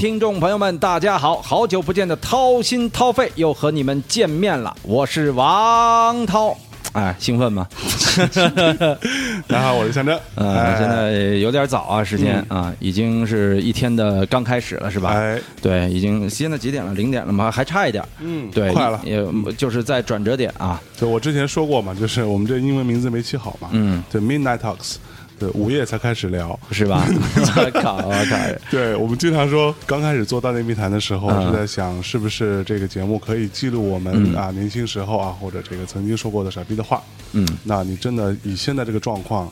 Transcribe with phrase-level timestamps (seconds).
[0.00, 6.56] 好，听众朋友们，大家好，好久不见的掏心掏肺又和你们见面了，我是王涛，
[6.92, 7.68] 哎，兴奋吗？
[9.46, 10.18] 大家好，我是向真。
[10.36, 15.10] 呃，哎现在有点早啊，时间啊，已经是一天的刚开始了，是吧？
[15.10, 16.94] 哎，对，已经现在几点了？
[16.94, 17.50] 零点了吗？
[17.50, 18.02] 还差一点。
[18.20, 18.98] 嗯对，快了。
[19.04, 19.22] 也
[19.58, 20.80] 就是在转折点啊。
[20.96, 23.68] 就我之前说过嘛，就是我们这英文名字没起好嘛。
[23.72, 24.96] 嗯，对，Midnight Talks，
[25.40, 26.56] 对，午夜才开始聊。
[26.70, 27.04] 是吧？
[27.56, 28.36] 我靠，我靠！
[28.70, 37.02] 对我们经常说，刚开始做大内密谈的时候，嗯是在想是不是这个节目可以记录我们啊年轻时候啊，或者这个曾经说过的傻逼的话。
[37.32, 39.50] 嗯，那你真的以现在这个状况。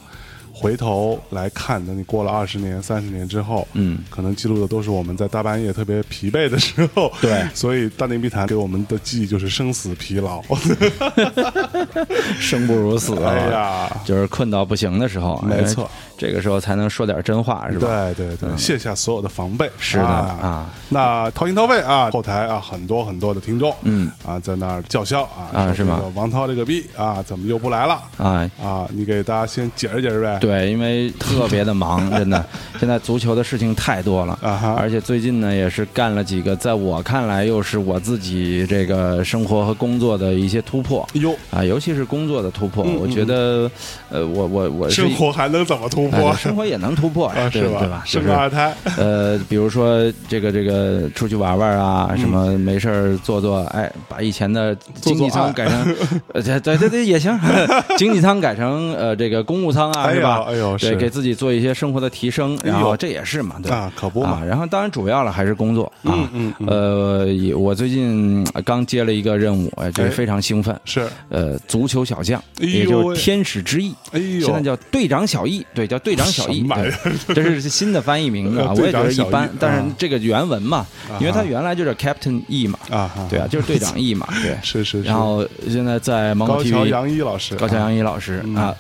[0.61, 10.43] 回头来看，等你过了二十年、三十年之后，嗯，可能记录的都是我们在大半夜特别疲惫的时候，对所以大内密谈给我们的记忆就是生死疲劳。
[12.41, 13.31] 生不如死啊！
[13.31, 17.87] 哎呀，就是困到不行的时候，没错哎，这个时候才能说点真话，是吧？
[17.87, 19.71] 对对对，卸下所有的防备。
[19.79, 20.71] 是的啊啊。
[20.89, 28.01] 那掏心掏肺啊，后台啊很多很多的听众，嗯啊，在那儿叫嚣啊，啊是吗王涛这个逼啊，怎么又不来了？
[28.17, 30.39] 啊，啊，你给大家先解释解释呗。
[30.41, 32.45] 对，因为特别的忙， 真的，
[32.79, 43.71] 现在足球的事情太多了，啊哈而且最近呢也是干了几个，在我看来又是我自己这个生活和工作的一些突破哎呦，啊，尤其是工作的突破，我觉得，
[44.11, 46.37] 呃，我我我生活还能怎么突破哎？
[46.37, 47.81] 生活也能突破是吧？
[47.81, 48.03] 对吧？
[48.07, 55.97] 就是生个二胎，呃，比如说这个这个出去玩玩啊，嗯什么没事儿做做，哎，把以前的经济舱改成，
[56.33, 57.39] 呃，对对对对也行，
[57.99, 60.38] 经济舱改成呃这个公务舱啊，是吧？
[60.43, 63.77] 哎呦对，给自己做一些生活的提升，然后这也是嘛，对吧？
[63.77, 64.41] 啊，可不嘛。
[64.41, 64.45] 啊，。
[64.45, 66.69] 然后当然主要了还是工作啊，嗯嗯嗯。
[66.69, 70.13] 呃，也我最近呃刚接了一个任务，哎，就是哎。
[70.19, 76.93] 非常兴奋，是，呃，足球小将，也就是天使之翼，哎呦，现在叫队长小翼，对，叫队长小易，什么玩意
[77.29, 80.85] 对，这是新的翻译名字啊， 呃我也觉得一般但是啊这个原文嘛，
[81.21, 84.57] 因为它原来就叫 Captain E 嘛，啊，对啊，就是队长 E 嘛，对。
[84.63, 85.03] 是是是。
[85.03, 88.57] 然后现在在芒果高桥 TV，洋一老师，高桥杨一老师嗯。
[88.57, 88.75] 啊，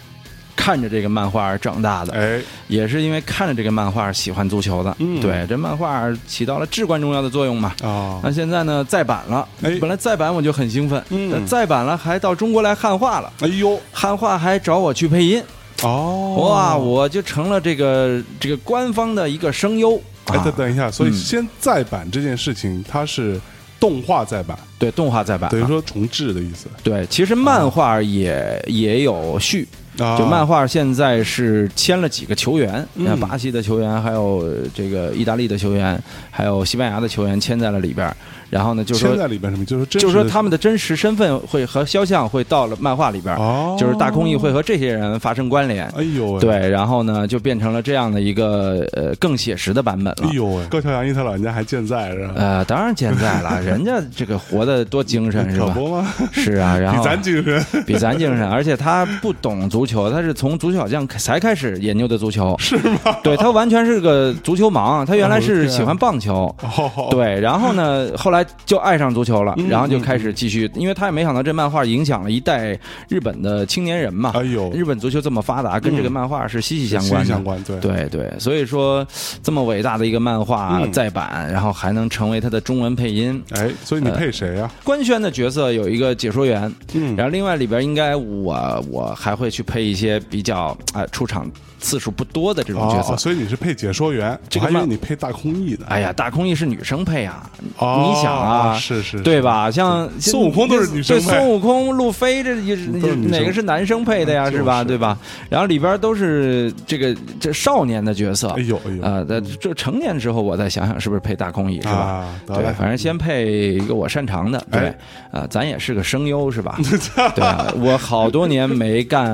[0.59, 5.21] 看着这个漫画长大的，哎，也是因为看着这个漫画喜欢足球的，嗯。
[5.21, 7.73] 对，这漫画起到了至关重要的作用嘛。
[7.81, 9.79] 啊那现在呢，再版了，哎。
[9.81, 11.31] 本来再版我就很兴奋，嗯。
[11.31, 15.41] 那再版了还到中国来汉化了，哎呦，汉化还找我去配音，
[15.83, 19.95] 哦，哇，我就成了这个这个官方的一个声优。
[20.27, 20.43] 哎，啊。
[20.45, 21.13] 等等一下，所以嗯。
[21.13, 23.41] 先再版这件事情，它是
[23.79, 25.49] 动画再版，对动画再版。
[25.49, 26.67] 啊，等于说重置的意思。
[26.83, 36.01] 对，其实漫画也也有续，啊就漫画现在是签了几个球员，你看巴西的球员，还有这个意大利的球员，
[36.31, 38.17] 还有西班牙的球员签在了里边儿。
[38.51, 39.65] 然后呢，就是说，在里边什么？
[39.65, 45.87] 就是真就是说他们的真实身份会和肖像会到了漫画里边，哦，就是大空翼会和这些人发生关联。
[45.97, 50.31] 哎呦喂，对，然后呢，就变成了这样的一个呃更写实的版本了哎。
[50.33, 52.33] 呦喂，高桥洋一他老人家还健在是吧？
[52.37, 55.67] 呃，当然健在了， 人家这个活得多精神是吧？
[55.75, 56.07] 可不吗？
[56.33, 63.17] 是啊， 然比后咱精神比咱精神， 而且他不懂足球，他是从足球小将才开始研究的足球，是吗？
[63.23, 66.55] 对他完全是个足球盲，他原来是喜欢棒球。
[66.63, 72.79] 哦，对，然后呢，后来就爱上足球了，嗯然后就开始继续，因为他也没想到这漫画影响了一代
[73.09, 74.33] 日本的青年人嘛。
[74.35, 77.25] 哎呦，日本足球这么发达，跟这个漫画是息息相关的。
[77.25, 79.07] 息息相关，对对对，所以说
[79.43, 83.43] 这么伟大的一个漫画嗯再版，然后还能成为他的中文配音。
[83.51, 84.71] 哎，所以你配谁呀？
[84.85, 93.15] 官宣的角色有一个解说员，嗯然后另外里边应该我我还会去配一些比较啊、出场次数不多的这种角色。
[93.15, 95.87] 哦，所以你是配解说员，我还以为你配大空翼呢。
[95.89, 99.71] 哎呀，大空翼是女生配啊，哦你想啊，是是是对吧？
[99.71, 104.45] 像孙悟空都是女生对，孙悟空、路飞这也哪个是男生配的呀？
[104.51, 104.83] 就是是吧？
[104.83, 105.17] 对吧？
[105.49, 108.49] 然后里边都是这个这少年的角色。
[108.49, 111.93] 哎呦哎呦啊，在这成年之后，我再想想是不是配大空翼是吧？
[111.93, 114.99] 啊，对，反正先配一个我擅长的，对哎，
[115.31, 116.79] 啊，咱也是个声优是吧？
[117.37, 119.29] 对啊，我好多年没干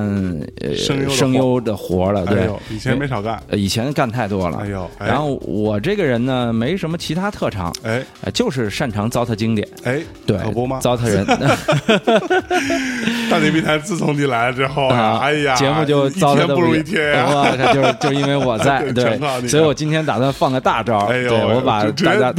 [0.61, 3.41] 呃声优声优的活了，对哎呦，，以前没少干。
[3.49, 5.07] 呃以前干太多了，哎呦，哎。
[5.07, 8.03] 然后我这个人呢，没什么其他特长，哎。
[8.23, 10.79] 呃就是擅长糟蹋经典，哎，对，可不吗？
[10.81, 11.25] 糟蹋人，
[13.31, 17.13] 大内密谈自从你来了之后啊，哎呀，节目就一糟蹋的天不如一天。
[17.13, 17.27] 呀。
[17.29, 22.33] 我靠，就是就是因为我在， 对所以我今天打算放个大招，哎呦对我把大家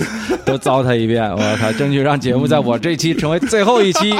[0.45, 4.13] 都糟蹋一遍，我靠，争取让节目在我这期成为最后一期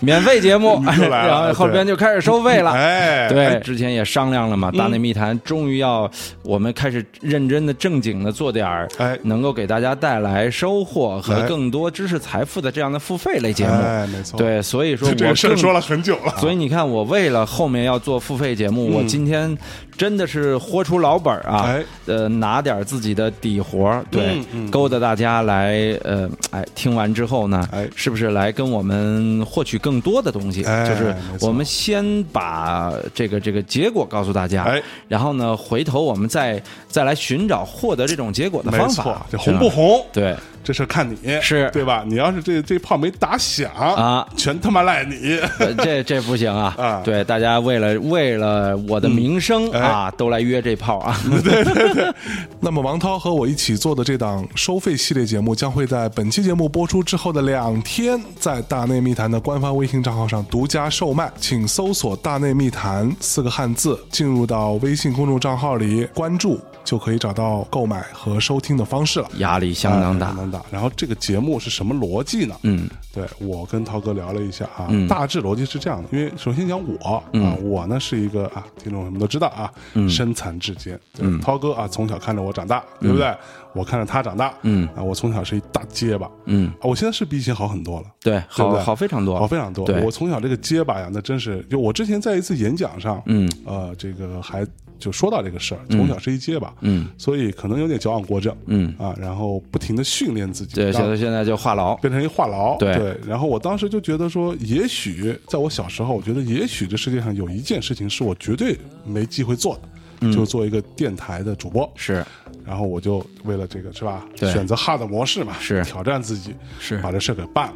[0.00, 2.72] 免费节目，然后后边就开始收费了。
[2.72, 3.58] 哎，对，哎。
[3.60, 6.10] 之前也商量了嘛，大内密谈终于要
[6.42, 9.18] 我们开始认真的、正经的做点儿，哎。
[9.24, 11.48] 能够给大家带来收获和哎。
[11.48, 13.72] 更多知识财富的这样的付费类节目。
[13.72, 18.92] 哎，没错，，对，所以说我 这个事儿说了很久了，所以你看，我为了后面要做付费节目，嗯。
[18.92, 19.56] 我今天
[19.98, 30.64] 真的是豁出老本儿啊，哎呃，拿点自己的底活儿，对，嗯嗯勾搭大家来，呃，哎，听完之后呢，哎是不是来跟我们获取更多的东西？
[30.64, 39.68] 哎就是我们先把这个这个结果告诉大家，哎然后呢，回头我们再再来寻找获得这种结果的方法红不？
[39.68, 40.06] 红？
[40.12, 40.34] 对，
[40.68, 42.04] 这事儿看你是对吧？
[42.06, 45.40] 你要是这这炮没打响啊，全他妈赖你。
[45.58, 46.74] 呃这这不行啊！
[46.76, 51.18] 啊对，大家为了为了我的名声哎啊，都来约这炮啊！
[51.42, 52.14] 对对对
[52.60, 69.28] 那么王涛和我一起做的这档收费系列节目，将会在本期节目播出之后的两天，在大内密谈的官方微信账号上独家售卖，请搜索“大内密谈”四个汉字，进入到微信公众账号里关注，就可以找到购买和收听的方式了。
[69.38, 70.36] 压力相当大相。
[70.36, 70.57] 当大。
[70.70, 72.56] 然后这个节目是什么逻辑呢？
[72.62, 76.08] 嗯，对我跟涛哥聊了一下啊，嗯大致逻辑是这样的。
[76.12, 80.98] 因为首先讲我啊，我呢是一个啊，听众什么都知道啊，嗯身残志坚。
[81.18, 83.34] 嗯涛哥啊，从小看着我长大，对不对？
[83.74, 88.06] 我看着他长大，嗯啊，我从小是一大结巴，嗯，啊我现在是比以前好很多了。
[88.20, 89.86] 对，好好非常多，好非常多。
[90.02, 94.66] 我从小这个结巴呀，那真是就我之前在一次演讲上，嗯呃，这个还
[94.98, 97.08] 就说到这个事儿，从小是一结巴，嗯。
[97.16, 103.16] 所以可能有点矫枉过正，嗯，啊，然后不停的训练自己，对，让现在现在就话痨，变成一话痨，对。
[103.26, 109.80] 然后我当时就觉得说，也许在我小时候，我觉得也许这世界上有一件事情是我绝对没机会做的，
[110.20, 110.32] 嗯。
[110.32, 111.90] 就做一个电台的主播。
[111.96, 112.24] 是。
[112.64, 114.52] 然后我就为了这个是吧，对。
[114.52, 115.82] 选择 hard 模式嘛，是。
[115.84, 116.98] 挑战自己，是。
[116.98, 117.74] 把这事儿给办了。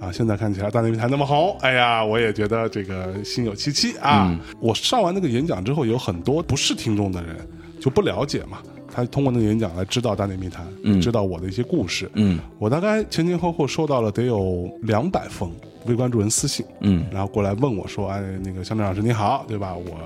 [0.00, 4.28] 啊，现在看起来大内密谈那么红，哎呀，我也觉得这个心有戚戚啊。
[4.30, 7.36] 嗯我上完那个演讲之后，有很多不是听众的人
[7.80, 8.58] 就不了解嘛，
[8.92, 10.66] 他通过那个演讲来知道大内密谈，
[11.00, 12.10] 知道我的一些故事。
[12.14, 15.50] 嗯我大概前前后后收到了得有两百封
[15.86, 19.74] 微关注人私信，嗯然后过来问我说：“哎，那个香正老师你好，对吧？
[19.74, 19.98] 我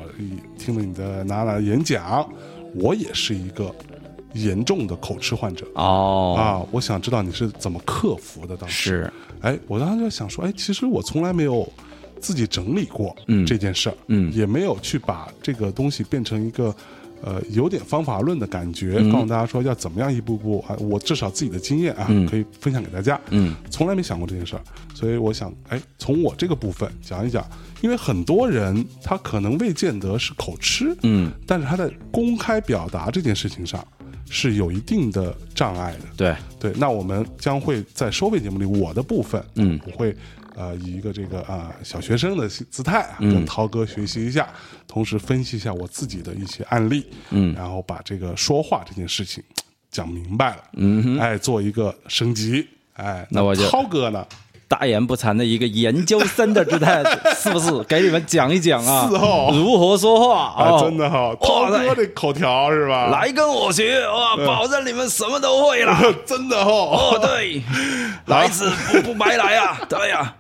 [0.58, 2.26] 听了你的哪哪演讲，
[2.74, 3.74] 我也是一个
[4.34, 6.34] 严重的口吃患者。”哦。
[6.38, 8.56] 啊，我想知道你是怎么克服的？
[8.56, 9.12] 当时，是。
[9.40, 11.70] 哎，我当时就想说，哎，其实我从来没有
[12.20, 13.44] 自己整理过嗯。
[13.44, 14.32] 这件事儿，嗯。
[14.32, 16.75] 也没有去把这个东西变成一个
[17.23, 19.11] 呃有点方法论的感觉，嗯。
[19.12, 22.26] 告诉大家说要怎么样一步步啊，我至少自己的经验啊、嗯。
[22.29, 23.55] 可以分享给大家，嗯。
[23.70, 24.62] 从来没想过这件事儿，
[24.94, 27.44] 所以我想，哎，从我这个部分讲一讲，
[27.81, 31.32] 因为很多人他可能未见得是口吃，嗯。
[31.46, 33.84] 但是他在公开表达这件事情上
[34.32, 35.99] 是有一定的障碍的。
[36.17, 36.34] 对。
[36.58, 39.79] 对，那我们将会在收费节目里，我的部分，嗯。
[39.84, 40.17] 我会
[40.55, 44.49] 呃以一个这个啊、小学生的姿态跟涛哥学习一下，
[44.87, 47.55] 同时分析一下我自己的一些案例，嗯。
[47.55, 49.43] 然后把这个说话这件事情
[49.90, 54.26] 讲明白了，嗯哼，哎，做一个升级，哎，那我就涛哥呢，
[54.72, 57.04] 大言不惭的一个研究生的姿态，
[57.36, 57.70] 是不是？
[57.84, 63.08] 给你们讲一讲啊，是哦如何说话啊，哦，真的哈，涛哥这口条是吧？
[63.08, 65.94] 来跟我学哇，保证你们什么都会了。
[66.24, 67.60] 真的哈，哦，对，
[68.26, 69.78] 来一次不不白来啊！
[69.90, 70.34] 对呀，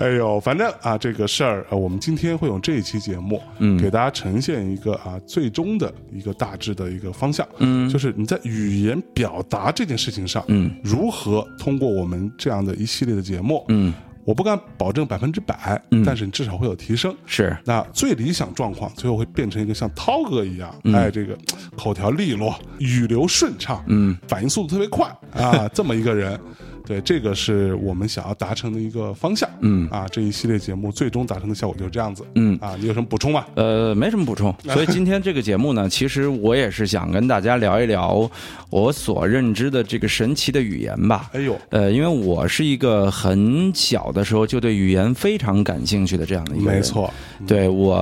[0.00, 13.92] 哎呦，反正啊，这个事儿，啊，我们今天会用这一期节目，嗯，给大家呈现一个啊最终的一个大致的一个方向，嗯，就是你在语言表达这件事情上，嗯，如何通过我们这样的一系列的节目，嗯，
[14.24, 17.14] 我不敢保证百分之百，但是你至少会有提升。
[17.26, 17.56] 是。
[17.64, 21.36] 那最理想状况，最后会变成一个像涛哥一样，哎，这个
[21.76, 26.38] 口条利落、语流顺畅，嗯，反应速度特别快啊， 这么一个人。
[26.86, 29.48] 对，这个是我们想要达成的一个方向。
[29.60, 32.24] 嗯啊，这一系列节目最终达成的效果就是这样子。
[32.34, 33.44] 嗯啊，你有什么补充吗？
[33.54, 34.54] 呃，没什么补充。
[34.72, 38.30] 所以今天这个节目呢，其实我也是想跟大家聊一聊
[38.70, 41.30] 我所认知的这个神奇的语言吧。
[41.32, 46.80] 哎呦，呃，因为我是一个很小的时候就对语言非常感兴趣的这样的一个人。
[46.80, 47.12] 没，错，
[47.46, 47.94] 对我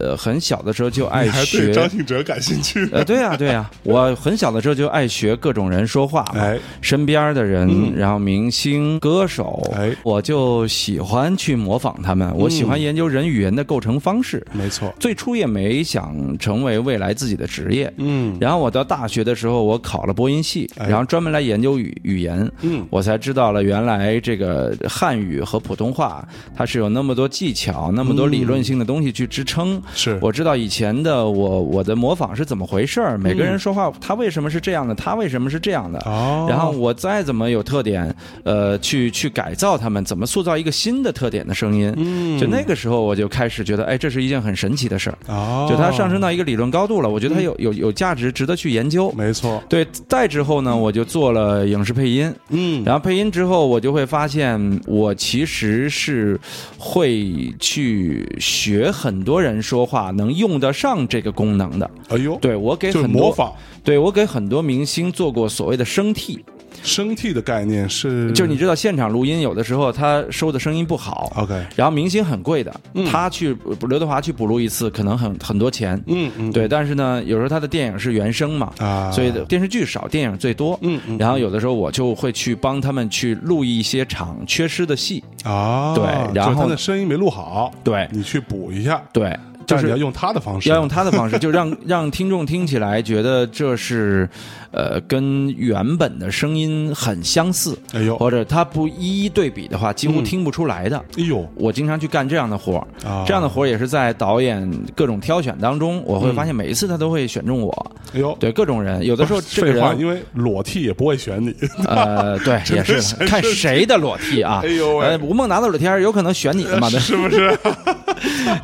[0.00, 1.72] 呃很小的时候就爱你还对学。
[1.72, 2.88] 张信哲感兴趣？
[2.92, 9.94] 呃，对呀、对呀、 我很小的时候就爱学各种人说话，哎身边的人，然后明星、歌手，哎。
[10.04, 14.44] 我就喜欢去模仿他们，我喜欢研究人语言的构成方式。
[14.52, 18.36] 没错，最初也没想成为未来自己的职业，嗯。
[18.40, 20.88] 然后我到大学的时候，我考了播音系，哎。
[20.88, 22.86] 然后专门来研究语语言，嗯。
[22.90, 29.80] 我才知道了原来这个汉语和普通话它是有那么多技巧、那么多理论性的东西去支撑。
[29.94, 30.18] 是。
[30.22, 41.92] 我知道以前的我我的模仿是怎么回事儿，每个人说话他为什么是这样的，他为什么是这样的，哦，然后我再怎么有特点，人，呃，去去改造他们，怎么塑造一个新的特点的声音。
[41.96, 45.18] 嗯就那个时候，我就开始觉得，哎，这是一件很神奇的事儿。
[45.28, 49.10] 哦，就它上升到一个理论高度了，我觉得它有有有价值，值得去研究。
[49.12, 56.38] 没错，对，再之后呢，我就做了影视配音，嗯，然后配音之后，我就会发现，我其实是
[56.78, 61.90] 会去学很多人说话能用得上这个功能的。
[62.08, 63.52] 哎呦，对我给很多，模仿
[63.84, 66.44] 对我给很多明星做过所谓的声替，
[66.82, 71.32] 声替的概念是，就是你知道现场录音有的时候他收的声音不好。
[71.36, 72.74] OK，然后明星很贵的，
[73.10, 73.56] 他去
[73.88, 76.66] 刘德华去补录一次可能很很多钱，嗯嗯，对。
[76.68, 80.78] 但是呢，有时候他的电影是原声嘛，啊，所以电视剧少，电影最多。
[80.82, 88.08] 嗯嗯然后有的时候我就会去帮他们去录一些场缺失的戏，啊，对然后他的声音没录好，对。
[88.10, 89.36] 你去补一下，对，
[89.72, 94.28] 就是要用他的方式，要用他的方式， 就让让听众听起来觉得这是，
[94.70, 100.96] 呃，跟原本的声音很相似，哎呦，或者他不一一对比的话，几乎嗯听不出来的。
[101.16, 107.72] 哎呦我经常去干这样的活儿，啊，这样的活儿也是在导演各种挑选当中，我会发现每一次他都会选中我。
[108.14, 111.54] 哎呦，对各种人，有的时候这个废话，人，因为裸替也不会选你，
[111.86, 114.60] 呃，对， 也是看谁的裸替啊。
[114.64, 116.88] 哎呦喂呃，吴孟达的裸替还是有可能选你的嘛？
[116.90, 117.58] 对是不是？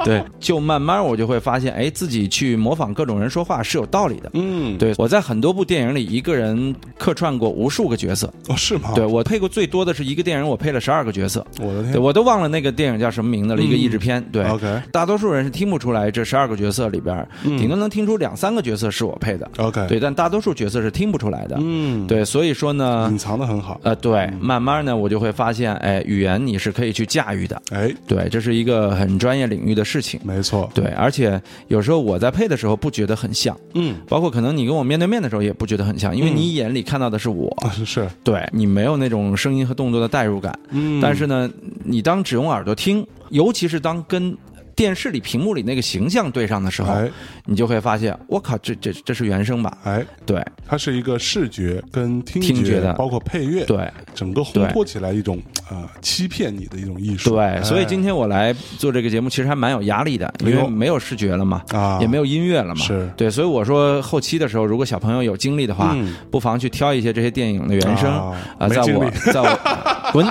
[0.05, 4.31] 对，就慢慢我就会发现，哎，自己去模仿各种人说话是有道理的。
[4.35, 8.33] 嗯，对，我在很多部电影里一个人客串过无数个角色。
[8.49, 8.93] 哦，是吗？
[8.95, 11.47] 对，我配过最多的是一个电影，我配了十二个角色。
[11.61, 14.25] 我的天对，我都忘了那个电影叫什么名字了，一个译制片。
[14.33, 14.45] 对
[14.93, 19.49] 大多数人是听不出来这十二个角色里边，顶多能听出两三个角色是我配的。
[19.59, 21.57] OK，对，但大多数角色是听不出来的。
[21.61, 27.61] 嗯，，对，所以说呢隐，藏的很好，呃，对，慢慢呢，我就会发现，哎，语言你是可以去驾驭的。
[27.71, 30.21] 哎，对，这是一个很专业领域的事情。
[30.25, 37.55] 没错，对，而且有时候我在配的时候不觉得很像，嗯，包括可能你跟我面对面的时候也不觉得很像，因为你眼里看到的是我，
[37.85, 40.59] 是，对你没有那种声音和动作的代入感。
[40.71, 41.51] 嗯，但是呢，
[41.85, 44.37] 你当只用耳朵听，尤其是当跟
[44.79, 47.11] 电视里屏幕里那个形象对上的时候，哎。
[47.51, 49.79] 你就会发现，我靠，这这这是原声吧？
[49.83, 50.45] 哎，对。
[50.69, 52.93] 它是一个视觉跟听听觉的。
[52.93, 53.91] 包括配乐，，对。
[54.15, 57.63] 整个烘托起来一种呃欺骗你的一种艺术，对，哎。
[57.63, 61.99] 所以今天我来做这个节目，其实还蛮有压力的，因为没有视觉了嘛，啊。
[62.03, 63.11] 也没有音乐了嘛，是。
[63.17, 66.15] 对，所以我说后期的时候，如果小朋友有精力的话，嗯。
[66.31, 69.59] 不妨去挑一些这些电影的原声啊啊，在我在我
[70.13, 70.27] 滚，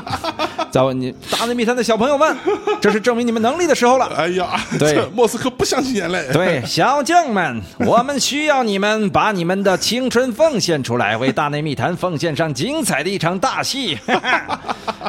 [0.71, 2.35] 在我你大内密谈的小朋友们，
[2.81, 4.05] 这是证明你们能力的时候了。
[4.15, 4.97] 哎呀，对。
[5.13, 13.97] 莫斯科不相信眼泪，对，小将们，我们需要你们把你们的青春奉献出来，为大内密谈奉献上精彩的一场大戏。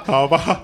[0.06, 0.60] 好吧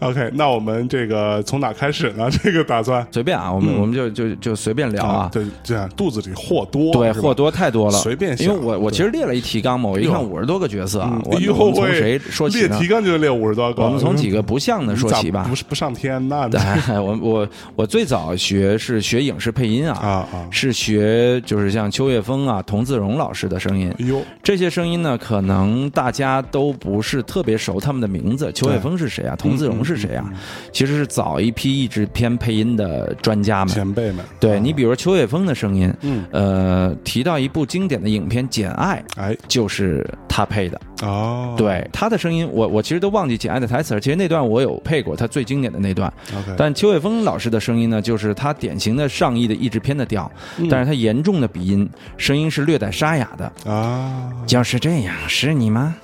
[0.00, 2.30] ，OK，那我们这个从哪开始呢？
[2.30, 3.06] 这个打算？
[3.10, 5.28] 随便啊，我们、我们就就就随便聊啊。
[5.30, 10.20] 对，这样肚子里货多，对，货多太多了，随便因为我我其实列了一提纲嘛，我一看哟。
[10.20, 12.68] 五十多个角色啊嗯，我们从谁说起呢？
[12.68, 12.88] 列提？
[12.88, 15.54] 纲就列五十多个，我们从几个不像的说起吧不。
[15.56, 16.60] 是不上天那对，
[17.00, 23.90] 我我我最早学是学影视配音啊，啊啊，是学就是像秋月峰啊、童自荣老师的声音。
[23.98, 28.52] 哎呦，这些声音呢，可能大家都不是特别熟他们的名字。
[28.52, 29.34] 秋月峰是谁啊？
[29.34, 30.30] 童自荣是谁啊？
[30.72, 33.74] 其实是早一批译制片配音的专家们。
[33.74, 40.78] 前辈们，对你，比如秋月峰的声音，嗯，呃，提到一部经典的影片《简爱》，哎，就是他配的。
[41.02, 44.00] 哦，对他的声音，我我其实都忘记《简爱》的台词了。
[44.00, 46.12] 其实那段我有配过，他最经典的那段。
[46.56, 53.70] 但邱伟峰老师的声音呢，就是他典型的上译的译制片的调，嗯但是他严重的鼻音，声音是略带沙哑的。
[53.70, 55.94] 啊，就是这样，是你吗？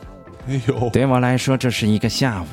[0.48, 2.46] 哎呦，对我来说，这是一个下午。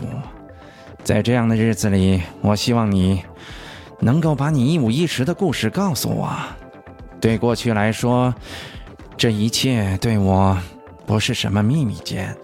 [1.03, 3.23] 在这样的日子里，我希望你
[3.99, 6.29] 能够把你一五一十的故事告诉我。
[7.19, 8.33] 对过去来说，
[9.17, 10.57] 这一切对我
[11.05, 12.35] 不是什么秘密间，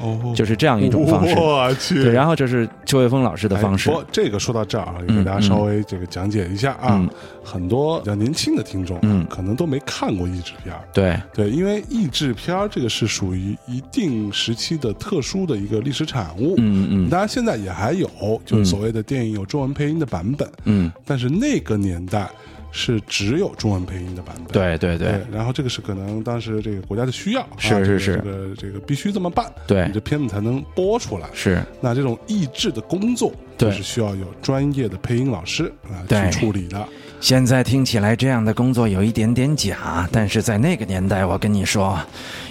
[0.00, 1.34] 哦，就是这样一种方式。
[1.38, 3.92] 我去，对，然后这是邱卫峰老师的方式哎。
[3.92, 6.96] 不过这个说到这儿啊，也嗯给大家稍微这个讲解一下啊。
[6.98, 7.08] 嗯
[7.48, 10.82] 很多比较年轻的听众，嗯可能都没看过译制片儿。
[10.92, 16.56] 对，对，因为译制片儿这个是属于一定时期的特殊的一个历史产物。
[16.58, 18.06] 嗯嗯当然现在也还有，
[18.44, 22.28] 就是所谓的电影有中文配音的版本，嗯，但是那个年代
[22.70, 24.46] 是只有中文配音的版本。
[24.46, 31.28] 对对对对，然后这个是可能当时这个国家的需要，啊是是是这个这个这个必须这么办，对你这片子才能播出来。
[31.32, 36.86] 是，那这种译制的工作，对就是需要有专业的配音老师啊去处理的。
[37.20, 41.98] 现在听起来这样的工作有一点点假，但是在那个年代，我跟你说，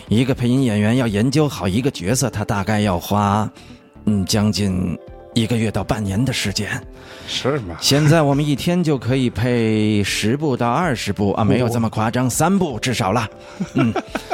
[0.09, 3.49] 一个配音演员要研究好一个角色，他大概要花，
[4.03, 4.97] 嗯，将近
[5.39, 6.69] 一个月到半年的时间。
[7.27, 7.75] 是吗？
[7.81, 13.27] 现在我们一天就可以配十部到二十部啊，没有这么夸张，三部至少了。
[13.73, 13.93] 嗯，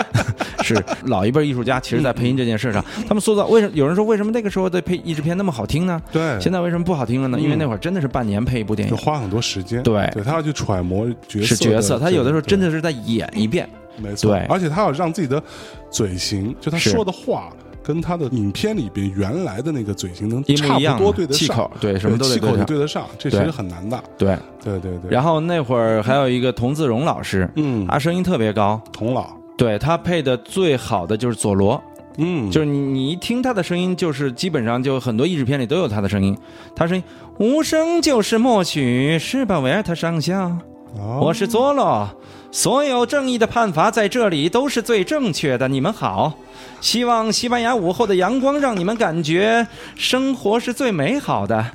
[0.62, 6.00] 是老一辈艺术家，其实在配音这件事上，他们塑造为什么有人说为什么那个时候的配译制片那么好听呢？
[6.12, 7.40] 对现在为什么不好听了呢？
[7.40, 9.82] 因为那会儿真的是半年配一部电影，就花很多时间。
[9.82, 13.68] 对对他要去揣摩角色是角色，他有的时候真的的是在演一遍。
[13.98, 15.42] 没错，对而且他要让自己的
[15.90, 17.50] 嘴型，就他说的话。
[17.84, 22.66] 跟他的影片里边原来的那个嘴型能差不多对得上，气口对什么都得气口对上。
[22.66, 24.04] 得上，这其实对很难的。
[24.18, 25.12] 对，对对对。
[25.12, 31.82] 然后那会儿还有一个童自荣老师，嗯，他声音特别高，童老，对他配的最好的就是佐罗，
[32.18, 36.38] 嗯，就是你你一听他的声音，就是基本上就很多译制片里都有他的声音，
[36.76, 37.04] 他声音
[37.40, 40.50] 无声就是默许，是吧，维尔特上校？
[40.98, 41.20] 哦。
[41.22, 42.08] 我是佐罗，
[42.54, 45.68] 所有正义的判罚在这里都是最正确的。
[45.68, 46.38] 你们好，
[46.80, 51.66] 希望西班牙午后的阳光让你们感觉生活是最美好的。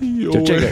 [0.00, 0.68] 就这，个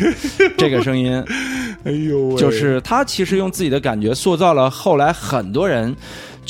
[0.56, 1.22] 这个声音，
[1.84, 5.94] 哎呦喂，就是他其实用自己的感觉塑造了后来很多人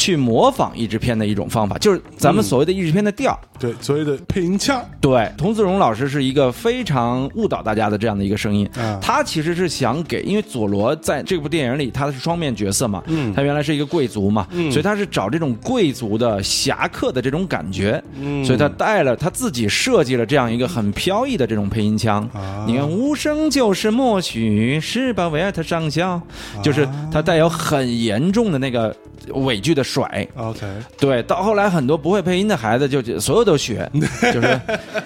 [0.00, 3.38] 去模仿译制片的一种方法，就是咱们所谓的译制片的调。
[3.58, 8.66] 对所谓的配音腔对，童自荣老师是一个非常误导大家的这样的一个声音。
[8.74, 22.22] 啊，他其实是想给，因为佐罗在这部电影里他是双面角色嘛，嗯他原来是一个贵族嘛，嗯所以他是找这种贵族的侠客的这种感觉，嗯所以他带了他自己设计了这样一个很飘逸的这种配音腔。
[22.32, 26.12] 啊你看，无声就是默许，是吧，维尔特上校？
[26.12, 26.22] 啊
[26.62, 28.96] 就是他带有很严重的那个
[29.34, 30.26] 尾句的甩。
[30.36, 30.66] OK，
[30.98, 33.88] 对，到后来很多不会配音的孩子就就所有都学，
[34.32, 34.60] 就是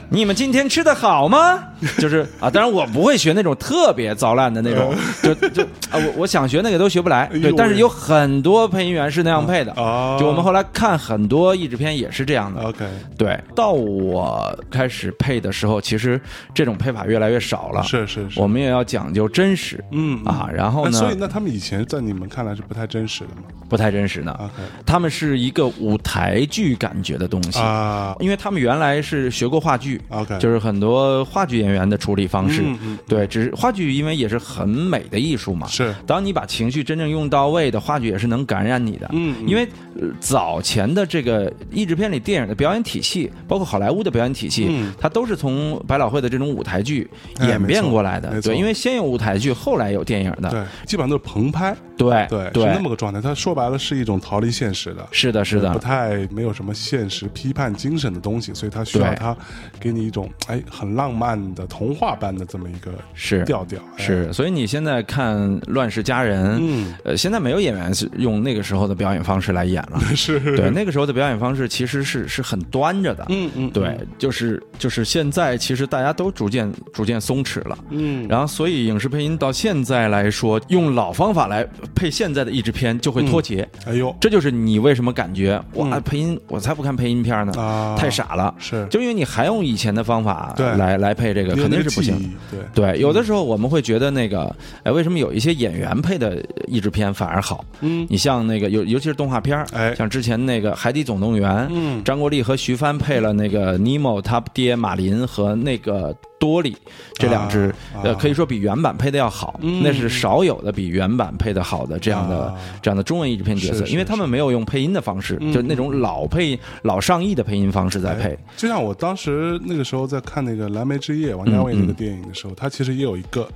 [0.09, 1.63] 你们今天吃的好吗？
[1.99, 7.27] 就是啊，当然我不会学那种特别糟烂的那种，就就啊，我我想学那个都学不来。
[7.33, 9.73] 对，但是有很多配音员是那样配的。
[9.73, 12.63] 啊，就我们后来看很多译制片也是这样的。
[12.63, 12.87] OK，
[13.19, 16.21] 对，到我开始配的时候，其实
[16.55, 17.83] 这种配法越来越少了。
[17.83, 24.51] 是是是，我们也要讲究真实嗯啊，然后呢，所以那他们以前在你们看来是不太真实的吗不太真实呢。
[24.85, 27.59] 他们是一个舞台剧感觉的东西。
[27.59, 32.63] 啊因为他们原来是学过话剧，，OK，就是很多话剧演员的处理方式。
[33.07, 35.67] 对，只是话剧，因为也是很美的艺术嘛。
[35.67, 39.11] 是当你把情绪真正用到位的话剧，也是能感染你的。
[39.47, 39.65] 因为、
[40.01, 48.41] 呃早前的这个译制片里电影的表演体系，包括好莱坞的表演体系，嗯它都是从百老汇的这种舞台剧哎演变过来的。
[48.41, 50.51] 对，因为先有舞台剧，后来有电影的。
[50.51, 53.21] 对，基本上都是棚拍，对对，对是那么个状态。
[53.21, 59.37] 他说白了是一种逃离现实的，是的，是的不，太没有什么现实批判精神的东西，所以他需要他
[59.79, 63.81] 给你一种哎很浪漫的童话般的这么一个是调调。
[63.97, 64.33] 哎是。
[64.33, 65.37] 所以你现在看
[65.69, 70.01] 《乱世佳人》，嗯，呃，现在没有演员是用那个时候的表演方式来演了。
[70.17, 73.25] 是，对，那个时候的表演方式其实是是很端着的。
[73.29, 77.79] 嗯嗯，对，就是就是现在其实大家都逐渐逐渐松弛了。
[77.91, 83.69] 嗯，然后，所以影视配音到现在来说，用老方法来配现在的译制片就会脱节。
[83.87, 84.15] 哎呦。
[84.21, 86.03] 这就是你为什么感觉哇，嗯。
[86.03, 88.55] 配音我才不看配音片呢，啊，太傻了。
[88.59, 90.75] 是，就因为你还用以前的方法对。
[90.75, 92.35] 来来配这个，肯定是不行。
[92.51, 92.61] 对，
[92.93, 97.65] 对，有的时候我们会觉得那个，哎，为什么有一些演员配的译制片反而好？
[97.81, 98.07] 嗯。
[98.11, 99.95] 你像那个，尤尤其是动画片哎。
[99.95, 102.03] 像之前那个《海底总动员》，嗯。
[102.05, 106.77] 张国立和徐帆配了那个尼莫他爹马林和那个多里
[107.15, 109.81] 这两只，啊呃，可以说比原版配的要好，嗯。
[109.83, 112.55] 那是少有的比原版配的好的这样的、啊。
[112.83, 118.29] 这样的中文译制片角色，因为他们没有用配音的方式，嗯就那种老配老上亿的配音方式在配。
[118.29, 121.95] 哎就像我当时那个时候在看那个《蓝莓之夜》王家卫那个嗯。
[121.95, 123.49] 电影的时候，他其实也有一个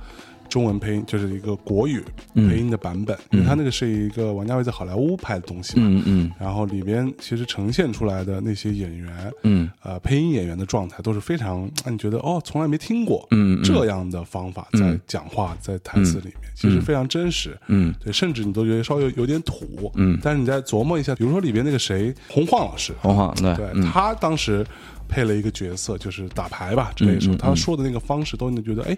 [0.49, 2.49] 中文配音，就是一个国语嗯。
[2.49, 5.87] 配音的版本，因为它那个是一个王家卫在好莱坞拍的东西嘛。
[5.87, 6.31] 嗯嗯。
[6.39, 9.69] 然后里边其实呈现出来的那些演员，嗯。
[9.83, 13.27] 呃，配音演员的状态都是非常让你觉得哦，从来没听过，
[13.63, 14.99] 这样的方法在嗯。
[15.07, 17.93] 讲话，在台词里面，其实非常真实，嗯。
[18.03, 20.19] 对，甚至你都觉得稍微有有点土，嗯。
[20.21, 24.65] 但是你再琢磨一下，比如说里边那个谁，洪晃老师，洪晃对他当时
[25.09, 28.95] 配了一个角色，就是打牌吧之类的时候，他说的那个方式都你觉得哎，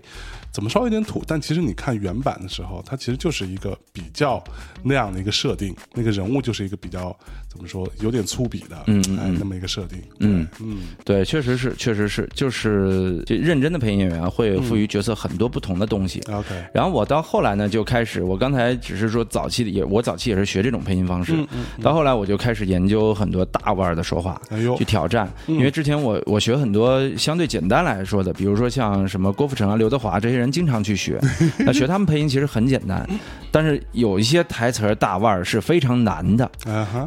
[0.52, 1.24] 怎么稍微有点土？
[1.26, 4.44] 但其实你看原版的时候，他其实就是一个比较
[4.84, 16.20] 那样的一个设定，那个人物就是一个比较怎么说，有点粗鄙的，嗯嗯嗯哎那么一个设定，嗯对嗯对，确实是，确实是，就是就认真的配音演员会赋予角色很多不同的东西。
[16.32, 21.34] ，OK，然后我到后来呢，就开始，我刚才只是说早期的也，我早期也是学这种配音方式。
[21.34, 25.32] 嗯嗯到后来我就开始研究很多大腕儿的说话，哎呦去挑战。
[25.48, 31.20] 因为之前我我学很多相对简单来说的，比如说像什么郭富城啊、刘德华这些人经常去学，
[31.60, 33.08] 那学他们配音其实很简单，
[33.52, 36.50] 但是有一些台词儿大腕儿是非常难的。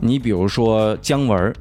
[0.03, 1.53] 你比如说姜文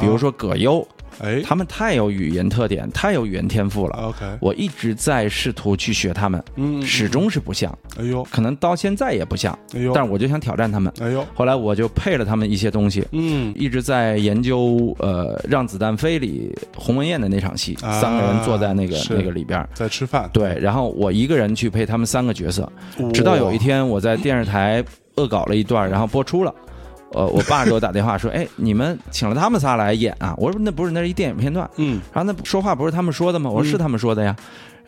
[0.00, 0.86] 比如说葛优。
[1.22, 1.42] 哎。
[1.42, 3.96] 他们太有语言特点，太有语言天赋了。
[4.08, 10.92] ，OK，我一直在试图去学他们，嗯，始终是不像，哎呦，可能到现在也不像，哎呦，但是我就想挑战他们。
[11.00, 18.00] 哎呦，后来我就配了他们一些东西，嗯，一直在研究呃《让子弹飞》里鸿门宴的那场戏，啊。
[18.00, 19.66] 三个人坐在那个那个里边。
[19.74, 22.70] 在吃饭，对，然后我一个人去配他们三个角色，
[23.12, 24.82] 直到有一天我在电视台
[25.16, 26.54] 恶搞了一段，然后播出了。
[27.12, 31.68] 呃，我爸给我打电话说：“哎，你们请了他们仨来演啊？”我说：“那不是，那是一电影片段。
[31.76, 33.50] 嗯，然后那说话不是他们说的吗？
[33.50, 34.34] 我说：“是他们说的呀。”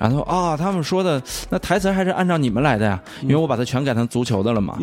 [0.02, 4.76] 然后他说：“啊、他们说的那台词还是按照你们来的呀，因为我把它全改成足球的了嘛。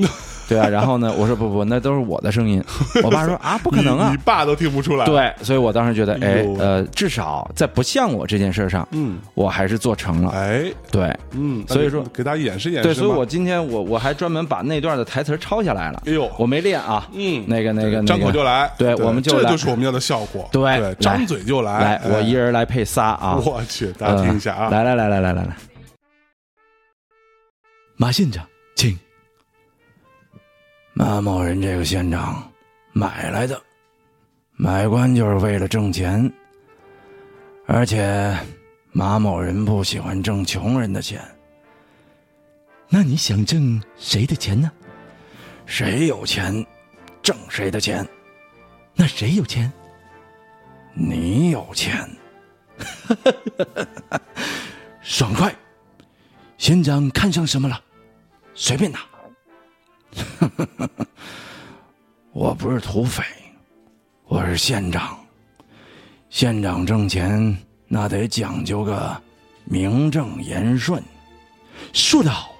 [0.47, 2.63] 对啊，然后呢，我说不不，那都是我的声音。
[3.03, 4.07] 我爸说啊，不可能啊。
[4.09, 4.17] 你你。
[4.23, 10.31] 爸都听不出来，，对，所以我当时觉得，哎呃，至少在不像我这件事上，嗯，我还是做成了。
[10.31, 11.15] 哎，对。
[11.31, 16.01] 嗯，所以说给大家演示演示对，所以我今天我我还专门把那段的台词抄下来了。
[16.05, 18.07] 哎呦，我没练啊，嗯，那个那个那个。
[18.07, 19.43] 张口就来，对我们就来。
[19.43, 23.35] 这就是我们要的效果，对对，张嘴就来，来，我哎一人来配仨啊。
[23.43, 25.57] 我去，大家听一下啊，来来来来来来来来，
[27.97, 28.97] 马县长，请。
[30.93, 32.51] 马某人这个县长
[32.93, 33.61] 买来的，
[34.51, 36.31] 买官就是为了挣钱，
[37.65, 38.37] 而且
[38.91, 41.21] 马某人不喜欢挣穷人的钱。
[42.89, 44.71] 那你想挣谁的钱呢？
[45.65, 46.65] 谁有钱，
[47.21, 48.07] 挣谁的钱。
[48.93, 49.71] 那谁有钱？
[50.93, 52.09] 你有钱。
[55.01, 55.53] 爽快！
[56.57, 57.81] 县长看上什么了？
[58.53, 58.99] 随便拿。
[62.31, 63.23] 我不是土匪，
[64.25, 65.17] 我是县长。
[66.29, 67.57] 县长挣钱
[67.87, 69.19] 那得讲究个
[69.63, 71.01] 名正言顺。
[71.93, 72.51] 说得好。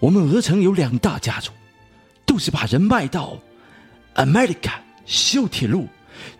[0.00, 1.52] 我们鹅城有两大家族，
[2.26, 3.38] 都是把人卖到
[4.16, 4.72] America
[5.06, 5.88] 修铁路，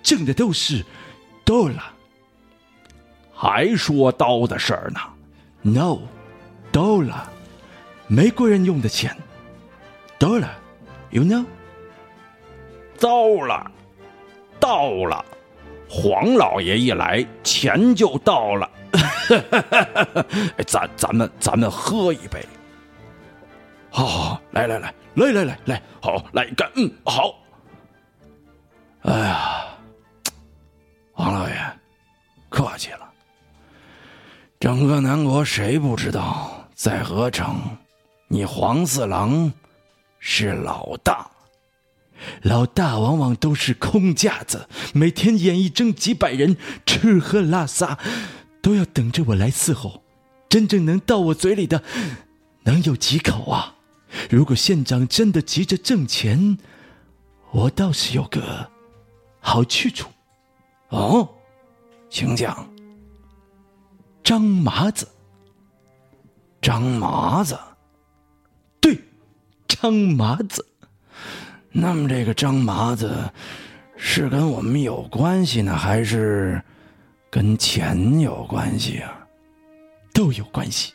[0.03, 0.85] 挣的都是
[1.47, 1.94] dollar。
[3.45, 4.99] 还说刀的事儿呢
[5.61, 7.25] ？No，dollar，
[8.07, 9.15] 美国人用的钱
[10.19, 11.45] ，dollar，you know？
[12.97, 13.71] 糟了，
[14.59, 15.23] 到了，
[15.91, 18.71] 黄老爷一来，钱就到了。
[20.67, 22.43] 咱咱们咱们喝一杯。
[23.91, 27.35] 好好好，来来来来来来来，好来干，嗯好。
[29.03, 29.67] 哎呀，
[31.17, 31.55] 王老爷，
[32.49, 33.11] 客气了。
[34.65, 37.61] 整个南国谁不知道，在鹅城，
[38.29, 39.53] 你黄四郎
[40.19, 41.31] 是老大。
[42.41, 47.99] 老大往往都是空架子，每天演一整几百人，吃喝拉撒
[48.63, 50.03] 都要等着我来伺候。
[50.49, 51.83] 真正能到我嘴里的，
[52.63, 53.75] 能有几口啊？
[54.31, 56.57] 如果县长真的急着挣钱，
[57.51, 58.71] 我倒是有个
[59.41, 60.09] 好去处。
[60.89, 61.29] 哦，
[62.09, 62.67] 请讲。
[64.25, 65.07] 张麻子，
[66.63, 67.59] 张麻子，
[68.81, 68.99] 对，
[69.69, 70.67] 张麻子。
[71.71, 73.31] 那么这个张麻子
[73.97, 76.63] 是跟我们有关系呢，还是
[77.29, 79.27] 跟钱有关系啊？
[80.15, 80.95] 都有关系。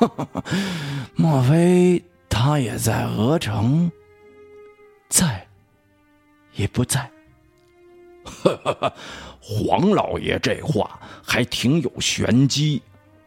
[1.16, 3.92] 莫非他也在鹅城？
[5.10, 5.46] 在，
[6.54, 7.10] 也不在。
[9.50, 12.82] 黄老爷这话还挺有玄机，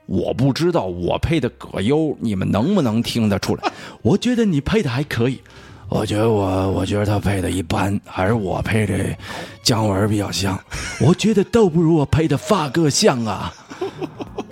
[0.05, 3.71] 我不知道我配的葛优你们能不能听得出来？
[4.03, 5.41] 我觉得你配的还可以，
[5.89, 9.17] 我觉得我我觉得他配的一般，还是我配这
[9.63, 10.59] 姜文比较像，
[11.01, 13.51] 我觉得都不如我配的发哥像啊。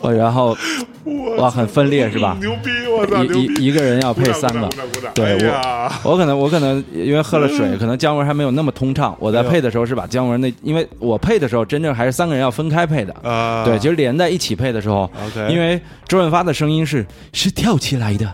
[0.02, 0.56] 我然后
[1.38, 2.38] 哇，很分裂是吧？
[2.42, 2.70] 牛逼！
[2.88, 3.46] 我操，一！
[3.46, 4.68] 一一个人要配三个
[5.14, 9.16] 对我，我可能我可能因为喝了水，可能姜文还没有那么通畅。
[9.20, 13.14] 我在配的时候是把姜文那，因为我配的时候真正还是三个人要分开配的。
[13.24, 15.10] 啊，对，其实连在一起配的时候
[15.50, 18.28] 因为周润发的声音是是跳起来的，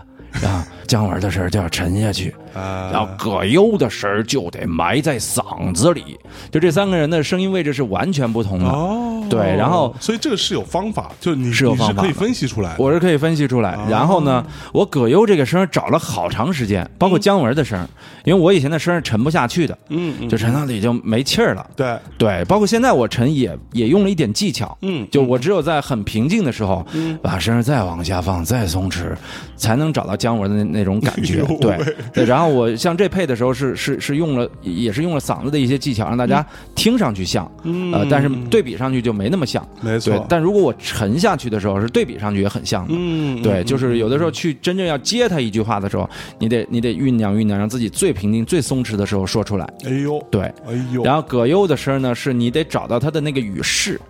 [0.46, 6.18] 啊，姜文的声儿就要沉下去，啊，然后葛优的声儿就得埋在嗓子里，
[6.50, 8.66] 就这三个人的声音位置是完全不同的。
[8.66, 12.02] 哦，对然后所以这个是有方法，就你是有方法的。
[12.02, 12.74] 你是可以分析出来。
[12.78, 13.72] 我是可以分析出来。
[13.72, 13.86] 哦。
[13.90, 17.88] 然后呢，我葛优这个声儿找了好长时间，包括姜文的声儿，
[18.24, 21.66] 因为我以前的声儿沉不下去的，嗯嗯，就沉到里就没气儿了。
[21.74, 26.86] 对，对，包括现在我沉也也用了一点技巧，嗯就我只有在很平静的时候，
[27.22, 29.14] 把声儿再往下放，再松弛，
[29.56, 31.42] 才能找到姜文的那那种感觉。
[31.60, 31.78] 对
[32.12, 39.66] 对，然后我像这配的时候是是是用了，也是用了嗓子的一些技巧，让大家听上去像，嗯呃，但是对比上去就没那么像。
[39.80, 42.94] 没错对，但如果我沉下去的时候，是对比上去也很像的。
[42.94, 46.08] 嗯，对，嗯就是有的时候去真正要接他一句话的时候，
[46.38, 49.66] 你得你得酝酿酝酿，让自己最平静、最松弛的时候说出来。
[49.84, 54.00] 哎呦，对，哎呦，然后葛优的声呢，是你得找到他的那个语势，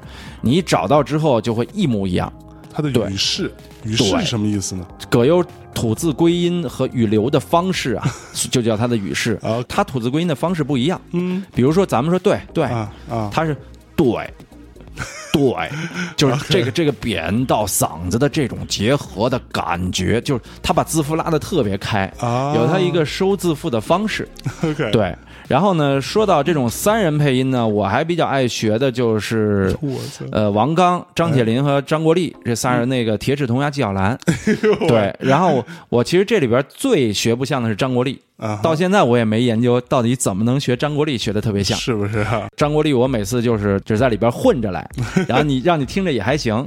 [0.41, 2.33] 你找到之后就会一模一样。
[2.77, 3.51] 他的对语势，
[3.85, 4.87] 语势对是什么意思呢？
[5.09, 8.07] 葛优吐字归音和语流的方式啊，
[8.51, 9.65] 就叫他的语势啊。
[9.67, 11.01] 他吐字归音的方式不一样。
[11.13, 13.57] 嗯比如说咱们说对对，啊啊，他是
[13.97, 14.07] 对。
[15.33, 15.43] 对，
[16.17, 24.27] 就是这个这个扁到嗓子的这种结合的感觉，就是他把字符拉的特别开，啊有他一个收字符的方式。
[24.93, 25.15] 对，
[25.49, 29.75] 然后呢，说到这种三人配音呢，我还比较爱学的就是，
[30.33, 34.19] 呃，王刚、张铁林和张国立这仨人，那个铁齿铜牙纪晓岚，
[34.89, 35.15] 对。
[35.21, 41.79] 然后我我其实这里边最学不像的是张国立，啊，到现在我也没研究到底怎么能学张国立学的特别像。
[41.79, 42.49] 是不是啊？
[42.57, 44.89] 张国立我每次就是只在里边混着来，
[45.29, 46.65] 然后你让你听着也还行，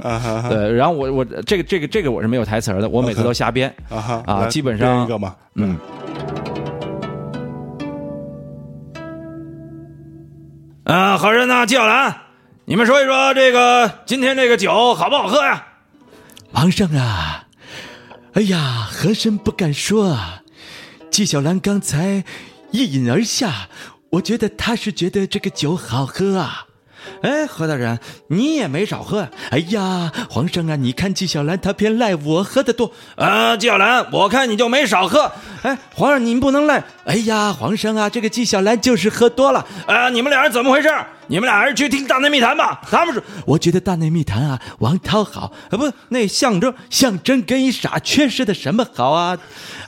[0.48, 0.72] 对。
[0.72, 3.72] 然后我我这个这个这个我是没有台词儿的，我每次都瞎编。
[3.88, 5.76] 啊啊基本上一个嘛，嗯。
[10.90, 12.12] 啊，和珅呐，纪晓岚，
[12.64, 15.64] 你们说一说这个今天这个酒好不好喝呀？
[16.52, 17.46] 皇上啊，
[18.32, 20.42] 哎呀，和珅不敢说啊。
[21.08, 22.24] 纪晓岚刚才
[22.72, 23.68] 一饮而下，
[24.10, 26.66] 我觉得他是觉得这个酒好喝啊。
[27.22, 29.28] 哎，何大人，你也没少喝。
[29.50, 32.90] 哎呀，皇上啊，你看纪晓岚他偏赖我喝的多。
[33.16, 35.30] 啊，纪晓岚，我看你就没少喝。
[35.62, 36.82] 哎，皇上您不能赖。
[37.04, 39.66] 哎呀，皇上啊，这个纪晓岚就是喝多了。
[39.86, 40.88] 啊，你们俩人怎么回事？
[41.26, 42.80] 你们俩还是去听《大内密谈》吧。
[42.90, 45.52] 他们说，我觉得大内密谈啊，王涛好。
[45.70, 49.36] 啊，不，那象征象征跟一傻缺失的什么好啊？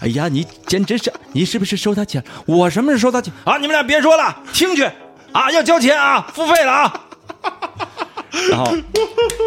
[0.01, 2.23] 哎呀，你简直是，你是不是收他钱？
[2.45, 3.57] 我什么时候收他钱啊？
[3.57, 4.85] 你们俩别说了，听去
[5.33, 7.01] 啊，要交钱啊，付费了啊。
[8.51, 8.75] 然后，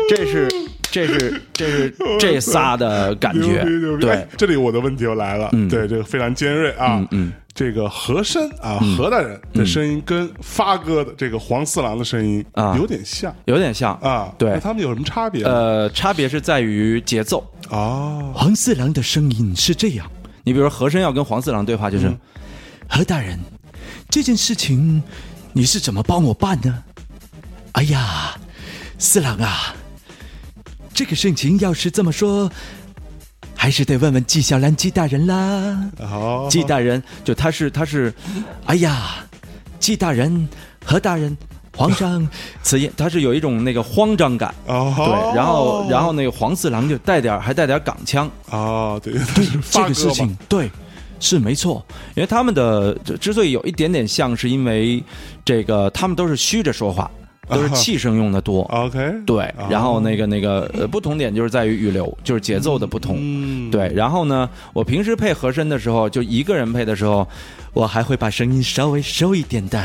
[0.09, 0.47] 这是
[0.91, 3.65] 这是 这是这仨的感觉！
[3.99, 15.43] 对哎，这里我的问题又来了，对，这个非常尖锐啊，嗯嗯这个和珅啊，何大人的声音跟发哥的这个黄四郎的声音啊有点像有点像啊，对那他们有什么差别？
[15.43, 17.49] 呃，差别是在于节奏。
[17.69, 20.05] 哦，黄四郎的声音是这样。
[20.43, 22.13] 你比如说和珅要跟黄四郎对话，就是、
[22.87, 23.39] 何大人，
[24.09, 25.01] 这件事情
[25.53, 26.83] 你是怎么帮我办呢？
[27.71, 28.35] 哎呀，
[28.97, 29.75] 四郎啊，
[30.93, 32.49] 这个事情要是这么说，
[33.55, 35.91] 还是得问问纪晓岚纪大人啦。
[35.99, 38.13] 哦，纪大人，就他是他是，
[38.65, 39.17] 哎呀，
[39.79, 40.47] 纪大人、
[40.85, 41.35] 何大人、
[41.75, 42.27] 皇上，
[42.63, 44.53] 此言他是有一种那个慌张感。
[44.65, 50.71] 哦，对，然后然后那个黄四郎就带点儿还带点儿港腔，哦，对，对这个事情，对，
[51.19, 51.85] 是没错。
[52.15, 55.03] 因为他们的之之所以有一点点像，是因为
[55.43, 57.11] 这个他们都是虚着说话，
[57.49, 58.61] 都是气声用的多。
[58.73, 63.17] OK，对哦，然后那个那个呃，不同点就是在于语流，就是节奏的不同。
[63.19, 67.27] 嗯，对，然后呢，我平时配和声的时候，就一个人配的时候，
[67.73, 69.83] 我还会把声音稍微收一点的，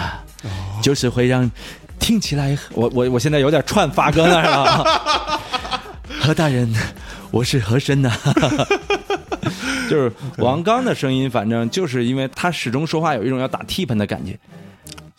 [0.83, 1.51] 就是会让
[1.99, 5.41] 听起来我我我现在有点串发哥那儿了，
[6.21, 6.73] 何大人，
[7.31, 8.11] 我是和珅呐、
[9.89, 14.39] 就是王刚的声音，反正就是因为他始终说话有一种要打替喷的感觉，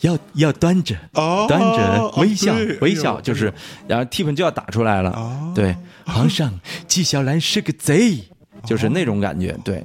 [0.02, 3.52] 要要端着，哦，端着微笑哦微笑就是，
[3.88, 6.52] 然后气氛就要打出来了，哦对， 皇上，
[6.88, 8.20] 纪晓岚是个贼。
[8.64, 9.84] 就是那种感觉，对。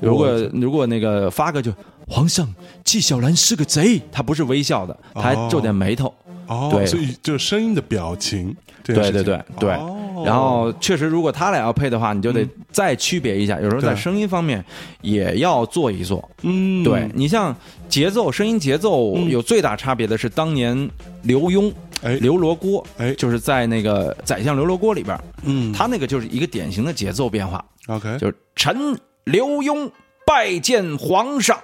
[0.00, 1.74] 如果如果那个发哥就
[2.06, 2.48] 皇上，
[2.84, 4.00] 纪晓岚是个贼。
[4.12, 6.14] 他不是微笑的，他还皱点眉头，
[6.46, 6.86] 哦，对。
[6.86, 10.22] 所以就是声音的表情，对对对对哦。
[10.24, 14.64] 然后确实，如果他俩要配的话，你就得再区别一下，有时候在声音方面
[15.02, 16.26] 也要做一做。
[16.42, 17.54] 嗯，对你像
[17.88, 20.88] 节奏，声音节奏有最大差别的是当年
[21.22, 21.72] 刘墉。
[22.02, 22.14] 哎。
[22.16, 23.12] 刘罗锅，哎。
[23.14, 25.72] 就是在那个《宰相刘罗锅》里边，嗯。
[25.72, 29.90] 他那个就是一个典型的节奏变化，，OK，就是臣刘墉
[30.26, 31.58] 拜见皇上，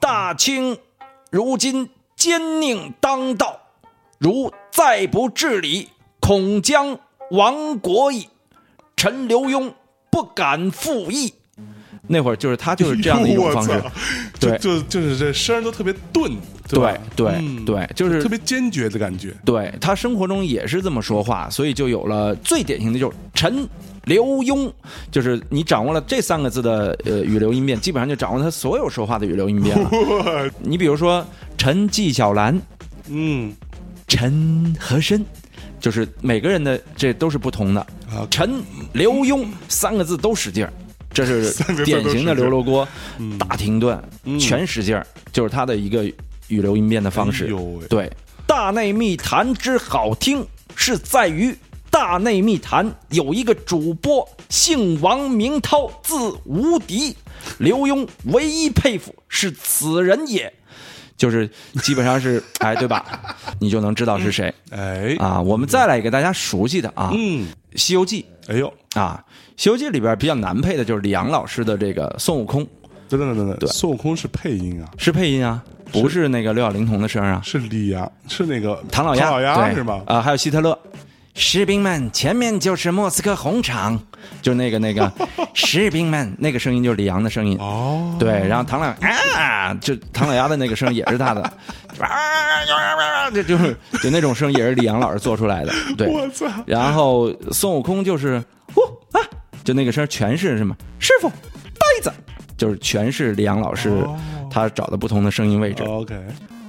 [0.00, 0.76] 大清
[1.30, 3.60] 如今奸佞当道，
[4.18, 6.98] 如再不治理，恐将
[7.30, 8.28] 亡国矣。
[8.96, 9.72] 臣刘墉
[10.10, 11.34] 不敢负义。
[12.08, 13.70] 那会儿就是他就是这样的一种方式，
[14.40, 14.58] 就对。
[14.58, 16.32] 就就是这声儿都特别钝，
[16.68, 19.32] 对对嗯对，就是特别坚决的感觉。
[19.44, 23.68] 对他生活中也是这么说话，所以就有了最典型的就是陈
[24.04, 24.72] 刘墉，
[25.10, 30.50] 就是你掌握了这三个字的呃语流音变，基本上就掌握他所有说话的语流音变 了。
[30.60, 31.24] 你比如说
[31.58, 32.58] 陈纪晓岚，
[33.08, 33.52] 嗯，
[34.06, 35.22] 陈和珅，
[35.78, 37.80] 就是每个人的这都是不同的。
[38.08, 38.26] 啊。
[38.30, 38.62] 陈
[38.94, 40.72] 刘墉三个字都使劲儿，
[41.12, 41.52] 这是
[41.84, 42.86] 典型的刘罗锅，
[43.38, 44.00] 大停顿，
[44.38, 46.04] 全使劲儿，就是他的一个
[46.48, 47.52] 语流音变的方式。
[47.88, 48.10] 对，
[48.46, 51.56] 大内密谈之好听是在于
[51.90, 57.16] 大内密谈有一个主播姓王名涛，字无敌。
[57.58, 60.52] 刘墉唯一佩服是此人也，
[61.16, 61.48] 就是
[61.82, 63.04] 基本上是哎，对吧？
[63.60, 65.40] 你就能知道是谁哎，啊。
[65.40, 69.24] 我们再来一个大家熟悉的啊，嗯，《西游记哎呦，》啊，
[69.58, 72.64] 《西游记》里边比较难配的就是李阳老师的这个孙悟空，
[73.08, 77.42] 等等等等，孙悟空是配音啊，是配音啊，不是那个六小龄童的声啊。
[77.44, 79.74] 是李阳，是那个唐老鸭，唐老鸭对。
[79.74, 80.00] 是吗？
[80.06, 80.78] 啊、还有希特勒。
[81.34, 84.00] 士兵们，前面就是莫斯科红场，
[84.40, 85.12] 就那个那个。
[85.54, 87.58] 士兵们，那个声音就是李阳的声音。
[87.58, 88.86] 哦，对，然后唐老
[89.36, 91.42] 啊，就唐老鸭的那个声也是他的，
[91.98, 95.72] 啊，就就是就那种声也是李阳老师做出来的。
[95.96, 98.42] 对，我操，然后孙悟空就是
[99.68, 102.10] 就那个声全是什么师傅呆子，
[102.56, 104.18] 就是全是李阳老师哦。
[104.50, 105.82] 他找的不同的声音位置。
[105.82, 106.18] OK，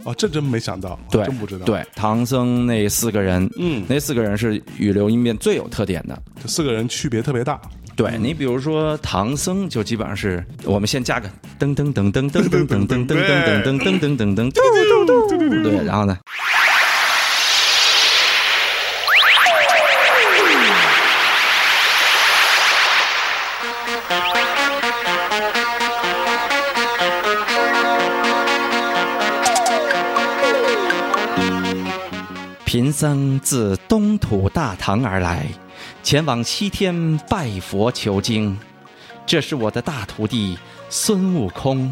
[0.03, 3.85] 哦，这真没想到，对，真不知道，，对，唐僧那四个人，嗯。
[3.88, 6.21] 那四个人是语流音变最有特点的。
[6.43, 7.57] 这四个人区别特别大，
[7.95, 16.17] 对你比如说唐僧，就基本上是我们先加个噔噔噔噔噔噔噔噔噔噔噔噔噔噔噔噔，对，然后呢，
[32.69, 35.43] 贫僧自东土大唐而来，
[36.03, 38.55] 前往西天拜佛求经。
[39.25, 40.55] 这是我的大徒弟
[40.88, 41.91] 孙悟空。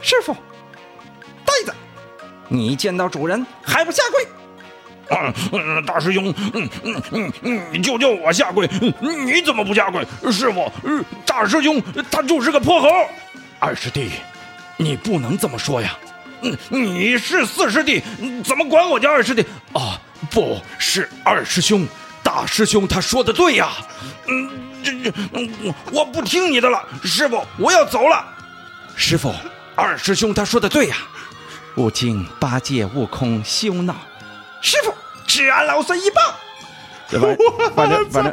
[0.00, 0.32] 师傅，
[1.44, 1.74] 呆子，
[2.48, 4.26] 你见到主人还不下跪？
[5.10, 8.66] 嗯嗯，大师兄，嗯嗯嗯嗯，你就叫我下跪，
[9.02, 10.02] 嗯你怎么不下跪？
[10.32, 11.78] 师傅，嗯大师兄
[12.10, 12.88] 他就是个泼猴。
[13.58, 14.12] 二师弟，
[14.78, 15.94] 你不能这么说呀。
[16.42, 18.02] 嗯，你是四师弟，
[18.44, 19.44] 怎么管我叫二师弟？
[19.72, 20.00] 啊，
[20.30, 21.86] 不是二师兄，
[22.22, 23.70] 大师兄他说的对呀。
[24.26, 24.50] 嗯，
[24.82, 28.24] 这这，嗯我我不听你的了，师傅，我要走了。
[28.96, 29.34] 师傅，
[29.74, 30.96] 二师兄他说的对呀。
[31.76, 33.94] 悟净八戒、悟空休闹。
[34.60, 34.92] 师傅，
[35.26, 36.34] 吃俺老孙一棒。
[37.08, 37.26] 对吧？
[37.74, 38.32] 反正反正，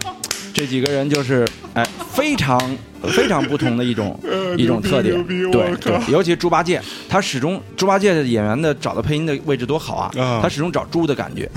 [0.58, 2.60] 这几个人就是哎，非常
[3.04, 4.20] 非常不同的一种
[4.58, 5.24] 一种特点。
[5.52, 11.48] 对对，尤其猪八戒，他始终猪八戒的演员的找的配音的位置多好啊，啊他始终找猪的感觉。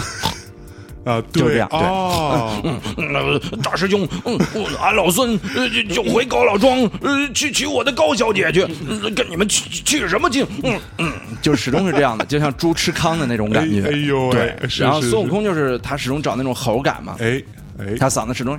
[1.02, 2.78] 啊，对就是这样对哦，嗯，
[3.14, 10.46] 呃，大师兄，嗯，嗯俺老孙呃就就回高老庄，呃，去娶我的高小姐去，呃跟你们去去什么劲？
[10.62, 13.82] 嗯嗯，就始终是这样的，就像猪吃糠的那种感觉。
[13.88, 17.42] 哎哎呦喂对，是然后孙悟空就是他始终找那种猴感嘛，哎
[17.80, 18.58] 哎，他嗓子始终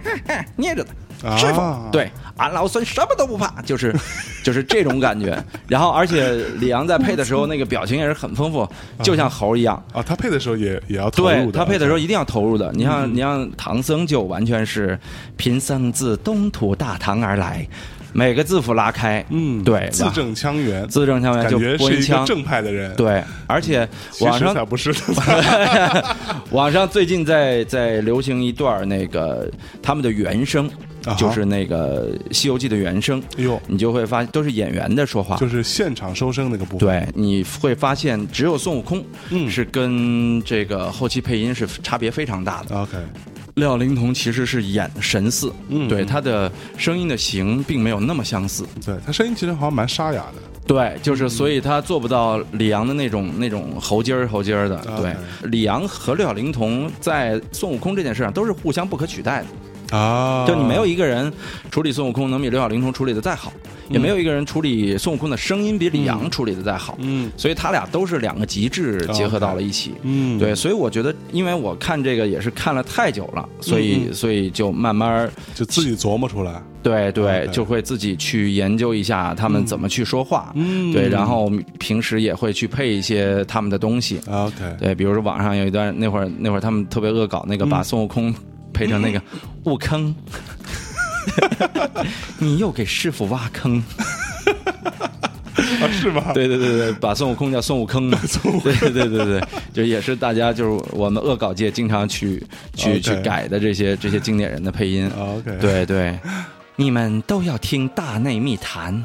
[0.56, 0.90] 捏着的。
[1.24, 3.96] 啊师傅，对，俺老孙什么都不怕，就是
[4.44, 5.38] 就是这种感觉。
[5.68, 8.68] 然后，而且李阳在配的时候，那个表情也是很丰富，
[9.04, 9.76] 就像猴一样。
[9.94, 12.72] 啊，他配的时候也也要投对入对，他配的时候一定要投入的。
[12.74, 15.00] 你嗯像你像唐僧就完全是
[15.38, 17.68] 贫僧自东土大唐而来，
[18.14, 23.88] 每个字符拉开，嗯，对，字正腔圆，字正腔圆感就觉是一个播音腔，正派的人，，对，而且
[24.22, 24.94] 网上实才不是，
[26.52, 29.50] 网上最近在在流行一段那个
[29.82, 30.70] 他们的原声
[31.18, 35.36] 就是那个《西游记》的原声，哎呦，你就会发现都是演员的说话。
[35.38, 39.50] 就是现场收声那个部分，对，你会发现只有孙悟空嗯。
[39.50, 42.76] 是跟这个后期配音是差别非常大的。
[42.76, 42.98] ，OK，
[43.62, 48.66] 六小龄童其实是演神似，嗯对他的声音的型并没有那么相似。
[48.84, 54.76] 对他声音其实好像蛮沙哑的，对，就是所以他做不到李阳的那种那种喉尖儿喉尖儿的。
[55.00, 55.16] 对
[55.52, 59.48] 李阳和六小龄童在孙悟空这件事上都是互相不可取代的。
[59.92, 61.32] 啊，就你没有一个人
[61.70, 63.54] 处理孙悟空能比六小龄童处理的再好，
[63.90, 66.98] 也嗯没有一个人处理孙悟空的声音比李阳处理的再好。
[67.00, 67.32] 嗯。
[67.38, 69.94] 所以他俩都是两个极致结合到了一起。
[70.02, 80.92] 嗯，对，所以我觉得，因为我看这个也是看了太久了，所以、嗯所以就慢慢就自己琢磨出来，对对就会自己去研究一下他们怎么去说话，嗯。
[80.94, 87.70] 对，然后平时也会去配一些他们的东西，，OK，对，比如说网上有一段那会儿那会儿他们特别恶搞那个嗯。
[87.70, 88.34] 把孙悟空
[88.74, 89.22] 配上那个
[89.66, 90.16] 悟坑，
[92.40, 93.84] 你又给师傅挖坑。
[95.80, 96.32] 啊，是吗？
[96.34, 98.20] 对对对对，把孙悟空叫孙悟坑嘛，
[98.64, 99.42] 对对对对对，
[99.74, 102.44] 就也是大家就是我们恶搞界经常去
[102.76, 105.10] 去去改的这些这些经典人的配音。
[105.18, 106.20] OK 对对，
[106.76, 109.04] 你们都要听大内密谈。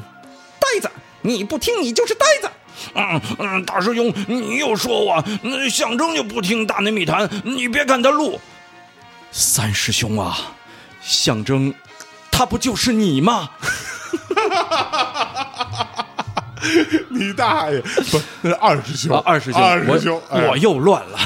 [0.59, 0.89] 呆子，
[1.21, 2.49] 你不听你就是呆子。
[2.93, 8.39] 嗯嗯，大师兄，你又说我，那象征就不听大内密谈，你别看他录，
[9.31, 10.37] 三师兄啊，
[11.01, 11.73] 象征，
[12.31, 13.49] 他不就是你吗？
[17.09, 21.17] 你大爷，不，那是二师兄，啊，二师兄，二师兄，我、哎我又乱了。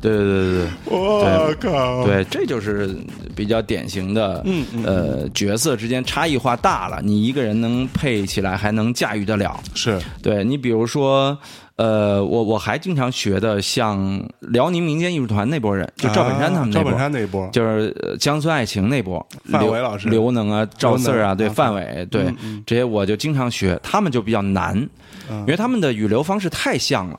[0.00, 0.68] 对对对对。
[0.86, 2.96] 我靠，对，这就是
[3.34, 4.44] 比较典型的，
[4.84, 9.60] 呃，角色之间差异化大了，你一个人能配起来，还能驾驭得了。
[9.74, 10.00] 是。
[10.22, 11.36] 对你，比如说，
[11.76, 20.08] 呃，我我还经常学的，像辽宁民间艺术团那波人，就赵本山他们那波，啊赵本山那波，就是呃乡村爱情那波，刘范伟老师。
[20.08, 22.62] 刘能啊、赵四啊，对，啊范伟，对嗯嗯。
[22.66, 24.76] 这些我就经常学，他们就比较难，
[25.30, 27.18] 因为他们的语流方式太像了。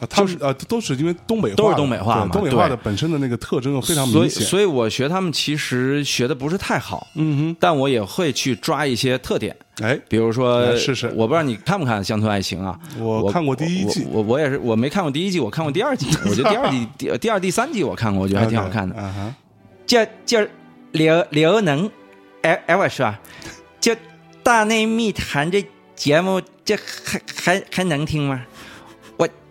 [0.00, 4.42] 啊，他们啊都是因为东北话，都是东北话嘛东北话的本身的那个特征又非常，明显。
[4.46, 12.78] 所以我学他们其实学的不是太好，嗯哼但我也会去抓一些特点，哎，比如说，来试试我不知道你看不看《乡村爱情》啊？
[12.98, 16.06] 我看过第一季我我我也是，我没看过第一季，我看过第二季。
[16.28, 18.94] 我觉得第二季、第第二、第三季我看过，我觉得还挺好看的。
[18.94, 19.34] 啊哈，
[19.86, 20.46] 就就
[20.92, 21.90] 刘刘能，
[22.42, 23.12] 哎哎，我说，
[23.80, 23.96] 就
[24.44, 25.64] 大内密谈这
[25.96, 28.44] 节目，这还还还能听吗？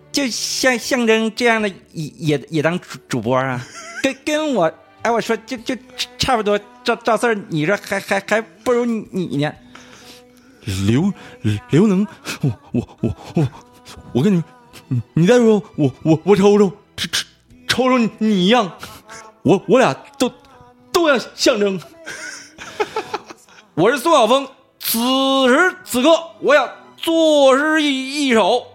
[0.08, 3.64] 我就像象征这样的也也也当主主播啊，
[4.02, 5.76] 跟跟我哎我说就就
[6.18, 9.52] 差不多，赵赵四儿，你这还还还不如你你呢。
[10.86, 11.12] 刘
[11.70, 12.06] 刘能，
[12.42, 13.48] 我我我我
[14.14, 14.42] 我跟你，
[14.88, 17.24] 你你再说我我我瞅瞅，瞅瞅
[17.68, 18.72] 瞅瞅你一样，
[19.42, 20.32] 我我俩都
[20.92, 21.80] 都要象征。
[23.74, 24.48] 我是宋晓峰，
[24.80, 24.98] 此
[25.48, 28.66] 时此刻我想作诗一一首，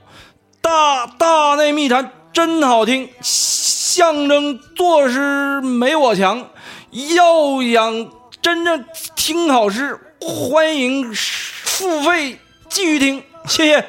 [0.64, 6.48] 大大内密谈真好听，象征作诗没我强。
[6.90, 8.10] 要想
[8.42, 12.40] 真正听好诗，欢迎付费
[12.70, 13.86] 继续听，谢谢。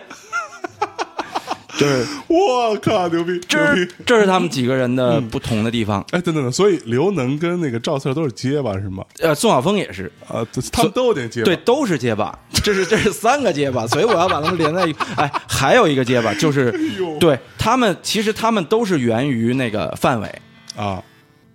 [1.77, 3.93] 就是我靠，牛逼，这是牛逼！
[4.07, 6.05] 这是他们几个人的不同的地方。
[6.11, 9.05] 哎，等等等，所以刘能跟那个赵四都是结巴是吗？
[9.20, 11.45] 呃，宋晓峰也是，啊，他们都有点结巴。
[11.47, 14.95] 对，都是结巴，这是这是三个结巴，所以我要把他们连在一。
[15.16, 20.43] 哎，还有一个结巴就是，呦对他们其实他们都是源于那个范伟，
[20.77, 21.03] 啊，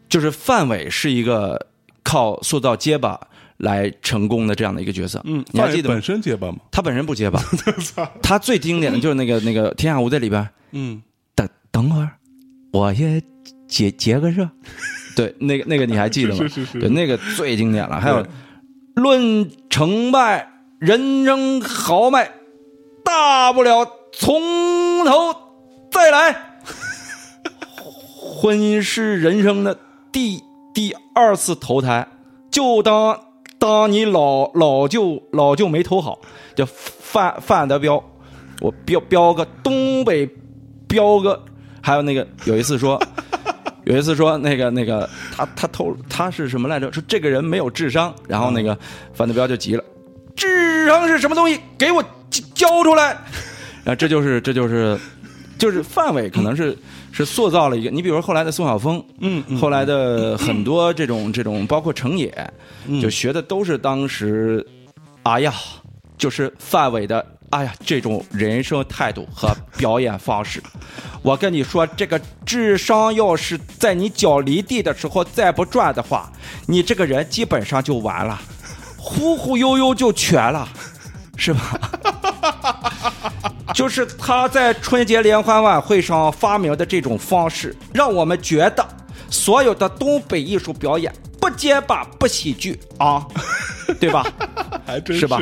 [0.09, 1.67] 就是范伟是一个
[2.03, 3.19] 靠塑造结巴
[3.59, 5.21] 来成功的这样的一个角色。
[5.23, 6.01] 嗯，你还记得本？
[6.01, 6.57] 身结巴吗？
[6.71, 7.39] 他本身不结巴，
[8.21, 11.01] 他最经典的就是那个那个 《天下无贼》里边，嗯，
[11.35, 12.11] 等等会儿，
[12.73, 13.21] 我先
[13.67, 14.49] 结结个热。
[15.15, 16.37] 对，那个那个你还记得吗？
[16.37, 17.99] 是是是是对，那个最经典了。
[17.99, 18.25] 还有
[18.95, 20.49] 论成败，
[20.79, 22.31] 人生豪迈，
[23.03, 25.35] 大不了从头
[25.91, 26.45] 再来。
[28.21, 29.77] 婚姻是人生的
[30.13, 30.41] 第
[30.73, 32.07] 第二次投胎，
[32.49, 33.19] 就当
[33.59, 36.19] 当你老老舅老舅没投好，
[36.55, 38.01] 叫范范德彪，
[38.61, 40.27] 我彪彪哥东北
[40.87, 41.43] 彪哥，
[41.81, 42.99] 还有那个有一次说，
[43.83, 46.91] 有一次说那个那个他他偷他是什么来着？
[46.91, 48.77] 说这个人没有智商，然后那个
[49.13, 49.83] 范德彪就急了，
[50.35, 51.59] 智商是什么东西？
[51.77, 53.17] 给我交交出来！
[53.83, 54.97] 啊，这就是这就是
[55.59, 56.75] 就是范伟可能是
[57.11, 62.33] 是塑造了一个，你比如说后来的宋晓峰，嗯嗯后来的很多这种这种，包括程野，
[62.87, 64.65] 嗯就学的都是当时，
[65.23, 65.53] 哎呀，
[66.17, 67.23] 就是范伟的。
[67.51, 70.61] 哎呀，这种人生态度和表演方式，
[71.23, 76.31] 我跟你说，这个智商要是在你脚离地的时候再不转的话，
[76.67, 78.39] 你这个人基本上就完了，
[78.97, 80.69] 忽忽悠悠就瘸了，
[81.37, 81.88] 是吧？
[83.79, 88.85] 就是他在春节联欢晚会上发明的这种方式，让我们觉得
[89.29, 91.09] 所有的东北艺术表演
[91.39, 93.25] 不结巴不喜剧啊，
[93.97, 94.25] 对吧？
[94.85, 95.39] 还真是吧？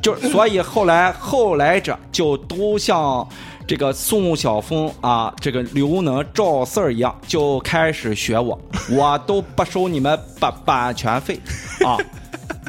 [0.00, 3.28] 就所以后来后来者就都像
[3.66, 11.38] 这个宋晓峰啊，这个刘能、赵四儿一样，就开始学我，我都不收你们版版权费
[11.84, 11.98] 啊，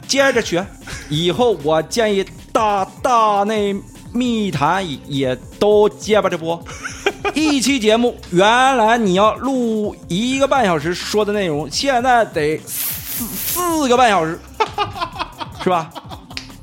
[0.09, 0.65] 接着学。
[1.07, 3.73] 以后我建议大大内
[4.13, 6.63] 密谈也也都结巴着播。
[7.33, 14.39] 一期节目原来你要录一个半小时说的内容，现在得四四个半小时。
[15.63, 15.89] 是吧？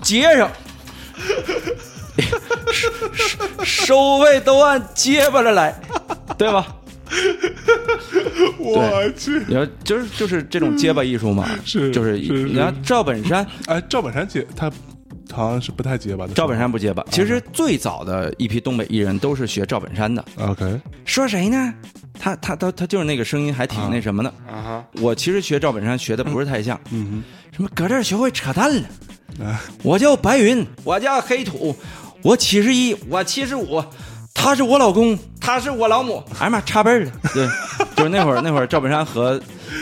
[0.03, 0.51] 接上，
[3.65, 5.75] 收收费都按结巴着来，
[6.37, 6.67] 对吧？
[8.59, 14.71] 我去，你说就是就是这种结巴艺术嘛，是就是你看赵本山，哎，赵本山结他
[15.33, 16.35] 好像是不太结巴的。
[16.35, 20.25] 赵本山不结巴，其实最早的一批东北艺人都是学赵本山的。
[20.39, 21.73] OK 说谁呢？
[22.19, 24.29] 他他他他就是那个声音还挺那什么的。
[24.47, 27.25] 啊哈，我其实学赵本山学的不是太像，嗯哼
[27.57, 28.83] 什么搁这儿学会扯淡了。
[29.45, 31.75] 啊，我叫白云，我叫黑土，
[32.23, 33.83] 我七十一，我七十五，
[34.35, 37.13] 他是我老公，他是我老母，哎呀妈，差辈儿了。
[37.33, 37.49] 对，
[37.97, 39.41] 就是那会儿，那会儿赵本山和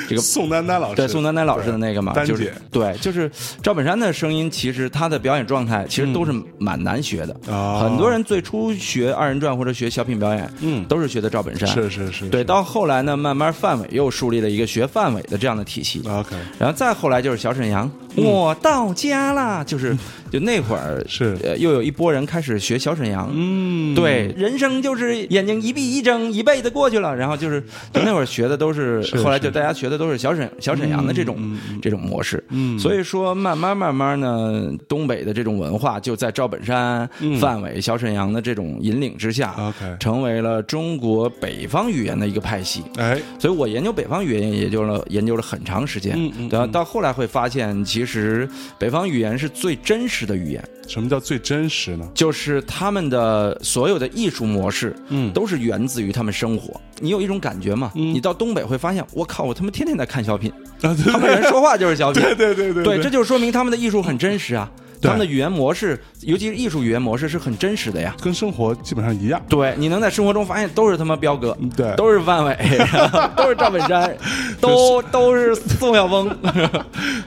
[0.08, 3.30] 这个宋丹丹老师，对宋丹丹老师的那个嘛，就是对，就是
[3.62, 7.34] 赵本山的声音，其实他的表演状态其实都是蛮难学的。
[7.52, 11.68] 啊很多人最初学二人转或者学小品表演，嗯都是学的赵本山。
[11.68, 16.02] 是是是，对，到后来呢，慢慢范伟又树立了一个学范伟的这样的体系。
[16.08, 19.96] OK 然后再后来就是小沈阳，我到家啦，就是
[20.30, 23.30] 就那会儿是呃，又有一波人开始学小沈阳。
[23.32, 27.14] 嗯，对，人生就是眼睛一闭一睁，一辈子过去了。
[27.14, 27.60] 然后就是，
[27.92, 32.42] 就那会儿学的都是，是后来就大家学的都是小沈小沈阳的这种、这种模式。
[32.50, 37.08] 嗯所以说慢慢慢慢呢，东北的这种文化就在赵本山、
[37.40, 42.82] 范伟、小沈阳的这种引领之下 OK 成为了中国北方语言的一个派系。
[42.96, 48.48] 哎，所以我研究北方语言也研究了研究了很长时间，嗯嗯然后到后来会发现，其实
[48.78, 52.08] 北方语言是最真实的语言，什么叫最真实呢？
[52.14, 56.80] 就是他们的所有的艺术模式，嗯都是源自于他们生活。
[57.00, 57.92] 你有一种感觉吗？
[57.94, 60.52] 你到东北会发现，我靠，我他妈天天在看小品，
[60.82, 64.70] 啊，对他们人说话就是小品， 对对对对对，这就说明他们的艺术很真实啊。
[65.00, 68.16] 他们的语言模式，尤其是艺术语言模式，是很真实的呀。
[68.20, 69.40] 跟生活基本上一样。
[69.48, 72.58] 对你能在生活中发现，都是他妈彪哥，对都是范伟，
[73.36, 74.12] 都是赵本山，
[74.60, 76.28] 都都是宋晓峰，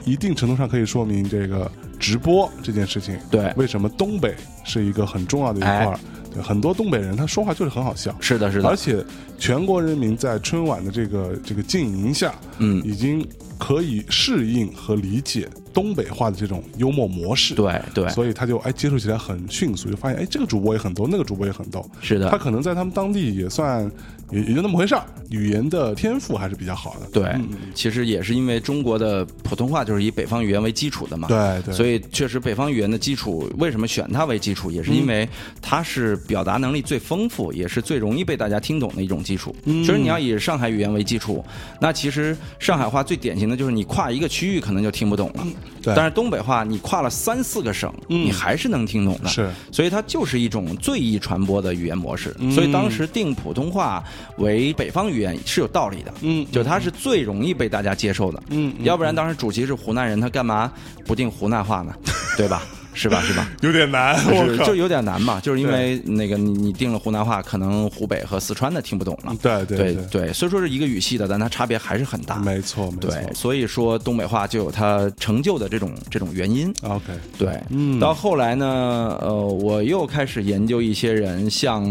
[0.04, 1.70] 一定程度上可以说明这个
[2.02, 3.52] 直播这件事情，对。
[3.56, 4.34] 为什么东北
[4.64, 5.94] 是一个很重要的一块儿？
[5.94, 6.00] 哎。
[6.34, 9.04] 对，很多东北人他说话就是很好笑，是的，是的，而且
[9.42, 13.26] 全国人民在春晚的这个这个经营下，嗯已经
[13.58, 17.52] 可以适应和理解东北话的这种幽默模式。。
[17.56, 21.84] 对对，所以他就哎接触起来很迅速，就发现哎这个主播也很逗，那个主播也很逗。
[22.00, 23.90] 是的他可能在他们当地也算
[24.30, 27.06] 也也就那么回事儿，语言的天赋还是比较好的。
[27.12, 27.34] 对，
[27.74, 35.28] 其实也是因为中国的普通话就是以北方语言为基础的嘛，对对所以确实北方语言的基础，为什么选它为基础，也是因为
[35.60, 39.54] 它是表达能力最丰富，也是最容易被大家听懂的一种基础。
[39.64, 41.44] 其实你要以上海语言为基础，
[41.80, 45.46] 那其实上海话最典型的就是你跨一个区域可能就听不懂了，
[45.82, 49.28] 对但是东北话你跨了三四个省，你还是能听懂的。
[49.28, 52.34] 是所以它就是一种最易传播的语言模式。
[52.50, 54.02] 所以当时定普通话
[54.38, 56.12] 为北方语言是有道理的。
[56.20, 58.42] 嗯就它是最容易被大家接受的。
[58.50, 60.72] 嗯要不然当时主席是湖南人，他干嘛
[61.06, 61.94] 不定湖南话呢？
[62.36, 62.62] 对吧？
[62.94, 63.20] 是吧？
[63.22, 63.48] 是吧？
[63.62, 69.34] 有点难，我靠就有点难嘛，就是因为那个你你定了湖南话，可能湖北和四川的听不懂了。
[69.42, 72.36] 对对对虽说是一个语系的，但它差别还是很大。
[72.36, 73.10] 没错没错。
[73.10, 76.72] 对，所以说东北话就有它成就的这种这种原因。
[76.82, 81.82] OK，对，嗯到后来呢，呃，我又开始研究一些人，像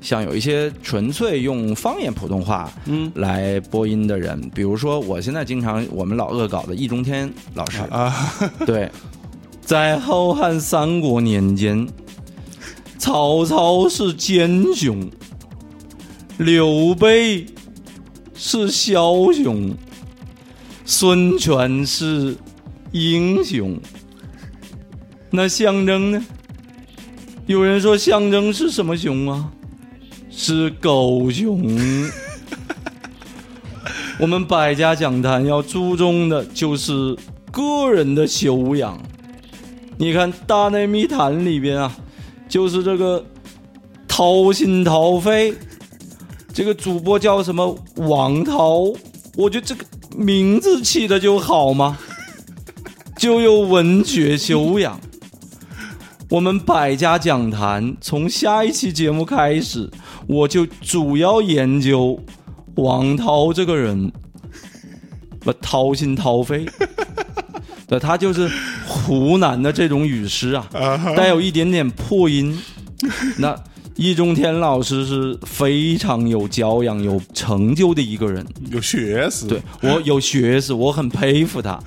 [0.00, 8.32] 像有一些纯粹用方言普通话嗯来播音的人，比如说我现在经常我们老恶搞的易中天老师，啊，
[8.66, 8.90] 对，
[9.70, 11.86] 在后汉三国年间，
[12.98, 15.08] 曹操是奸雄，
[16.38, 17.46] 刘备
[18.34, 19.72] 是枭雄，
[20.84, 22.36] 孙权是
[22.90, 23.80] 英雄。
[25.30, 26.24] 那象征呢？
[27.46, 29.52] 有人说象征是什么熊啊？
[30.30, 31.62] 是狗熊。
[34.18, 37.16] 我们百家讲坛要注重的就是
[37.52, 39.00] 个人的修养。
[40.00, 41.94] 你看《大内密谈》里边啊，
[42.48, 43.22] 就是这个
[44.08, 45.54] 掏心掏肺，
[46.54, 48.94] 这个主播叫什么王涛，
[49.36, 49.84] 我觉得这个
[50.16, 51.98] 名字起的就好嘛，
[53.18, 54.98] 就有文学修养。
[56.30, 59.86] 我们百家讲坛从下一期节目开始，
[60.26, 62.18] 我就主要研究
[62.76, 64.10] 王涛这个人，
[65.40, 66.64] 不掏心掏肺。
[67.86, 68.48] 对，他就是
[68.90, 70.68] 湖南的这种语师啊，
[71.16, 72.60] 带有一点点破音。
[73.38, 73.56] 那
[73.94, 78.44] 易中天老师是非常有教养、有成就的一个人。
[78.72, 79.46] 有学识。
[79.46, 81.78] 对，我有学识，我很佩服他。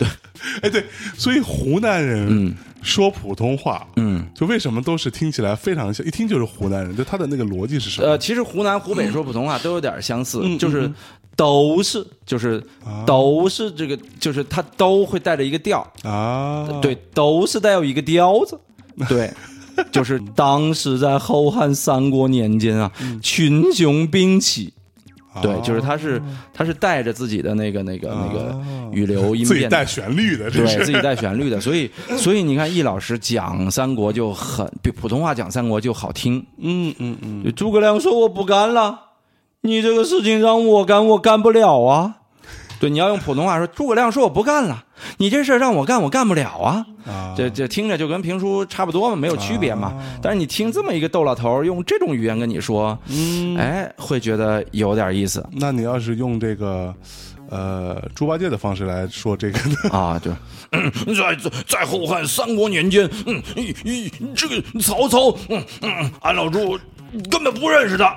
[0.00, 0.08] 对
[0.62, 0.84] 哎对，
[1.16, 8.08] 所以湖南人说普通话，嗯，就为什么都是听起来非常像，一听就是湖南人，就他的那个逻辑是什么？
[8.08, 10.90] 呃，其实湖南、湖北说普通话都有点相似，嗯就是
[11.38, 13.04] 都是，就是啊。
[13.06, 18.58] 都是这个，就是它都会带着一个调，啊，对，都是带有一个调子，
[19.08, 19.32] 对。
[19.92, 23.20] 就是当时在后汉三国年间啊，嗯。
[23.22, 24.74] 群雄并起，
[25.32, 25.40] 啊。
[25.40, 26.20] 对，就是他是
[26.52, 28.60] 他是带着自己的那个那个那个
[28.90, 38.98] 语流音自己带，旋律的，对自己带旋律的，所以 所以你看易老师讲三国就很比普通话讲三国就好听，嗯嗯嗯，就诸葛亮说我不干了，
[39.62, 42.14] 你这个事情让我干，我干不了啊。
[42.80, 44.84] 对，你要用普通话说，诸葛亮说我不干了，
[45.16, 46.86] 你这事儿让我干，我干不了啊。
[47.04, 49.92] 啊，这这听着就跟评书差不多嘛，没有区别嘛。
[50.22, 55.44] 但是你听这么一个逗老头用这种语言跟你说，嗯，哎，会觉得有点意思。
[55.50, 56.94] 那你要是用这个
[57.50, 59.76] 呃猪八戒的方式来说这个呢。
[59.90, 60.30] 啊，就
[61.14, 66.78] 在在在后汉三国年间，嗯，一一这个曹操，嗯嗯，俺老朱
[67.30, 68.14] 根本不认识他。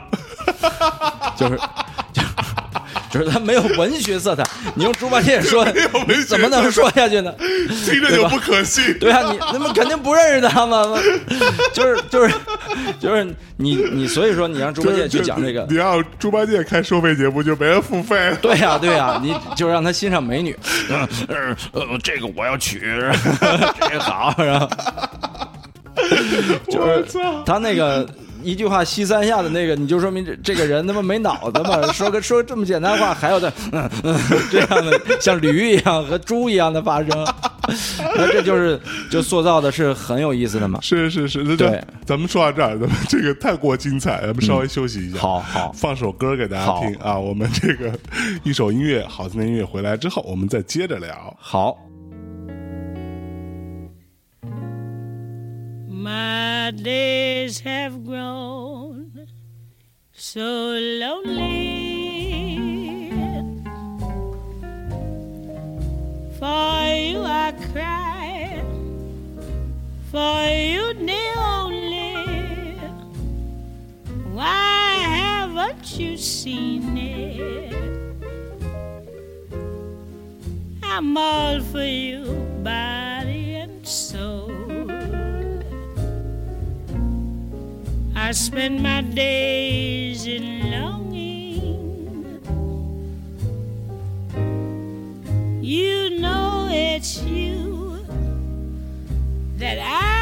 [1.38, 1.58] 就是
[2.14, 2.22] 就
[3.12, 4.44] 就是他没有文学色彩。
[4.74, 5.66] 你用猪八戒说，
[6.28, 7.34] 怎么能说下去呢？
[7.86, 8.98] 听着就不可信。
[9.00, 10.98] 对啊，你他们肯定不认识他嘛，
[11.74, 12.34] 就是就是
[13.00, 13.24] 就是
[13.58, 18.36] 你你所以说你让猪八戒去讲这个你，让猪八戒开收费节目就没人付费了。
[18.38, 20.58] 对呀、对呀、你就让他欣赏美女，
[20.90, 22.80] 嗯呃呃，这个我要娶。
[22.80, 24.70] 这个好，然后
[26.70, 27.06] 就是
[27.46, 28.08] 他那个
[28.44, 34.18] 一句话吸三下的那个，你就说明这这个人他妈没脑子嘛， 说个说这么简单话，还要在嗯嗯
[34.50, 37.10] 这样的像驴一样和猪一样的发声，
[38.16, 38.80] 那这就是
[39.10, 40.80] 就塑造的是很有意思的嘛。
[40.82, 47.18] 是是是，那对，咱们说到这儿，咱们 这个太过精彩，咱们稍微休息一下，好好放首歌给大家听啊。
[47.18, 47.92] 我们这个
[48.44, 51.36] 一首音乐，好听的音乐回来之后，我们再接着聊。
[51.40, 51.78] 好，
[56.02, 59.28] My days have grown
[60.12, 61.92] so lonely.
[66.40, 68.64] For you I cry,
[70.10, 72.80] for you the only.
[74.34, 77.76] Why haven't you seen it?
[80.82, 82.26] I'm all for you,
[82.64, 84.61] body and soul.
[88.24, 92.40] I spend my days in longing.
[95.60, 98.06] You know it's you
[99.58, 100.14] that I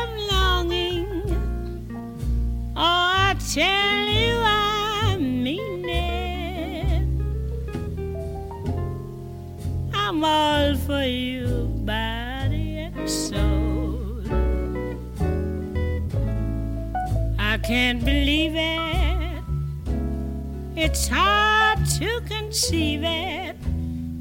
[0.00, 1.08] am longing.
[2.76, 7.08] Oh, I tell you I mean it.
[9.94, 13.65] I'm all for you, body and soul.
[17.56, 19.42] I can't believe it.
[20.76, 23.56] It's hard to conceive it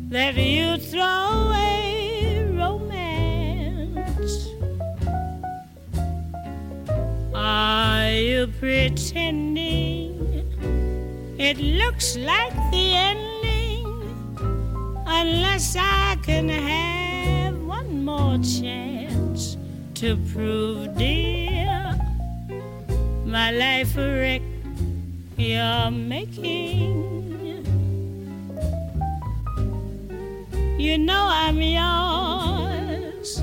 [0.10, 4.48] that you throw away romance.
[7.34, 10.16] Are you pretending
[11.38, 13.86] it looks like the ending?
[15.06, 19.58] Unless I can have one more chance
[19.96, 21.85] to prove, dear,
[23.26, 24.42] my life a wreck
[25.36, 27.04] you're making.
[30.78, 33.40] You know I'm yours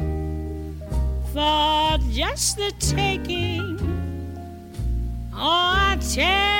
[1.32, 3.78] for just the taking.
[5.34, 6.51] Oh, I tell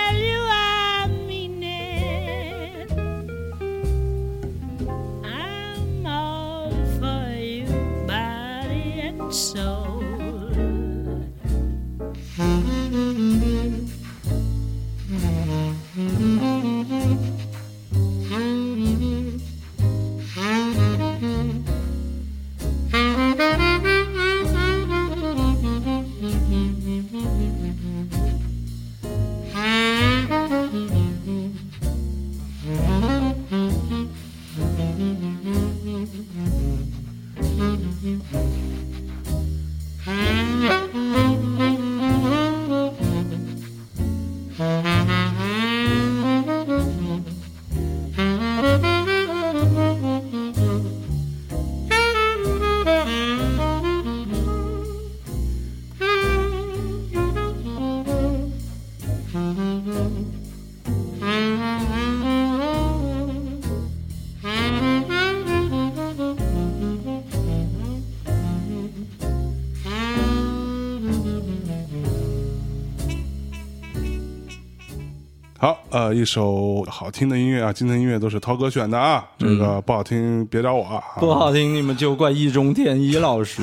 [76.13, 81.03] 一首好听的音乐啊，今天音乐都是涛哥选的啊，这个不好听别找我啊。
[81.19, 83.63] 不好听你们就怪易中天一老师，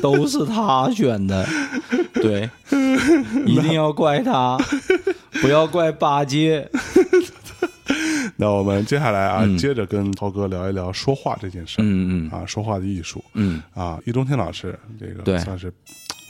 [0.00, 1.46] 都是他选的，
[2.14, 2.48] 对，
[3.44, 4.58] 一定要怪他，
[5.40, 6.68] 不要怪八戒。
[8.36, 11.84] 那我们接下来啊，接着跟涛哥聊一聊说话这件事儿。
[11.84, 13.22] 嗯嗯啊，说话的艺术。
[13.34, 15.72] 嗯啊，易中天老师这个对算是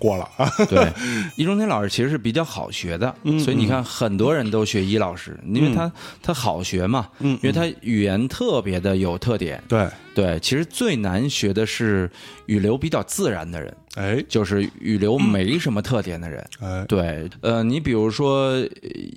[0.02, 0.50] 过了啊。
[0.68, 0.92] 对，
[1.36, 5.90] 易中天老师其实是比较好学的，嗯所以你看很多人都学易老师，因为他
[6.20, 9.62] 他好学嘛，嗯因为他语言特别的有特点。
[9.68, 12.10] 对，对，其实最难学的是
[12.46, 16.44] 语流比较自然的人，哎就是语流没什么特点的人。
[16.60, 18.68] 哎，对，呃，你比如说呃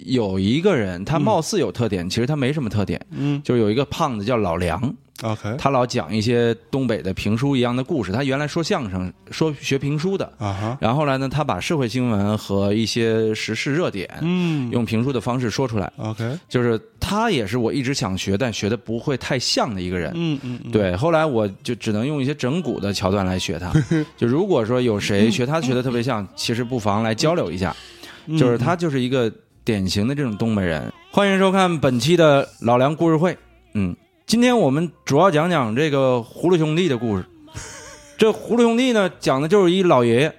[0.05, 3.03] 有一个人，他貌似有特点，其实他没什么特点。
[3.11, 8.11] 嗯就是有一个胖子叫老梁，，OK 他老讲一些东北的评书一样的故事。
[8.11, 10.31] 他原来说相声，说学评书的，
[10.79, 15.91] 然后后来呢，他把社会新闻和一些时事热点，嗯用评书的方式说出来。
[15.97, 20.11] ，OK，就是他也是我一直想学，但学的不会太像的一个人。
[20.15, 23.71] 嗯嗯嗯，对，后来我就只能用一些整蛊的桥段来学他。
[24.17, 27.75] 就如果说有谁学他学的特别像，其实不妨来交流一下。
[28.27, 29.31] 嗯就是他就是一个
[29.63, 30.91] 典型的这种东北人。
[31.11, 33.37] 欢迎收看本期的老梁故事会。
[33.75, 33.95] 嗯，
[34.27, 37.23] 今天我们主要讲讲这个葫芦兄弟的故事。
[38.17, 40.35] 这葫芦兄弟呢，讲的就是一老爷爷。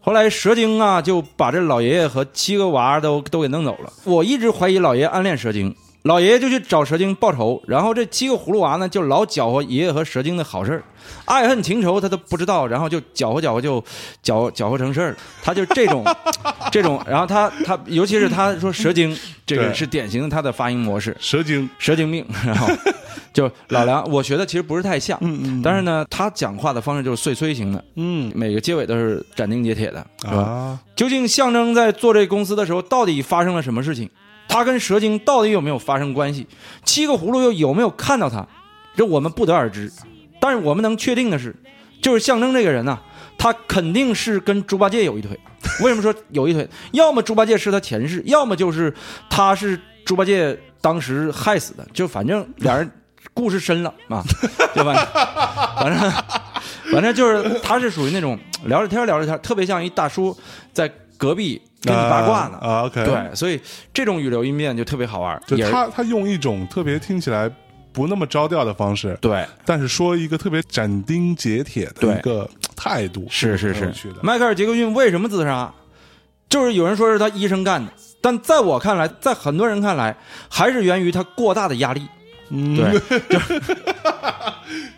[0.00, 3.92] 后来蛇精啊，就把这老爷爷和七个娃都都给弄走了。
[4.04, 10.82] 我一直怀疑老爷爷暗恋蛇精，老爷爷就去找蛇精报仇，然后这七个葫芦娃呢，就老搅和爷爷和蛇精的好事儿，
[11.24, 13.84] 爱恨情仇他都不知道，然后就搅和搅和就
[14.22, 15.16] 搅搅和成事儿了。
[15.42, 16.04] 他就这种
[16.70, 22.68] 这种，然后他他尤其是他说蛇精这个是典型的他的发音模式，蛇精，蛇精病，然后
[23.34, 30.36] 就老梁，我学的其实不是太像，嗯嗯但是呢，他讲话的方式就是碎碎型的，嗯每个结尾都是斩钉截铁的，是吧？
[30.38, 34.08] 啊，究竟象征在做这公司的时候，到底发生了什么事情？
[34.48, 36.46] 他跟蛇精到底有没有发生关系？
[36.84, 38.44] 七个葫芦又有没有看到他？
[38.96, 39.92] 这我们不得而知。
[40.40, 41.54] 但是我们能确定的是，
[42.00, 42.98] 就是象征这个人呐、
[43.36, 45.38] 他肯定是跟猪八戒有一腿。
[45.80, 46.68] 为什么说有一腿？
[46.92, 48.92] 要么猪八戒是他前世，要么就是
[49.28, 51.86] 他是猪八戒当时害死的。
[51.92, 52.90] 就反正俩人
[53.34, 54.22] 故事深了啊，
[54.72, 54.94] 对吧？
[55.76, 56.12] 反正
[56.92, 60.36] 反正就是他是属于那种聊着天聊着天，特别像一大叔
[60.72, 62.58] 在隔壁跟你八卦呢。
[62.58, 63.60] 啊，OK，，对，所以
[63.92, 67.50] 这种语流音变就特别好玩儿，就他他用一种特别听起来
[67.92, 73.92] 不那么着调的方式，对，但是说一个特别斩钉截铁的一个态度，是是是。
[74.22, 75.72] 迈克尔·杰克逊为什么自杀？
[76.48, 80.16] 就是有人说是他医生干的，但在我看来，在很多人看来，
[80.48, 82.08] 还是源于他过大的压力。
[82.50, 83.00] 嗯对，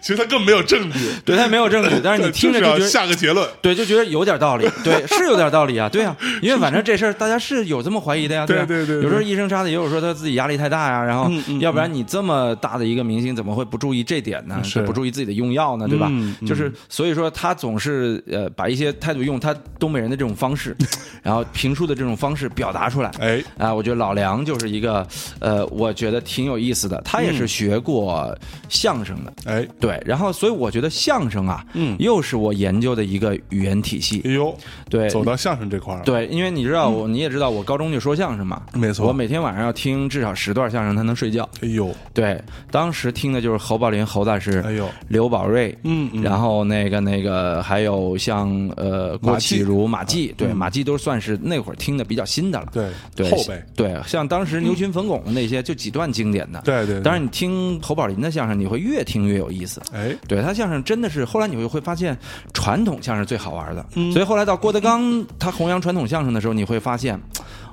[0.00, 2.88] 其实他根本没有证据， 对他也没有证据，但是你听着就觉得。
[2.88, 3.46] 下个结论。
[3.60, 8.46] 对，就觉得有点道理， 对，是有点道理啊，对啊，因为反正这事儿大家是有这么怀疑的呀，吧？
[8.46, 14.60] 对对对对有时候医生杀的，也有说他自己压力太大呀，然后嗯嗯要不然你这么大的一个明星，怎么会不注意这点呢？
[14.64, 16.10] 是不注意自己的用药呢，对吧？
[16.46, 20.76] 就是所以说他总是呃把一些态度用他东北人的这种方式，
[21.22, 23.10] 然后评书的这种方式表达出来。
[23.20, 25.06] 哎，啊，我觉得老梁就是一个，
[25.40, 27.00] 呃，我觉得挺有意思的。
[27.04, 28.36] 他也是学过
[28.68, 30.00] 相声的，哎，对。
[30.04, 31.96] 然后，所以我觉得相声啊，嗯。
[31.98, 34.22] 又是我研究的一个语言体系。
[34.24, 34.56] 哎呦，
[34.88, 39.06] 对，走到相声这块儿了，对，因为你知道我，你也知道，我高中就说相声嘛，没错。
[39.06, 41.48] 我每天晚上要听至少十段相声才能睡觉。
[41.60, 46.22] 哎呦，对，当时听的就是侯宝林侯大师，哎呦，刘宝瑞，嗯嗯。
[46.22, 49.56] 然后那个那个还有像呃郭马季。
[49.56, 52.68] 启儒、马季，对，嗯马季都算是那会儿听的比较新的了。
[52.72, 56.62] 对对，后辈，对，像当时牛群冯巩那些就几段经典的。
[56.64, 57.02] 对对，对。
[57.02, 59.80] 当然，你听侯宝林的相声，你会越听越有意思。
[59.92, 62.16] 哎，对他相声真的是，后来你会会发现，
[62.52, 63.84] 传统相声最好玩的。
[63.94, 67.18] 嗯所以后来到郭德纲他弘扬传统相声的时候，你会发现，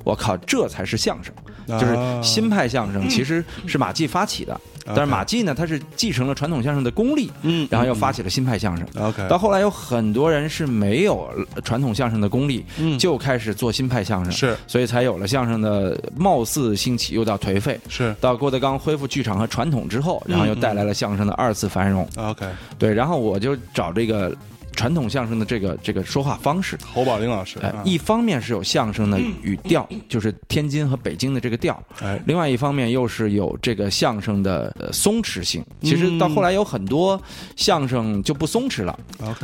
[0.08, 1.34] 我靠，这才是相声，
[1.68, 4.60] 就是啊新派相声其实是马季发起的。
[4.96, 8.88] 但是马季呢，他是继承了传统相声的功力，嗯然后又发起了新派相声。
[8.98, 11.30] OK，到后来有很多人是没有
[11.62, 17.78] 传统相声的功力，嗯就开始做新派相声，是所以才有了相声的貌似兴起，又到颓废。
[17.90, 22.08] 是到郭德纲恢复剧场和传统之后，然后又带来了相声的二次繁荣。
[22.16, 22.46] OK，
[22.80, 24.34] 对，然后我就找这个
[24.78, 26.78] 传统相声的这个这个说话方式。
[26.94, 35.66] 侯宝林老师，哎啊，一方面是有相声的语调，就是天津和北京的这个调；哎，另外一方面又是有这个相声的呃松弛性。
[35.82, 37.20] 其实到后来有很多
[37.56, 38.98] 相声就不松弛了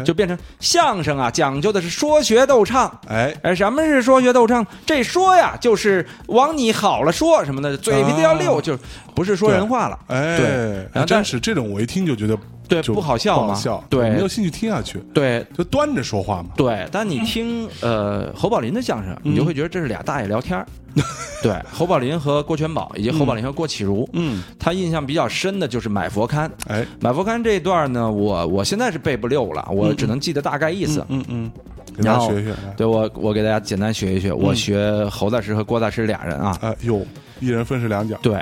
[0.06, 2.88] 就变成相声啊，讲究的是说学逗唱。
[3.08, 4.66] 哎，哎，什么是说学逗唱？
[4.86, 8.78] 这说呀，就是往你好了说什么的，嘴皮子要溜，啊就
[9.16, 10.00] 不是说人话了。
[10.08, 10.54] 哎，对还
[10.94, 12.38] 然后但真是这种，我一听就觉得
[12.82, 13.48] 对，不好笑嘛。
[13.48, 15.46] 不好笑，对，没有兴趣听下去，对。
[15.58, 20.66] 就端着说话嘛，对，但你听呃侯宝林的相声，你就会觉得这是俩大爷聊天儿。
[21.42, 26.48] 对，侯宝林和郭全宝，以及侯宝林和郭启儒，嗯，他印象比较深的就是买佛龛。
[26.68, 31.04] 哎，买佛龛这一段呢，我我现在是背不溜了，我只能记得大概意思。
[31.10, 31.52] 嗯嗯，
[31.98, 34.32] 给大然后家学学，来对我，我给大家简单学一学。
[34.32, 37.02] 我学侯大师和郭大师俩人啊，哎呦，
[37.40, 38.34] 一人分饰两角，对，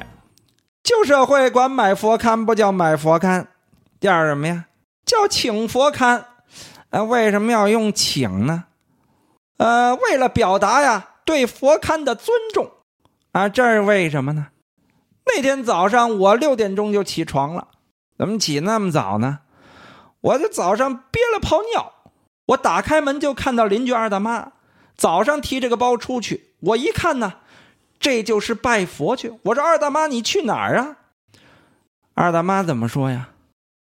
[0.84, 3.46] 旧社会管买佛龛不叫买佛龛，
[4.02, 4.66] 叫什么呀？
[5.06, 6.26] 叫请佛龛。
[6.90, 8.66] 啊，为什么要用请呢？
[9.56, 12.70] 呃，为了表达呀对佛龛的尊重，
[13.32, 14.48] 啊，这是为什么呢？
[15.26, 17.70] 那天早上我六点钟就起床了，
[18.18, 19.40] 怎么起那么早呢？
[20.20, 21.94] 我就早上憋了泡尿，
[22.48, 24.52] 我打开门就看到邻居二大妈
[24.98, 27.36] 早上提着个包出去，我一看呢，
[28.00, 29.32] 这就是拜佛去。
[29.44, 30.98] 我说二大妈你去哪儿啊？
[32.14, 33.30] 二大妈怎么说呀？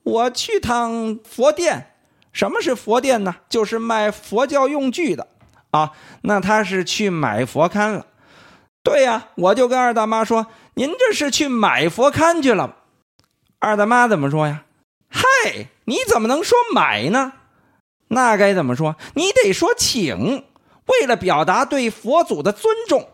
[0.02, 1.88] 我去趟佛殿。
[2.32, 3.36] 什么是佛殿呢？
[3.48, 5.28] 就是卖佛教用具的
[5.70, 5.92] 啊。
[6.22, 8.06] 那他是去买佛龛了。
[8.82, 12.76] 对呀，我就跟二大妈说：“您这是去买佛龛去了。”
[13.60, 14.64] 二大妈怎么说呀？
[15.08, 17.34] 嗨，你怎么能说买呢？
[18.08, 18.96] 那该怎么说？
[19.14, 20.44] 你得说请。
[20.86, 23.08] 为了表达对佛祖的尊重，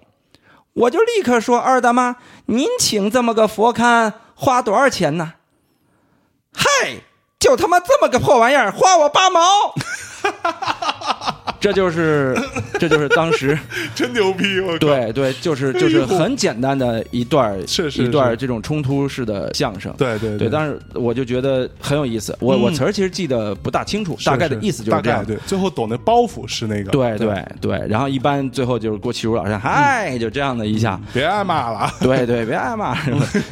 [0.72, 2.16] 我就立刻说：“二大妈，
[2.46, 5.34] 您请这么个佛龛花多少钱呢？”
[6.58, 7.00] 嗨，
[7.38, 9.40] 就他妈这么个破玩意儿，花我八毛。
[10.20, 12.36] 哈哈哈哈哈这就是，
[12.78, 13.58] 这就是当时，
[13.94, 14.60] 真牛逼！
[14.60, 19.92] 我靠，对对，就是就是很简单的一段儿是是一段这种冲突式的相声。
[19.98, 22.36] 对对对，但是我就觉得很有意思。
[22.40, 25.24] 我、我词儿其实记得不大清楚，是大概的意思就是这样。
[25.24, 31.00] 对，最后抖那包袱是那个，对对对，然后一般最后就是郭启儒老师，嗨，就这样的一下。
[31.12, 31.92] 别挨骂了啊。
[32.00, 32.96] 对对，别挨骂，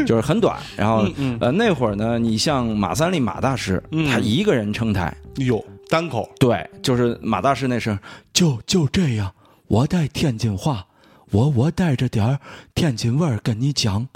[0.07, 0.57] 就是很短。
[0.77, 1.07] 然后、
[1.41, 7.99] 呃，那会儿呢，你像马三立马大师，他一个人撑台，有单口，对，就是马大师那声，
[8.33, 9.35] 就就这样，
[9.67, 10.87] 我带天津话，
[11.31, 12.41] 我我带着点儿
[12.75, 14.09] 天津味儿跟你讲。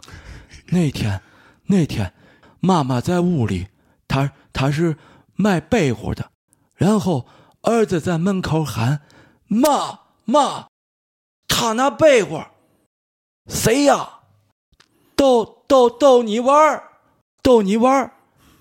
[0.73, 1.21] 那天，
[1.67, 2.13] 那天，
[2.61, 3.69] 妈妈在屋里，
[4.07, 4.97] 她她是
[5.35, 6.31] 卖被窝的，
[6.77, 7.27] 然后
[7.63, 9.03] 儿子在门口喊
[9.47, 10.69] ：“妈妈，
[11.49, 12.47] 他那被窝，
[13.49, 14.21] 谁呀？
[15.17, 16.85] 逗逗逗你玩儿，
[17.43, 18.13] 逗你玩儿。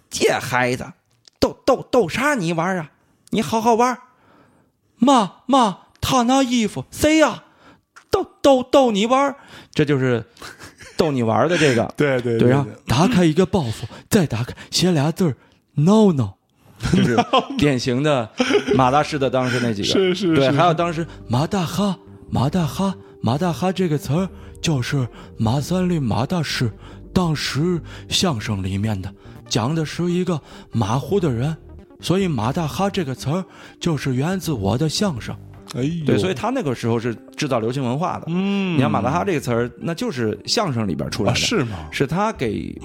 [0.09, 0.93] 这孩子，
[1.39, 2.91] 逗逗逗啥你玩啊？
[3.31, 3.97] 你好好玩。
[4.97, 7.43] 妈妈，他那衣服谁呀？
[8.11, 9.35] 逗逗逗你玩儿。
[9.73, 10.25] 这就是
[10.97, 11.85] 逗你玩的这个。
[11.95, 15.37] 对对对，然后打开一个包袱，再打开写俩字儿
[15.75, 16.33] “no no”，
[16.91, 17.17] 就是
[17.57, 18.29] 典型的
[18.75, 19.93] 马大师的当时那几个。
[19.93, 21.97] 对，是是对还有当时马大哈，
[22.29, 24.27] 马大哈，马大哈这个词儿
[24.61, 25.07] 就是
[25.37, 26.69] 马三立马大师
[27.13, 29.13] 当时相声里面的，
[29.47, 31.55] 讲的是一个马虎的人，
[32.01, 33.43] 所以马大哈这个词儿
[33.79, 35.35] 就是源自我的相声。
[35.75, 38.23] 哎，对，所以他那个时候是制造流行文化的。
[38.27, 41.39] 嗯，你看马大哈这个词儿，那就是相声里边出来啊的。
[41.39, 41.77] 是吗？
[41.91, 42.75] 是他给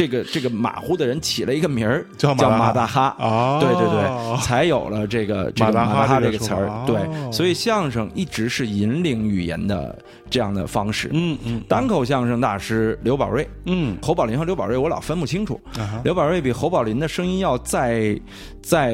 [0.00, 3.14] 这个这个马虎的人起了一个名儿，叫叫马大哈。
[3.18, 6.70] 哦对对对，才有了这个这个马大哈这个词儿。
[6.86, 9.98] 对哦，所以相声一直是引领语言的
[10.30, 11.10] 这样的方式。
[11.12, 15.60] 嗯嗯单口相声大师刘宝瑞，嗯侯宝林和刘宝瑞我老分不清楚。
[15.76, 18.18] 啊刘宝瑞比侯宝林的声音要再
[18.62, 18.92] 再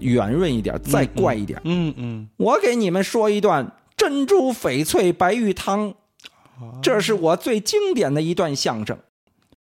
[0.00, 1.58] 圆润一点，再怪一点。
[1.64, 3.66] 嗯嗯，我给你们说一段
[3.96, 5.94] 珍珠翡翠白玉汤，
[6.82, 8.94] 这是我最经典的一段相声。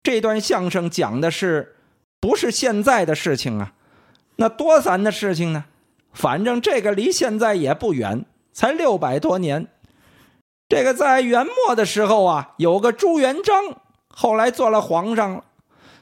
[0.05, 1.75] 这段相声讲的是
[2.21, 3.73] 不是现在的事情啊？
[4.37, 5.65] 那多咱的事情呢？
[6.13, 9.67] 反正这个离现在也不远，才六百多年。
[10.69, 13.57] 这个在元末的时候啊，有个朱元璋，
[14.09, 15.45] 后来做了皇上了，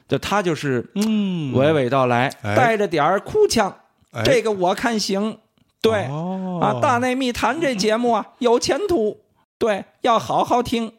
[0.07, 3.75] 就他就是嗯娓娓道来，哎带着点儿哭腔。
[4.11, 5.39] 哎这个我看行，
[5.81, 9.21] 对、哦啊，大内密谈这节目啊有前途，
[9.57, 10.93] 对，要好好听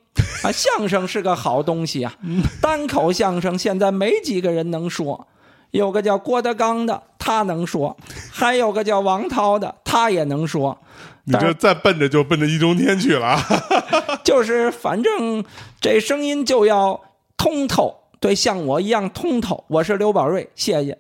[0.45, 0.53] 啊。
[0.53, 2.15] 相声是个好东西啊，
[2.61, 5.27] 单口相声现在没几个人能说，
[5.71, 7.97] 有个叫郭德纲的，他能说，
[8.31, 10.79] 还有个叫王涛的，他也能说。
[11.27, 13.41] 你这再奔着就奔着易中天去了啊！
[14.23, 15.43] 就是反正
[15.81, 17.01] 这声音就要
[17.39, 19.65] 通透，对，像我一样通透。
[19.69, 20.99] 我是刘宝瑞，谢谢。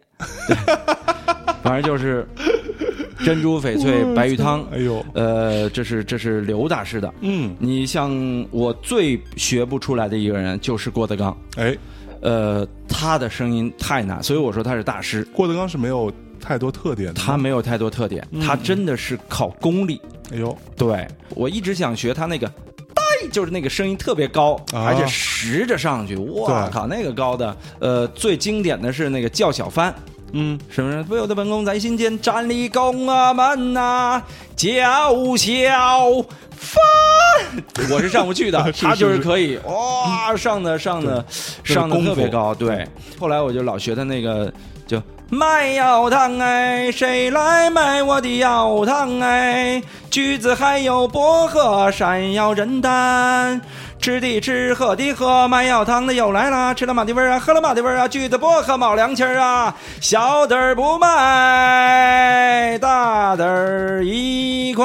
[1.64, 2.26] 对反正就是
[3.24, 7.12] 珍珠翡翠白玉汤，哎呦，呃，这是这是刘大师的。
[7.22, 8.12] 嗯，你像
[8.50, 11.76] 我最学不出来的一个人就是郭德纲，哎，
[12.20, 15.26] 呃，他的声音太难，所以我说他是大师。
[15.32, 19.98] 郭德纲是没有太多特点的，他没有太多特点，他真的是靠功力。
[20.32, 22.46] 哎呦，对我一直想学他那个
[22.94, 23.02] 呆，
[23.32, 27.56] 就是那个声音特别高，啊而且实着上去，我靠，那个高的。
[27.78, 29.94] 呃，最经典的是那个叫小帆，
[30.36, 31.02] 嗯，是不是？
[31.04, 34.20] 不由得本宫在心间，站立宫啊门呐，
[34.56, 37.88] 叫小帆。
[37.90, 41.24] 我是上不去的， 是他就是是可以哇，上的上的
[41.62, 42.52] 上的特别高。
[42.54, 42.86] 对，
[43.18, 44.52] 后来我就老学他那个
[44.86, 45.00] 就。
[45.30, 49.82] 卖药汤哎，谁来买我的药汤哎？
[50.10, 53.60] 橘子还有薄荷，山药人丹，
[54.04, 64.84] 吃的吃，喝的喝，卖药汤的又来了，吃了马蹄味儿啊，喝了马蹄味儿啊，橘子薄荷冒凉气儿啊，小的儿不卖，大的儿一块。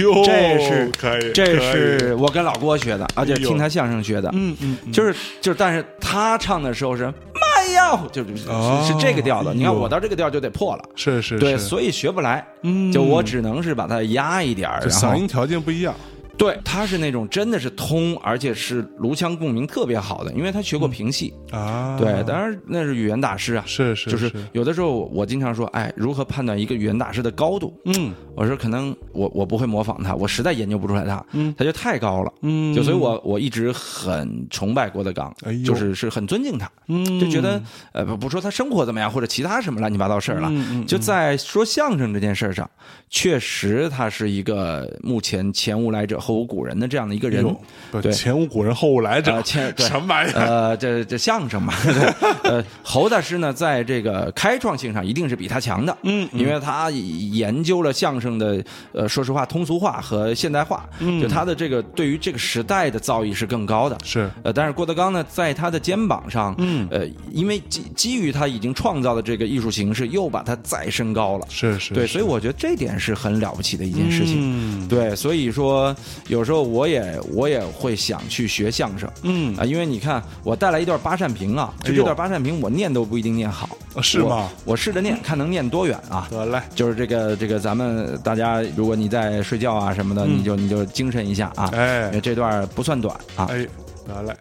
[0.00, 4.30] 哟，这是可以，这是我跟老郭学的，而且听他相声学的。
[4.32, 9.52] 嗯嗯，嗯就是就是，但是他唱的时候是卖药，就是是这个调的。
[9.52, 12.42] 你看我到这个调就得破了，是是对，是所以学不来。
[12.62, 15.94] 嗯就我只能是把它压一点嗓音条件不一样，
[16.36, 21.32] 对，他是那种真的是通，而且是颅腔共鸣特别好的，因为他学过评戏。
[21.50, 23.64] 啊，对，当然那是语言大师啊。
[23.66, 24.32] 是是就是。
[24.52, 27.78] 有的时候我经常说，哎，如何判断一个语言大师的高度？
[27.84, 28.12] 嗯。
[28.34, 31.54] 我说可能我我不会模仿他，我实在研究不出来他，嗯。
[31.56, 32.32] 他就太高了。
[32.40, 37.20] 嗯，就所以我我一直很崇拜郭德纲，哎就是是很尊敬他，嗯。
[37.20, 37.62] 就觉得
[37.92, 40.50] 呃不不说他生活怎么样或者其他什么乱七八糟事儿了，
[40.86, 42.68] 就在说相声这件事上，
[43.10, 47.44] 确实他是一个目前前无来者后无古人的这样的一个人。
[47.90, 50.46] 不对前无古人后无来者呃，，前什么玩意儿？
[50.46, 51.74] 呃，这这相声嘛，
[52.44, 63.98] 呃，侯大师呢，在这个开创性上一定是比他强的，嗯因为他研究了相声的，呃，说实话，通俗化和现代化，嗯就他的这个对于这个时代的造诣是更高的。
[64.04, 71.46] 是呃，但是郭德纲呢，在他的肩膀上，嗯呃，因为基基于他已经创造的这个艺术形式，又把它再升高了。
[71.50, 74.36] 是是，对，所以我觉得这点是很了不起的一件事情。
[74.40, 75.94] 嗯对，所以说
[76.28, 84.76] 有时候我也我也会想去学相声，嗯啊，因为你看我带来一段八扇屏啊，就这段八扇屏我念都不一定念好，啊是吗我？
[84.76, 86.28] 试着念，看能念多远啊。
[86.30, 91.70] 得嘞，就是这个这个，咱们大家，如果你在睡觉啊什么的，你就你就精神一下啊。
[91.72, 93.46] 哎这段不算短啊。
[93.50, 93.66] 哎，
[94.06, 94.36] 得嘞，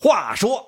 [0.00, 0.64] 话说。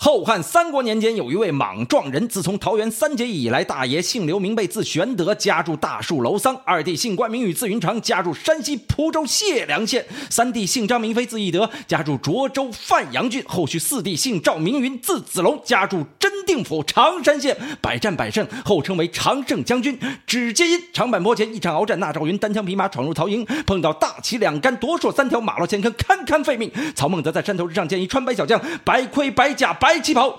[0.00, 13.42] 后汉三国年间，有一位莽撞人，自从桃园三结义以来，大爷姓刘，名备，字玄德，家住大树楼桑；二弟姓关，名羽，字云长，家住山西蒲州解良县；三弟姓张，名飞，字翼德，家住涿州范阳郡。
[13.48, 19.98] 后续四弟姓赵，名云，字子龙，家住真定府常山县，百战百胜，后称为常胜将军。
[20.24, 26.70] 只皆因长坂坡前一场鏖战，那赵云单枪匹马闯入曹营，碰到大旗两杆，夺槊三条，马落前坑，堪堪废命。
[26.94, 30.38] 曹孟德在山头之上见一穿白小将，白盔白甲白旗袍，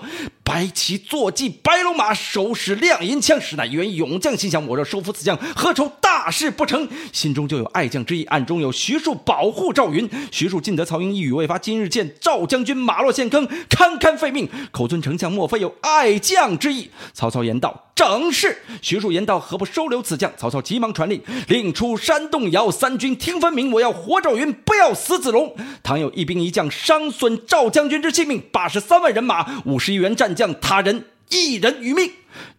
[0.50, 4.36] 白旗坐骑白龙马，手使亮银枪，实乃一员勇将。
[4.36, 6.88] 心想我若收服此将，何愁大事不成？
[7.12, 10.10] 心中就有爱将之意，暗中有徐庶保护赵云。
[10.32, 14.48] 徐庶进得曹营，一语未发，今日见赵将军马落陷坑，堪堪废命。
[14.72, 16.90] 口尊丞相，莫非有爱将之意？
[17.14, 17.86] 曹操言道。
[17.94, 23.70] 正是，徐庶言道：“何不收留此将？”曹操急忙传令，令出山动摇，三军听分明。
[23.72, 25.54] 我要活赵云，不要死子龙。
[25.82, 32.10] 倘有一兵一将伤损赵将军之性命，八十三万人马，五十一员战将，他人一人于命。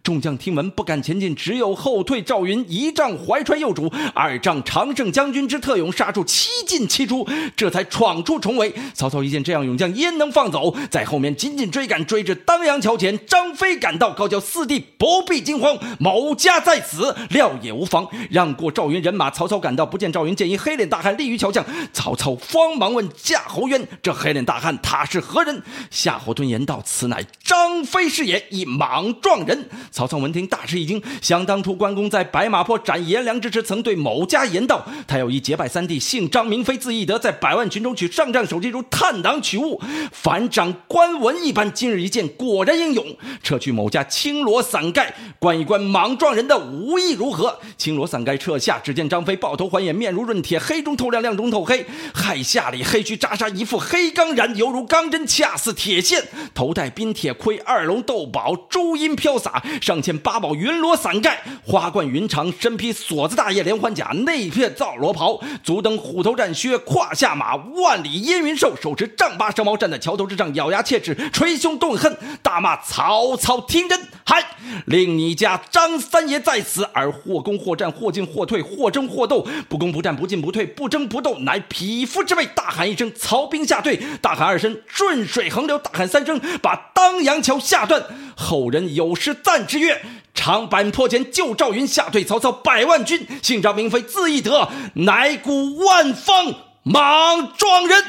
[0.02, 2.22] 众将听闻，不敢前进，只有后退。
[2.22, 8.72] 赵云一仗怀揣幼主，二仗常胜将军之特勇，杀出七进七出，这才闯出重围。
[8.94, 10.74] 曹操一见这样勇将，焉能放走？
[10.90, 18.06] 在后面紧紧追赶，追至当阳桥前，张飞赶到，高叫四弟不必惊慌，某家在此，料也无妨。
[18.30, 21.64] 让过赵云人马，曹操赶到，不见赵云，见一黑脸大汉立于桥下。
[21.92, 41.72] 曹操慌忙问夏侯渊：“这黑脸大汉他是何人？”夏侯惇言道：“此乃张飞是也，一莽撞人。”曹操闻听大吃一惊，想当初关公在白马坡斩颜良之时，曾对某家言道：“他有一结拜三弟，姓张，名飞，字翼德，在百万群中取上将首级如探囊取物，反掌关文一般。
[41.72, 43.04] 今日一见，果然英勇。
[43.42, 51.84] 撤去某家青罗伞盖，观一观莽撞人的武艺如何？”青罗伞盖撤下，只见张飞抱头环眼，面如润铁，黑中透亮，亮中透黑，
[52.14, 56.22] 亥下里黑须扎纱，一副黑钢髯，犹如钢针，恰似铁线。
[56.54, 74.56] 头戴冰铁盔，二龙斗宝，珠缨飘洒，上嵌八宝云罗伞盖，花冠云长，身披锁子大叶连环甲，内片皂罗袍，足蹬虎头战靴，胯下马，万里烟云兽，手持丈八蛇矛，站在桥头之上，咬牙切齿，捶胸顿恨，大骂曹操听真，嗨，
[74.86, 82.46] 令你家张三爷在此，而或攻或战，或进或退，或争或斗，不攻不战，不进不退，不争不斗，乃匹夫之辈。
[82.46, 88.04] 大喊一声，曹兵下退；大喊二声，顺水横流；大喊三声，把当阳桥下断。
[88.36, 90.00] 后人有诗赞之曰
[90.34, 93.26] ：“长坂坡前救赵云，下退曹操百万军。
[93.42, 96.54] 姓张名飞，字翼德，乃古万方
[96.84, 98.04] 莽撞人。”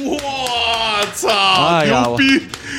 [0.00, 2.24] 我操，哎呀牛逼！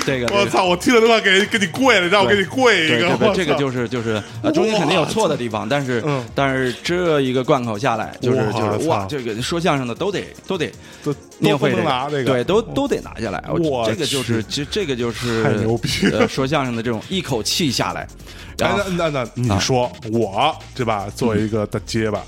[0.06, 3.34] 这个我操，我听了都要给给你跪了，让我给你跪一，个。
[3.36, 10.72] 这个就是就是呃，中间肯定有错的地方，但是嗯但是这一个贯口下来，就是就是哇，这个说相声的都得都得
[11.04, 13.44] 都念会拿这个对，都都得拿下来。
[13.50, 18.08] 我我这个就是去其实这个就是太牛逼呃，说相声的这种一口气下来，
[18.58, 21.08] 然哎后，那那那你说我对吧？
[21.16, 22.22] 作为一个大结巴，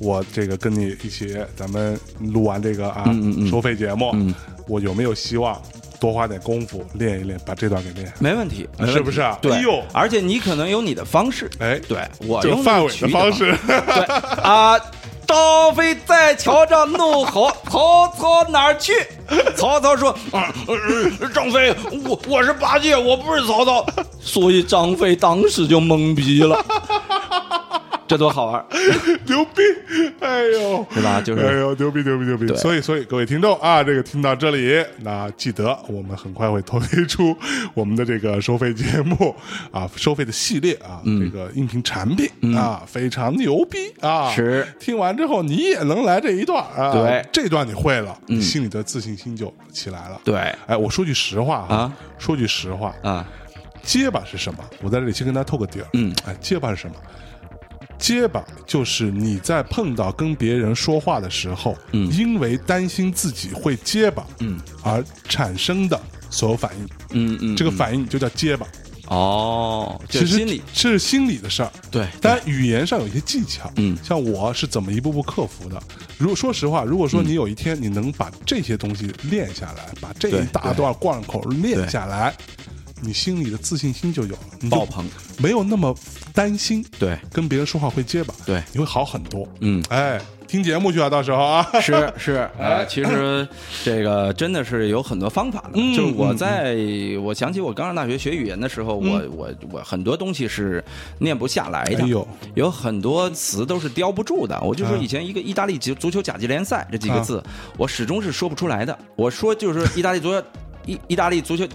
[0.00, 3.50] 我这个跟你一起，咱们录完这个啊、嗯嗯嗯。
[3.50, 4.34] 收费节目，嗯。
[4.66, 5.60] 我有没有希望
[6.00, 8.12] 多花点功夫练一练，把这段给练？
[8.18, 8.92] 没问题，问题。
[8.94, 9.38] 是不是啊？
[9.42, 9.82] 对，哎呦。
[9.92, 14.04] 而且你可能有你的方式，哎，对我用范伟的方式， 对
[14.42, 14.78] 啊，
[15.26, 18.92] 张飞在桥上怒吼：“曹操哪儿去？”
[19.56, 21.74] 曹操说：“啊呃张飞，
[22.06, 23.84] 我我是八戒，我不是曹操。
[24.20, 26.62] 所以张飞当时就懵逼了，
[28.06, 28.64] 这多好玩，
[29.26, 29.62] 牛逼！
[30.20, 31.20] 哎呦， 对吧？
[31.20, 32.46] 就是哎呦，牛逼牛逼牛逼！
[32.56, 37.36] 所以所以各位听众啊，这个听到这里，那记得我们很快会推出
[37.72, 39.34] 我们的这个收费节目
[39.70, 44.30] 啊，收费的系列啊，这个音频产品啊，非常牛逼啊！
[44.34, 50.20] 是听完之后你也能来这一段啊，对这段你会了，你心里的自信心就起来了。
[50.24, 50.34] 对
[50.66, 53.26] 哎，我说句实话啊，说句实话，啊，
[53.82, 54.58] 结巴是什么？
[54.82, 55.86] 我在这里先跟大家透个底儿。
[55.94, 56.96] 嗯，哎，结巴是什么？
[57.98, 68.66] 结巴就是你在碰到跟别人说话的时候，嗯，因为担心自己会结巴，嗯，而产生的所有反应，嗯嗯，这个反应就叫结巴。
[69.08, 70.62] 哦，其实是心理。
[70.72, 73.94] 是心理的事儿，对，当然语言上有一些技巧，嗯。
[74.02, 75.78] 像我是怎么一步步克服的。
[76.16, 82.34] 如果说实话，如果说你有一天你能把这些东西练下来，把这一大段贯口练下来，
[83.04, 85.04] 你心里的自信心就有了，你就爆棚，
[85.38, 85.94] 没有那么
[86.32, 89.46] 担心，对跟别人说话会结巴，对你会好很多。
[89.60, 93.46] 嗯哎，听节目去啊，到时候啊， 是是，呃，其实
[93.84, 95.70] 这个真的是有很多方法的。
[95.74, 96.76] 嗯就是我在
[97.22, 100.82] 我想起我刚上大学学语言的时候，我我我很多东西是
[101.18, 104.58] 念不下来的，哎呦有很多词都是叼不住的。
[104.62, 107.42] 我就说啊以前一个意大利足足球甲级联赛这几个字，
[107.76, 108.96] 我始终是说不出来的。
[109.16, 110.42] 我说就是意大利足球
[110.86, 111.66] 意意大利足球。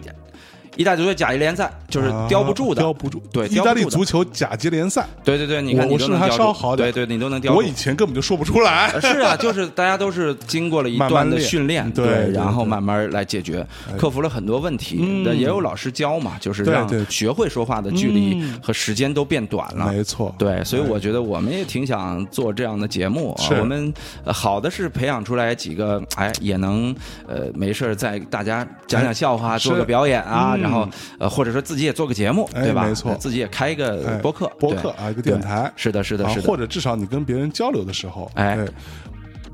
[0.80, 3.22] 意大利足球甲级联赛就是叼不住的，啊叼不住。
[3.34, 6.38] 对，意大利足球甲级联赛，对对对，你看我我是还你都能叼住。
[6.38, 6.90] 稍好点。
[6.90, 7.58] 对对，你都能叼住。
[7.58, 8.88] 我以前根本就说不出来。
[8.94, 11.50] 呃是啊， 就是大家都是经过了一段的慢慢练。
[11.50, 13.68] 训练，对对然后慢慢来解决，
[13.98, 15.00] 克服了很多问题。
[15.02, 15.24] 嗯。
[15.26, 18.58] 那也有老师教嘛，就是让学会说话的距离嗯。
[18.64, 19.92] 和时间都变短了。
[19.92, 23.44] 没错，对，所以我觉得我们也挺想做这样的节目啊。
[23.60, 26.96] 我们呃好的是培养出来几个，哎，也能
[27.28, 32.86] 呃没事儿在大家讲讲笑话，做个表演啊，嗯然后呃或者说自己也做个节目，哎对吧？
[32.86, 33.12] 没错。
[33.12, 38.58] 呃自己也开一个哎播客，播客啊，一个电台，是的，是的，啊是的，或者至少你跟别人交流的时候，哎。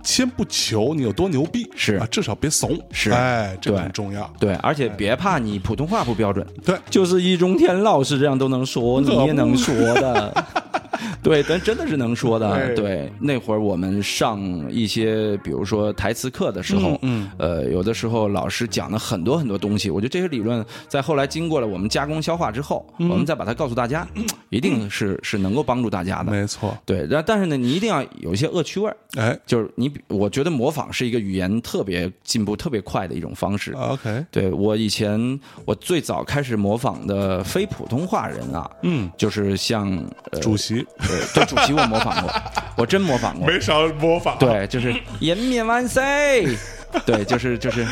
[0.03, 1.95] 先不求你有多牛逼，是。
[1.95, 3.09] 啊，至少别怂，是。
[3.09, 4.31] 哎，这个很重要。
[4.39, 10.45] 对，而且别怕你普通话不标准，对，就是易中天老师这样都能说，你也能说的。
[11.23, 12.49] 对，但真的是能说的。
[12.51, 14.39] 哎对，那会儿我们上
[14.71, 24.07] 一些，比如说台词课的时候，嗯呃，有的时候老师讲了很多很多东西，我觉得这些理论在后来经过了我们加工消化之后，嗯我们再把它告诉大家，
[24.49, 26.31] 一定是是能够帮助大家的。
[26.31, 28.97] 没错，对，但但是呢，你一定要有一些恶趣味儿。
[29.17, 33.71] 哎就是你，我觉得模仿是一个语言特别进步、特别快的一种方式。
[33.73, 39.89] ，OK，对我以前我最早开始模仿的非普通话人啊，嗯，就是像
[40.31, 42.33] 呃主席呃对主席我模仿过，
[42.77, 43.47] 我真模仿过。
[43.47, 46.57] 没少模仿，，对，就是颜面万岁，
[47.05, 47.85] 对，就是就是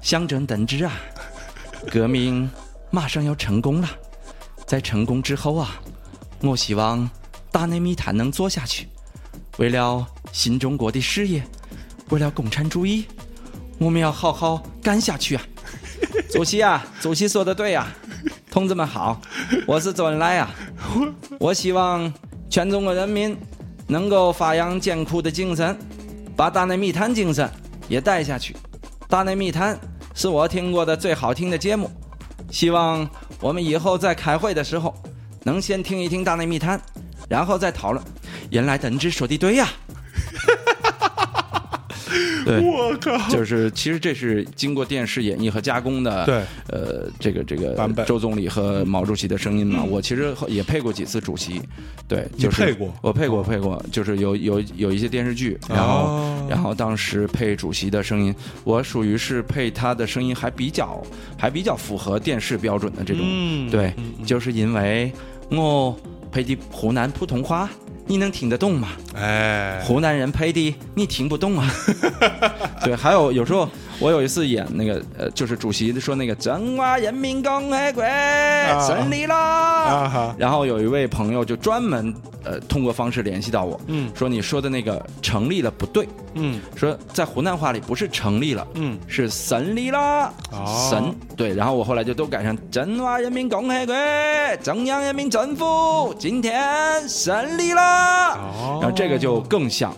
[0.00, 0.92] 乡镇等之啊，
[1.90, 2.48] 革命
[2.90, 3.88] 马上要成功了，
[4.66, 5.80] 在成功之后啊，
[6.40, 7.08] 我希望
[7.50, 8.88] 大内密探能做下去，
[9.58, 11.42] 为了新中国的事业，
[12.10, 13.06] 为了共产主义，
[13.78, 15.42] 我们要好好干下去啊！
[16.30, 17.86] 主席啊，主席说的对呀、
[18.50, 19.20] 同志们好，
[19.66, 20.50] 我是周恩来啊，
[21.38, 22.12] 我希望
[22.50, 23.36] 全中国人民
[23.86, 25.76] 能够发扬艰苦的精神，
[26.36, 27.48] 把大内密探精神
[27.88, 28.56] 也带下去。
[29.08, 29.78] 大内密探
[30.14, 31.90] 是我听过的最好听的节目，
[32.50, 33.08] 希望
[33.40, 34.94] 我们以后在开会的时候
[35.44, 36.80] 能先听一听大内密探，
[37.28, 38.04] 然后再讨论。
[38.50, 39.68] 原来邓芝说的对呀、
[42.44, 46.36] 对，我靠，就是其实这是经过电视演绎和加工的，对，
[46.68, 48.06] 呃，这个这个版本。
[48.06, 51.60] 周总理和毛主席的声音嘛，我其实也配过几次主席，
[52.06, 52.94] 对，就是配过？
[53.02, 61.02] 我配过配过，就是有有有一些电视剧，然后、哦然后当时配主席的声音，我属于是配他的声音还比较
[61.36, 63.70] 还比较符合电视标准的这种，嗯。
[63.70, 63.92] 对，
[64.24, 65.12] 就是因为
[65.50, 65.94] 我
[66.32, 67.68] 配的湖南普通话。
[68.08, 68.88] 你能听得懂吗？
[69.14, 71.70] 哎，湖南人配的，你听不懂啊。
[72.82, 73.68] 对，还有有时候
[74.00, 78.04] 我有一次演那个呃，就是主席说那个中华人民共和国
[78.86, 84.08] 胜利啦，啊哈，然后有一位朋友就专门呃通过方式联系到我，嗯。
[84.14, 86.60] 说你说的那个成立了不对，嗯。
[86.76, 90.88] 说在湖南话里不是成立了，嗯，是胜利啦，哦。
[90.88, 93.96] 神对，然后我后来就都改成中华人民共和国
[94.62, 98.78] 中央人民政府今天胜利啦，哦。
[98.80, 99.92] 然后这个就更像。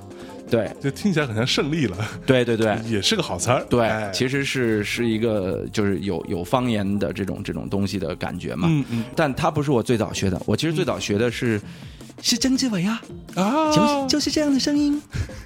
[0.50, 1.96] 对就听起来很像胜利了，
[2.26, 3.64] 对对对也是个好词儿。
[3.70, 8.66] 对，哎其实是是一个就是有有方言的这种这种东西的感觉嘛。
[8.70, 11.60] 嗯嗯但它不是我最早学的，我其实最早学的是、
[12.20, 13.00] 是曾志伟啊，
[13.34, 15.00] 啊，就是就是这样的声音。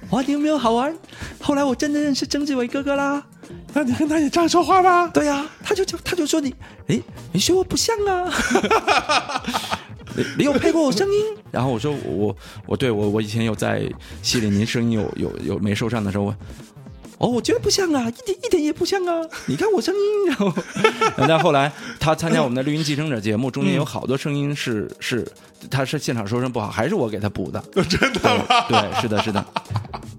[0.09, 0.93] 哇，你有没有好玩？
[1.39, 3.23] 后来我真的认识曾志伟哥哥啦。
[3.73, 5.07] 那你跟他也这样说话吗？
[5.13, 6.55] 对呀、他就就他就说你，
[6.87, 6.99] 哎，
[7.31, 8.31] 你学我不像啊。
[10.15, 11.21] 你你有配过我声音？
[11.51, 12.35] 然后我说我我
[12.67, 13.83] 我对我我以前有在
[14.21, 16.35] 戏里，您声音有有有没受伤的时候，我
[17.17, 19.25] 哦，我觉得不像啊，一点一点也不像啊。
[19.45, 20.53] 你看我声音， 然后，
[21.15, 25.25] 然后后来他参加我们的《绿茵继承者》节目，中间有好多声音是是
[25.69, 27.63] 他是现场收声不好，还是我给他补的。
[27.87, 28.45] 真的吗？
[28.67, 29.45] 对，是的，是的。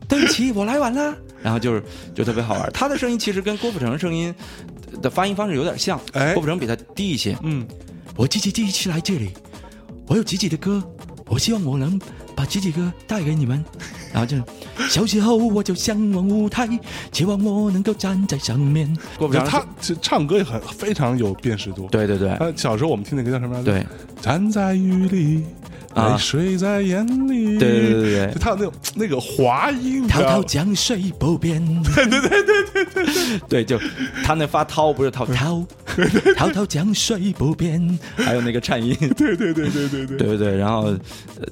[0.08, 1.14] 对不起，我来晚了。
[1.42, 1.82] 然后就是
[2.14, 4.34] 就特别好玩，他的声音其实跟郭富城声音
[5.02, 7.36] 的发音方式有点像，哎郭富城比他低一些。
[7.42, 7.66] 嗯，
[8.16, 9.32] 我自己第一次来这里，
[10.06, 10.82] 我有自己的歌，
[11.26, 11.98] 我希望我能
[12.34, 13.64] 把自己歌带给你们。
[14.12, 14.36] 然后就
[14.88, 16.66] 小时候我就向往舞台，
[17.12, 18.96] 期望我能够站在上面。
[19.18, 19.66] 郭富城就他
[20.00, 23.72] 唱歌也很非常有辨识度。，对对对他小时候我们听那个叫什么来着？
[23.72, 23.86] 对，
[24.22, 25.65] 站在雨里，啊
[25.96, 27.58] 泪水在眼里。
[27.58, 28.32] 对对对对。
[28.34, 33.78] 就他有那种那个滑音，滔滔江水不变，对对对对对对，就
[34.24, 35.66] 他那发涛不是涛，滔
[36.36, 37.98] 滔滔江水不变。
[38.16, 38.94] 还有那个颤音。
[39.16, 40.16] 对对对对对对。
[40.16, 40.98] 对对对，然后呃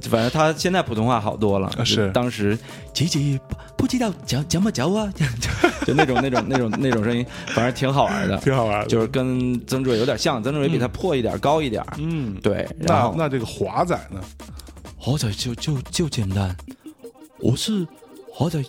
[0.08, 2.10] 反正他现在普通话好多了，啊是。
[2.12, 2.58] 当时
[2.92, 5.12] 自己不不知道讲怎么叫啊，
[5.86, 8.86] 就那种那种那种那种声音，反正挺好玩的，挺好玩的。
[8.86, 11.84] 就是跟曾志伟有点像，曾志伟比他破一点、高一点。
[11.98, 14.20] 嗯，对，然那后那这个华仔呢？
[14.96, 16.56] 华仔就就就简单，
[17.38, 17.86] 我是
[18.32, 18.64] 华仔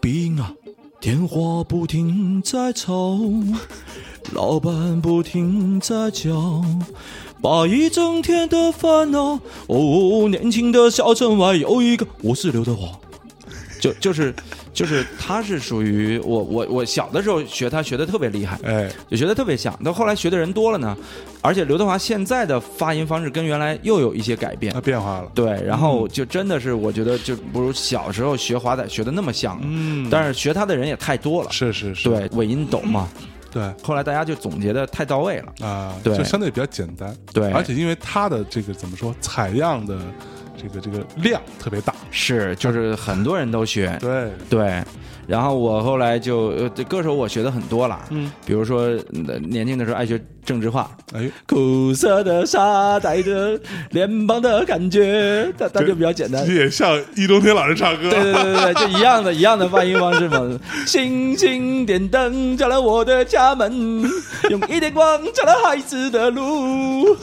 [0.00, 0.52] 鼻音啊，
[1.00, 3.18] 电话不停在吵，
[4.32, 6.64] 老板不停在叫，
[7.42, 9.40] 把一整天的烦恼。
[9.66, 12.98] 哦，年轻的小城外有一个，我是刘德华。
[13.84, 14.34] 就就是
[14.72, 19.78] 就是他是属于我我我小的时候学他学的特别厉害，哎，就学的特别像。
[19.84, 20.96] 到后来学的人多了呢，
[21.42, 24.80] 而且刘德华现在的发音方式跟原来又有一些改变他。
[24.80, 25.30] 变化了。
[25.34, 31.50] 对，然后就真的是我觉得就不如小时候学华仔学的那么像，嗯，但是学他的人也太多了。
[31.50, 33.08] 是是是，对，尾音抖嘛，
[33.50, 35.66] 对后来大家就总结的太到位了。
[35.66, 37.14] 啊，对就相对比较简单。
[37.32, 39.98] 对而且因为他的这个怎么说，采样的
[40.56, 41.94] 这个这个量特别大。
[42.10, 43.96] 是，就是很多人都学。
[44.00, 44.82] 对，对，
[45.26, 48.82] 然后我后来就呃，这歌手我学的很多了，嗯，比如说
[49.26, 53.58] 呃年轻的时候爱学郑智化，哎，苦涩的沙带着
[53.90, 56.46] 脸庞的感觉，它它就比较简单。
[56.48, 58.10] 也像易中天老师唱歌。
[58.10, 60.60] 对对对对对，就一样的 一样的发音方式嘛。
[60.86, 64.02] 星星点灯照亮我的家门，
[64.50, 67.16] 用一点光照亮孩子的路。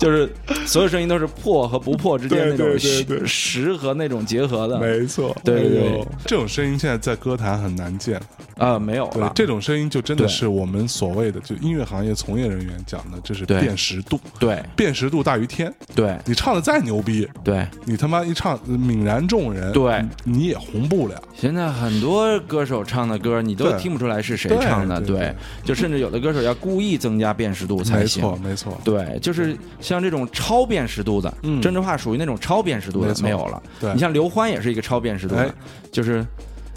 [0.00, 0.32] 就是
[0.66, 4.80] 所有声音都是破和不破之间那种实实和那种结合的。
[4.80, 8.18] 没错，对对对这种声音现在在歌坛很难见。
[8.60, 9.28] 啊，没有了，。
[9.28, 15.72] 对这种声音就真的是我们所谓的就音乐行业从业人员讲的，这是辨识度，对辨识度大于天。
[15.94, 21.20] 对你唱的再牛逼，对，你他妈一唱泯然众人，对你也红不了。
[21.34, 25.34] 现在很多歌手唱的歌，你都听不出来是谁唱的，对对
[25.64, 28.22] 就甚至有的歌手要故意增加辨识度才行。
[28.22, 28.80] 没错，没错。
[28.84, 33.62] 对，就是像这种超辨识度的，嗯郑智化属于那种超辨识度的没没有了。
[33.80, 35.50] 对你像刘欢也是一个超辨识度的，哎
[35.90, 36.24] 就是，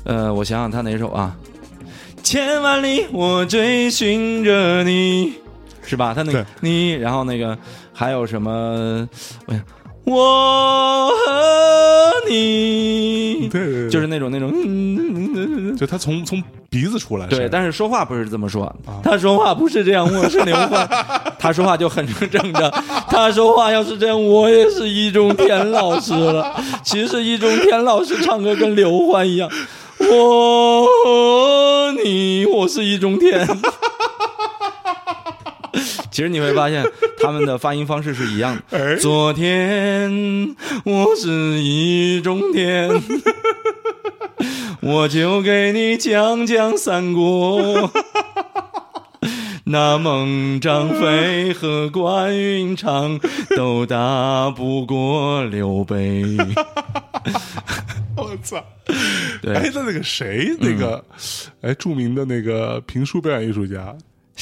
[0.06, 1.36] 呃，我想想他哪首啊？
[2.24, 5.34] 千万里我追寻着你，
[5.84, 6.14] 是吧？
[6.16, 7.56] 他那个你，然后那个
[7.92, 9.08] 还有什么？
[9.46, 9.62] 我想
[10.06, 13.90] 我和你，对对对。
[13.90, 19.00] 就是那种那种，嗯就他从从鼻子出来，对，但是说话不是这么说，啊。
[19.04, 20.90] 他说话不是这样，我是刘欢，
[21.38, 22.72] 他说话就很正常，
[23.10, 26.54] 他说话要是这样，我也是易中天老师了。
[26.84, 29.50] 其实易中天老师唱歌跟刘欢一样，
[30.10, 33.48] 我和你，我是易中天。
[36.12, 36.86] 其实你会发现，
[37.20, 38.78] 他们的发音方式是一样的。
[38.78, 40.56] 哎昨天
[40.86, 42.90] 我是易中天，
[44.82, 47.90] 我就给你讲讲三国。
[49.66, 53.18] 那孟张飞和关云长
[53.56, 56.24] 都打不过刘备。
[58.18, 58.64] 我操！
[59.42, 61.04] 对哎，那那个谁，那个，
[61.62, 63.96] 哎，著名的那个评书表演艺术家，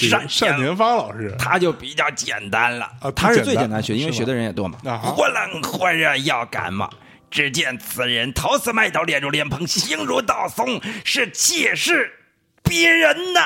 [0.09, 2.85] 单单田芳老师，他就比较简单了。
[2.99, 4.79] 啊，他是最简单学，因为学的人也多嘛。
[5.01, 6.89] 忽冷忽热要感冒。
[7.29, 12.11] 只见此人头似麦斗，脸如莲蓬，形如刀松，是气势
[12.71, 13.41] 逼人呐！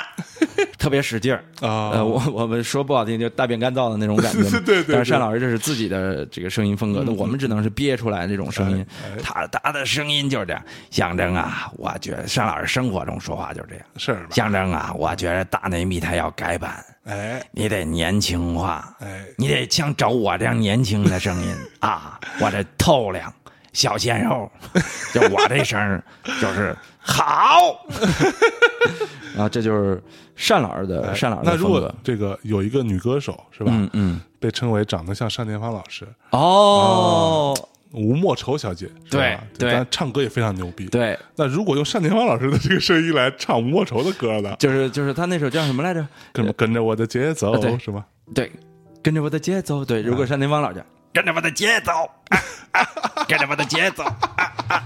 [0.78, 4.44] 特别使劲儿啊呃，我我们说不好听，就大便干燥的那种感觉。
[4.62, 8.86] 对对对但是单老师这是自己的这个声音风格的，我们只能是憋出来这种声音。
[9.04, 10.62] 哎哎他他的声音就是这样。
[10.92, 13.86] 象征啊，我觉得单老师生活中说话就是这样。
[13.98, 14.28] 是吧？
[14.30, 23.34] 象征啊，我觉得大内密探要改版，哎你得年轻化，哎，你得像找我这样年轻的声音 啊，我这透亮
[23.76, 24.50] 小鲜肉，
[25.14, 26.04] 就我这声儿
[26.42, 27.86] 就是好。
[29.36, 30.02] 然 后，这就是
[30.50, 32.02] 单老师的单老师哎那如果的风格。
[32.04, 33.72] 这个有一个女歌手是吧？
[33.74, 37.54] 嗯嗯，被称为长得像单田芳老师，哦，
[37.92, 39.24] 吴莫愁小姐，是吧
[39.58, 44.56] 对对但唱歌也非常牛逼。，对，那如果用单田芳老师的这个声音来唱吴莫愁的歌呢？
[44.58, 46.08] 就是就是他那首叫什么来着？
[46.32, 48.06] 跟跟着我的节奏是吗？
[48.34, 48.50] 对，
[49.04, 49.84] 跟着我的节奏。
[49.84, 50.84] 对，如果单田芳老师
[51.16, 51.92] 跟着我的节奏，
[52.28, 52.38] 啊
[52.74, 52.86] 啊
[53.26, 54.84] 跟着我的节奏，啊啊，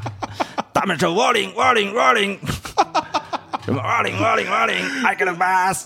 [0.71, 2.37] 他们说 rolling rolling rolling，
[3.65, 5.85] 什么 rolling rolling rolling，I got a bus，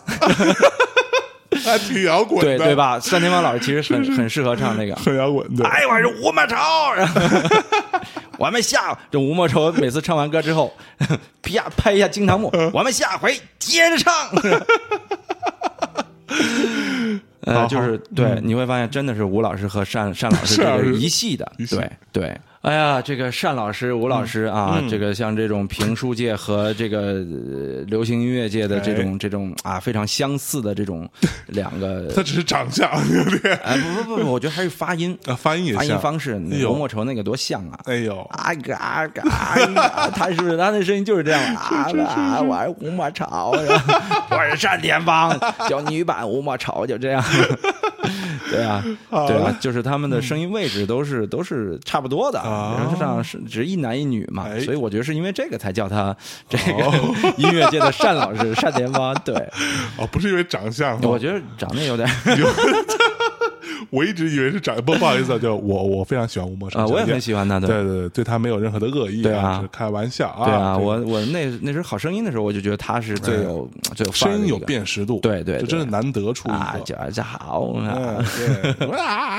[1.63, 2.75] 还挺摇滚的，对对？
[2.75, 2.99] 吧？
[3.09, 4.93] 单田芳老师其实很很适合唱这个。
[4.95, 5.65] 很摇滚的。
[5.65, 6.57] 哎，我是吴莫愁，
[8.37, 10.75] 我们下这吴莫愁每次唱完歌之后，
[11.41, 14.13] 啪拍一下惊堂木，我们下回接着唱。
[17.45, 22.37] 呃，就是对，你会发现真的是吴老师和单单老师这个一系的，对对。
[22.63, 31.07] 哎呀，这个单老师、吴老师啊，嗯这个像这种评书界和这个呃流行音乐界的这种这种啊非常相似的这种
[31.47, 35.99] 两个， 他只是长相有点 哎不不不，我觉得还是发音啊，发音也发音。
[35.99, 36.35] 方式，
[36.69, 37.77] 吴莫愁那个多像啊！
[37.83, 40.09] 哎呦，啊嘎啊嘎啊！
[40.15, 42.39] 他是不是 他那声音就是这样啊啊！
[42.41, 45.37] 我是吴莫愁，我是单田芳，
[45.67, 47.21] 叫女版吴莫愁，就这样。
[48.53, 56.15] 对啊，对啊，就是他们的声音位置都是都是差不多的，然后上是只是一男一女嘛哎，所以我觉得是因为这个才叫他
[56.47, 56.73] 这个
[57.37, 59.13] 音乐界的单老师单田芳。
[59.25, 59.35] 对，
[59.97, 62.07] 哦，不是因为长相，我觉得长得有点
[63.93, 67.67] 我一直以为是长，不不好意思啊，就我我非常喜欢吴莫愁啊，我也很喜欢他的。
[67.67, 69.59] 对对对，对他没有任何的恶意，对啊。
[69.61, 75.61] 是开玩笑啊，对啊，我我那那时候好声音的时候，我就觉得他是最有最有声音有辨识度，对对对。
[75.61, 76.83] 这真的难得出啊，一个。
[76.85, 78.25] 叫叫好嗯啊。
[78.79, 79.37] 对啊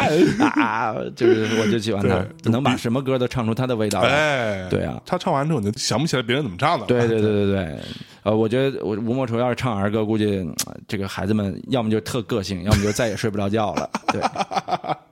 [0.63, 4.09] 啊，就是我就喜欢他，能把什么歌都唱出他的味道来。
[4.09, 5.03] 哎，对啊。
[5.05, 6.87] 他唱完之后你就想不起来别人怎么唱的了。
[6.87, 7.79] 对对对对对，
[8.25, 10.55] 呃，我觉得我吴莫愁要是唱儿歌，估计嗯
[10.89, 13.91] 这个孩子们要么就特个性，要么就再也睡不着觉了。
[14.09, 14.21] 对，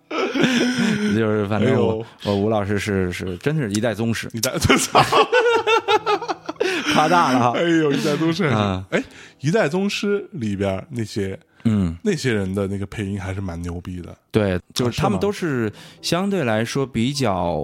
[1.15, 4.91] 就是反正哎我我吴老师是是真是一代宗师，一代宗师，
[6.95, 7.63] 夸大了哈哎。
[7.63, 9.03] 呦，一代宗师啊，哎，
[9.41, 14.17] 一代宗师里边那些嗯，那些人的那个配音还是蛮牛逼的。
[14.31, 15.71] 对，就是他们都是
[16.01, 17.63] 相对来说比较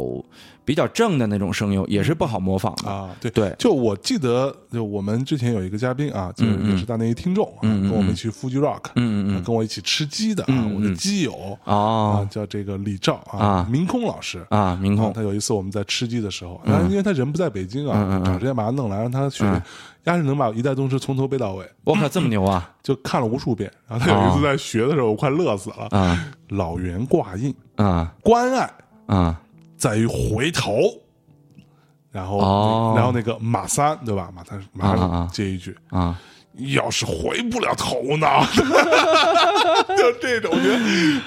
[0.68, 2.90] 比较正的那种声优，也是不好模仿的。
[2.90, 3.30] 啊，对。
[3.30, 3.56] 对。
[3.58, 11.32] 就我记得，就我们之前有一个嘉宾啊，就是也是大内一听众跟我们一起 Fuji Rock，嗯嗯跟我一起吃鸡的啊，我的基友
[11.64, 12.28] 啊，哦。
[12.30, 14.44] 叫这个李照啊啊，明空老师。
[14.50, 15.06] 啊，明空。
[15.06, 19.62] 啊他有一次我们在吃鸡的时候，那因为他人不在北京啊，找时间把他弄来，让他学嗯，
[20.04, 22.70] 要是能把一代宗师从头背到尾，我靠，这么牛啊！
[22.84, 23.72] 就看了无数遍。
[23.88, 25.88] 然后他有一次在学的时候，我快乐死了。
[25.98, 26.28] 啊。
[26.50, 28.12] 老袁挂印，啊。
[28.22, 28.70] 关爱
[29.06, 29.40] 啊
[29.78, 30.74] 在于回头。
[32.10, 34.30] 然后，哦然后那个马三对吧？
[34.34, 36.18] 马三马啊啊上啊接一句，啊！
[36.74, 38.26] 要是回不了头呢？
[39.96, 40.78] 就这种，我觉得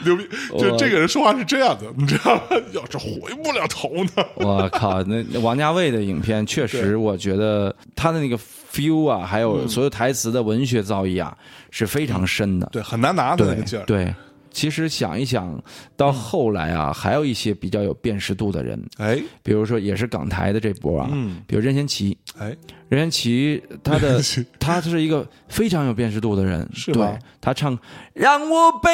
[0.03, 0.27] 牛逼。
[0.59, 2.41] 就这个人说话是这样的，你知道吗？
[2.73, 4.25] 要是回不了头呢？
[4.35, 11.37] 我靠，那那王家卫的影片确实，我觉得他的那个 feel 啊，还有所有台词的文学造诣啊，
[11.69, 12.67] 是非常深的。
[12.71, 13.85] 对，很难拿的那个劲儿。
[13.85, 14.13] 对，
[14.51, 15.61] 其实想一想，
[15.95, 19.21] 到后来啊，还有一些比较有辨识度的人，哎。
[19.43, 21.41] 比如说也是港台的这波啊，嗯。
[21.47, 22.17] 比如任贤齐。
[22.37, 22.55] 哎，
[22.89, 24.21] 任贤齐他的
[24.59, 27.07] 他是一个非常有辨识度的人，是吗？
[27.11, 27.77] 对他唱
[28.13, 28.89] 让我悲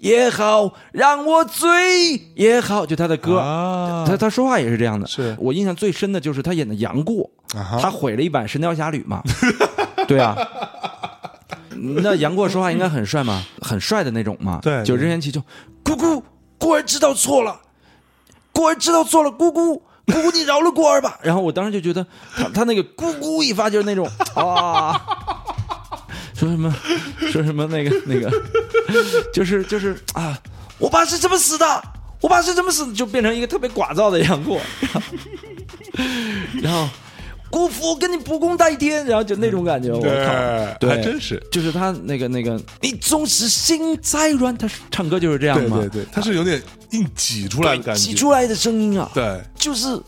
[0.00, 4.04] 也好，让我醉也好，就他的歌，啊。
[4.06, 5.06] 他他说话也是这样的。
[5.06, 5.36] 是。
[5.38, 9.22] 我印象最深的就是他演的杨过，啊他毁了一版《神雕侠侣》嘛，
[10.08, 10.36] 对啊。
[12.02, 14.60] 那杨过说话应该很帅嘛，很帅的那种嘛。
[14.62, 15.42] 对就任贤齐就
[15.84, 16.22] 姑姑，
[16.58, 17.60] 孤儿知道错了，
[18.52, 19.82] 孤儿知道错了，姑姑。
[20.10, 21.18] 姑姑，你饶了孤儿吧。
[21.22, 24.98] 然后我当时就觉得他他那个咕咕一发就是那种 啊，
[26.34, 26.74] 说什么
[27.30, 28.32] 说什么那个那个，
[29.34, 30.34] 就是就是啊，
[30.78, 31.82] 我爸是这么死的，
[32.22, 34.58] 我爸是这么死的，就变成一个特别聒噪的杨过。
[36.62, 36.88] 然后
[37.50, 41.42] 姑父跟你不共戴天，然后就那种感觉，我靠，对，还真是。
[41.50, 49.98] 就是他那个那个，你总是心再软，他唱歌就是这样嘛，对对对，他是有点硬挤出来的感觉，挤出来的声音啊，对，就是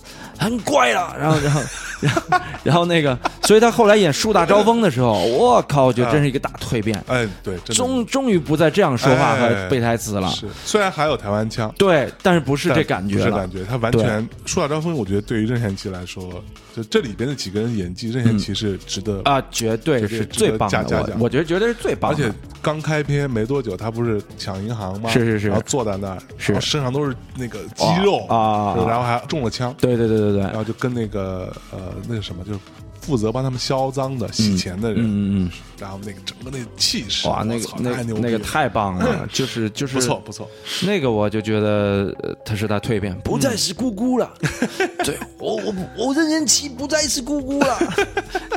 [0.40, 1.14] 很怪了。
[1.18, 1.60] 然后，然后，
[2.00, 2.22] 然后，
[2.64, 10.28] 然后那个，所以他后来演《树大招风》的时候， 我靠，我觉得真是一个大蜕变，哎，对，终终于不再这样说话哎和背台词了。
[10.30, 13.50] 是，虽然还有台湾腔，对，但是不是这感觉了不是感。
[13.50, 14.94] 觉，他完全树大招风。
[14.94, 16.42] 我觉得对于任贤齐来说，
[16.74, 22.16] 就这里边的几个人演技，任贤齐是值得啊，绝对是最棒的，我我觉得绝对是最棒的。
[22.16, 25.10] 而且刚开篇没多久，他不是抢银行吗？
[25.10, 32.58] 是是是然后坐在那儿，是身上都是那个肌肉啊然后还中了枪，对对对对对，然后就跟那个呃那个什么，就是
[33.00, 40.48] 负责帮他们销赃的、洗钱的人，嗯嗯嗯，然后那个整个那个气势，哇，那个那那个太棒了， 就是就是不错不错，
[40.86, 44.32] 那个我就觉得呃他是他蜕变，不再是姑姑了。
[45.02, 47.78] 对我我我任贤齐不再是姑姑了，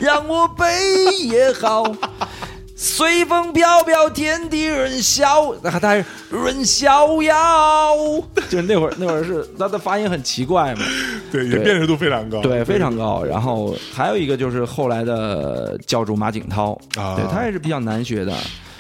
[0.01, 0.65] 让我背
[1.23, 1.83] 也好。
[2.83, 7.95] 随风飘飘，天地任逍，他他还任逍遥，
[8.51, 10.81] 就是那会儿那会儿是他的发音很奇怪嘛，
[11.31, 13.23] 对，也辨识度非常高，对，非常高。
[13.23, 17.15] 然后还有一个就是后来的教主马景涛，啊。
[17.15, 18.35] 对他也是比较难学的，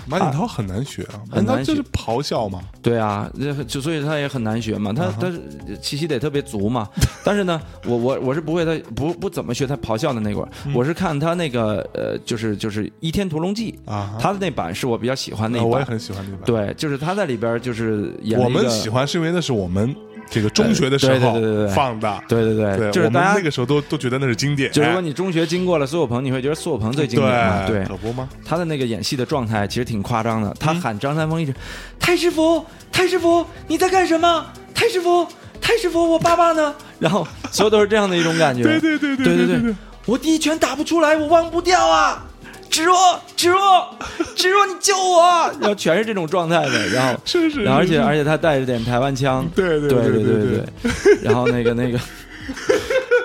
[0.05, 5.39] 马景涛很难学啊，很难就是咆哮嘛，对啊，那就所以他也很难学嘛，他他是
[5.81, 6.87] 气息得特别足嘛。
[7.23, 15.69] 但是呢，我我我是不会他不不怎么学他咆哮的那会儿，我是看他那个呃，就是就是《倚天屠龙记》啊他的那版是我比较喜欢那一版。
[15.69, 16.41] 那我也很喜欢那版。
[16.45, 19.95] 对，就是他在里边就是演我们喜欢是因为那是我们
[20.29, 21.35] 这个中学的时候
[21.69, 24.71] 放的，对对对，就是大家那个时候都都觉得那是经典。
[24.71, 27.67] 就如果哎你中学经过了苏有朋，你会觉得苏有朋最经典嘛？
[27.67, 28.27] 对，可不吗？
[28.43, 31.53] 他的那个演戏的状态其实挺夸张的，嗯他喊张三丰一直
[31.99, 34.45] ：“太师傅，太师傅，你在干什么？
[34.73, 35.27] 太师傅，
[35.61, 38.63] 太师傅，我爸爸呢？”然后所有都是这样的一种感觉。
[38.63, 39.75] 对对对对对对对
[40.05, 42.25] 我第一拳打不出来，我忘不掉啊！
[42.69, 42.97] 芷若，
[43.35, 43.95] 芷若，
[44.35, 45.51] 芷若，你救我！
[45.59, 51.99] 然后全是这种状态的，然后是是然后而且而且他带着点台湾腔，对对对对对对对，然后那个那个。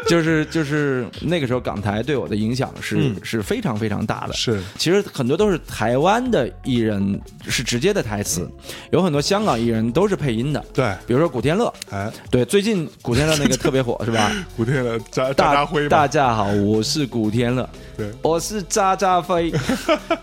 [0.11, 3.17] 就是就是那个时候港台对我的影响是、嗯。
[3.23, 4.61] 是非常非常大的，是。
[4.79, 8.49] 其实很多都是台湾的艺人是直接的台词，
[8.91, 14.33] 有很多香港艺人都是配音的，对，比如说古天乐，哎，对，最近古天乐那个特别火是吧？
[14.57, 18.11] 古天乐渣渣辉大家好，我是古天乐，对。
[18.23, 19.53] 我是渣渣辉，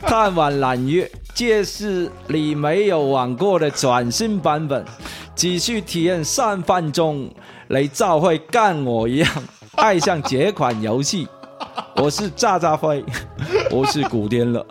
[0.02, 4.84] 看完揽月，这是你没有玩过的全新版本，
[5.36, 7.30] 继续体验三分钟，
[7.68, 9.30] 你就会跟我一样
[9.76, 11.28] 爱上这款游戏。
[11.96, 13.04] 我是渣渣辉，
[13.72, 14.66] 我是古天乐，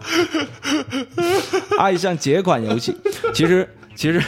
[1.78, 2.94] 爱上这款游戏，
[3.32, 4.22] 其实其实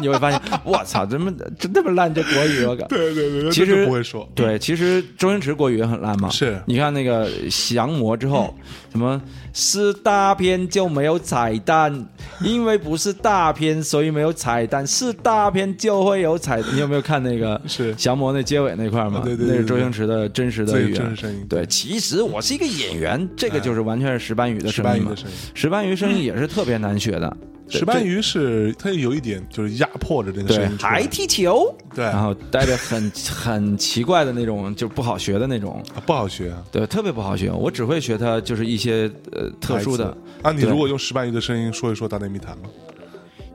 [0.00, 2.86] 你会发现，我操，怎么真这么烂这国语，我靠！
[2.88, 6.28] 对对对，其实不会说，对，其实周星驰国语也很烂嘛。
[6.30, 8.54] 是你看那个降魔之后，
[8.90, 9.20] 什么
[9.52, 12.06] 是大片就没有彩蛋，
[12.42, 16.60] 因为不是大片，所以没有彩蛋；是大片就会有彩。
[16.72, 19.20] 你有没有看那个是降魔那结尾那块儿嘛？
[19.24, 25.12] 对对对那是周星驰的真实的语言，对，其实我是一个演员，这个就是完全是石斑鱼的石声音嘛。
[25.54, 27.36] 石斑鱼声音也是特别难学的。
[27.68, 35.82] 对石斑鱼是它有一点就是压迫着这个声音，还踢球，对然后带着很 很奇怪的那种，就不好学的那种。
[35.94, 36.62] 啊不好学啊。
[36.70, 37.50] 对，特别不好学。
[37.50, 40.10] 我只会学它，就是一些呃特殊的台。
[40.10, 42.68] 词啊，你如果用石斑鱼的声音说一说《大内密谈》吗？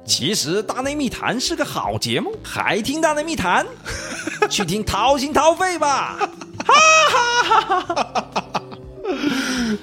[0.06, 3.64] 其实《大内密谈》是个好节目， 还听《大内密谈》？
[4.49, 6.27] 去听掏心掏肺吧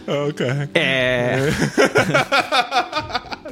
[0.09, 1.40] ！OK，哎，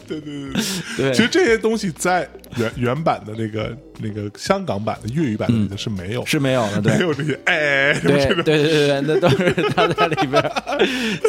[0.07, 0.63] 对对对
[0.97, 1.13] 对。
[1.13, 7.05] 其实这些东西在原原版的那个那个香港版的粤语版的是没有，是没有的， 对没。
[7.05, 10.43] 有这些哎，对对对对对，那都是他在里边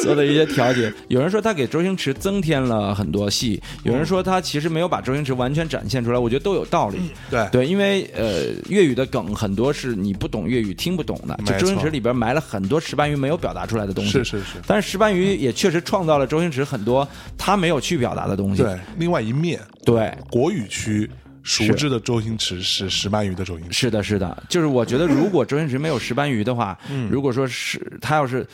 [0.02, 0.92] 做的一些调节。
[1.08, 6.98] 有人说他给周星驰增添了很多戏，有人说他其实没有把周星驰完全展现出来，我觉得都有道理。
[7.30, 14.12] 对对，因为呃，粤语的梗很多是你不懂粤语听不懂的，就周星驰里边埋了很多石斑鱼没有表达出来的东西。
[14.12, 18.64] 是是是，但是石斑鱼也确实创造了周星驰很多他没有去表达的东西。
[18.64, 18.78] 对。
[18.98, 21.10] 另外一面，对国语区
[21.46, 28.46] 熟知的周星驰是石斑鱼的周星驰，是的，是的，就是我觉得，如果周星驰没有石斑鱼的话，嗯如果说是他要是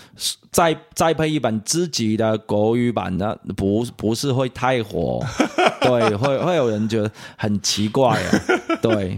[0.52, 5.26] 再再配一本自己的国语版的，不不是会太火，
[5.80, 8.30] 对，会会有人觉得很奇怪啊，
[8.82, 9.18] 对，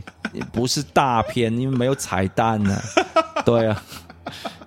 [0.52, 2.80] 不是大片，因为没有彩蛋呢、
[3.44, 3.84] 对啊，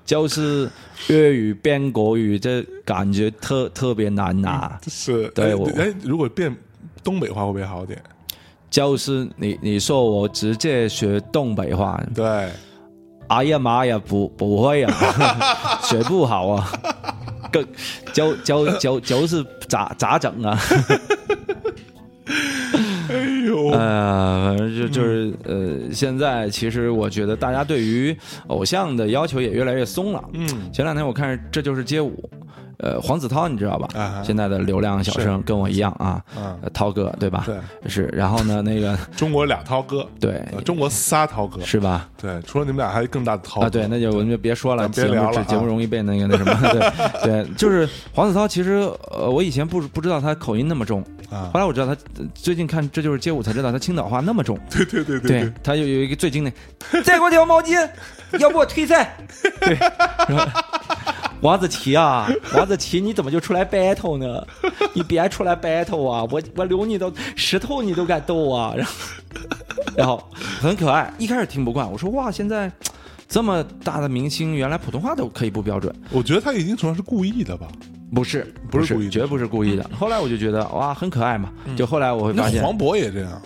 [0.04, 0.68] 就是
[1.06, 4.76] 粤语变国语，这感觉特特别难拿。
[4.88, 6.54] 是哎对我哎，如果变
[7.04, 8.02] 东北话会不会好点？
[8.70, 12.48] 就是你你说我直接学东北话，对，
[13.28, 14.92] 哎呀妈呀，不不会啊，
[15.82, 16.72] 学不好啊，
[17.52, 17.64] 更
[18.12, 20.58] 就就就就是咋咋整啊？
[23.08, 23.14] 哎
[23.46, 28.14] 呦，呃，反正就就是呃，现在其实我觉得大家对于
[28.48, 30.22] 偶像的要求也越来越松了。
[30.32, 32.28] 嗯，前两天我看《这就是街舞》，
[32.78, 33.88] 呃，黄子韬你知道吧？
[33.98, 36.22] 啊现在的流量小生跟我一样啊，
[36.74, 37.44] 涛哥对吧？
[37.46, 37.56] 对，
[37.88, 38.04] 是。
[38.12, 42.08] 然后呢，那个 中国俩涛哥，对呃中国仨涛哥，是吧？
[42.20, 56.54] 对，除了你们俩，还有更大的涛啊，对，那就我们就别说了，别节目聊了啊节目容易被那个那什么，对对，就是黄子韬，其实呃，我以前不不知道他口音那么重，啊后来我知道他呃最近看这就是街舞才知道他青岛话那么重， 对对对对他有有一个最经典，
[57.04, 57.88] 再给我条毛巾，
[58.38, 59.16] 要不我退赛。
[59.60, 59.76] 对，
[60.28, 60.46] 然后
[61.42, 64.44] 王子奇啊，王子奇，你怎么就出来 battle 呢？
[64.94, 66.26] 你别出来 battle 啊！
[66.30, 68.74] 我我留你都石头你都敢斗啊！
[68.76, 68.92] 然后
[69.96, 70.22] 然后
[70.60, 72.70] 很可爱，一开始听不惯，我说哇，现在
[73.28, 75.94] 这么大的明星，原来普通话都可以不标准。
[76.10, 77.68] 我觉得他已经主要是故意的吧？
[78.14, 79.88] 不是，不是故意的绝不是故意的。
[79.98, 81.50] 后来我就觉得哇，很可爱嘛。
[81.76, 83.42] 就后来我会发现，黄渤也这样，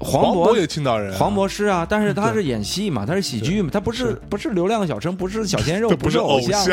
[0.00, 6.64] 黄渤也青岛人啊，黄渤是啊，但是他是演戏嘛，他是喜剧嘛，他不是不是流量小生，不是小鲜肉， 不是偶偶像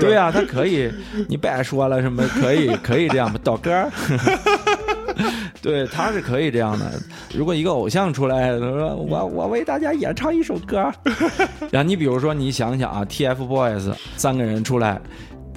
[0.00, 0.90] 对啊，他可以，
[1.28, 3.38] 你别说了，什么可以可以这样吧？
[3.44, 3.88] 导歌。
[5.60, 6.90] 对，他是可以这样的。
[7.34, 10.90] 如果一个偶像出来，他说我我为大家演唱一首歌，
[11.70, 14.98] 然后你比如说你想想啊，TFBOYS 三个人出来，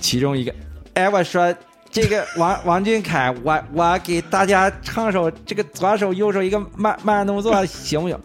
[0.02, 0.54] 其中一个，
[0.96, 1.56] 哎，我说
[1.94, 8.20] 这个 王王俊凯，我我给大家唱首这个左手右手一个慢慢动作，行不行？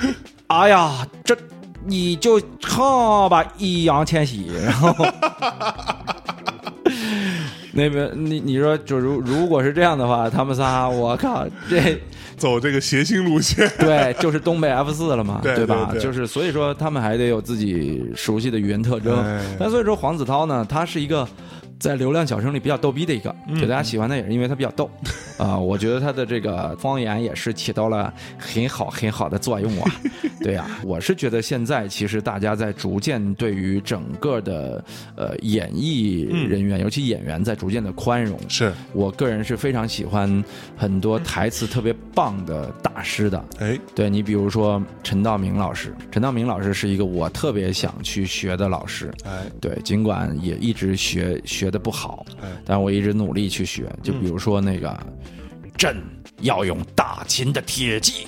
[0.48, 1.36] 哎呀，这
[1.84, 4.94] 你就唱吧，易烊千玺，然后。
[7.72, 12.02] 那边你你说就如如果是这样的话，他们仨我靠，这
[12.36, 15.86] 走这个谐星路线，对就是东北 F 四了嘛，对吧？
[15.92, 19.40] 对对就是所以说他们还得有自己熟悉的语言特征哎。
[19.56, 21.26] 但所以说黄子韬呢，他是一个
[21.80, 24.88] 在流量小生里比较逗逼的一个，嗯就大家喜欢他也是因为他比较逗
[25.38, 25.58] 啊。
[25.58, 29.90] 我觉得他的这个方言也是起到了很好很好的作用啊。
[30.42, 34.82] 对呀、我是觉得现在其实大家在逐渐对于整个的
[35.14, 38.38] 呃演艺人员，尤其演员在逐渐的宽容。
[38.48, 40.42] 是，我个人是非常喜欢
[40.78, 43.44] 很多台词特别棒的大师的。
[43.58, 49.12] 哎，对你比如说陈道明老师，陈道明老师是一个我特别想去学的老师。
[49.24, 53.90] 哎，对，尽管也一直学学的不好哎，但我一直努力去学。
[54.02, 54.98] 就比如说那个，
[55.76, 55.96] 朕
[56.40, 58.26] 要用大秦的铁骑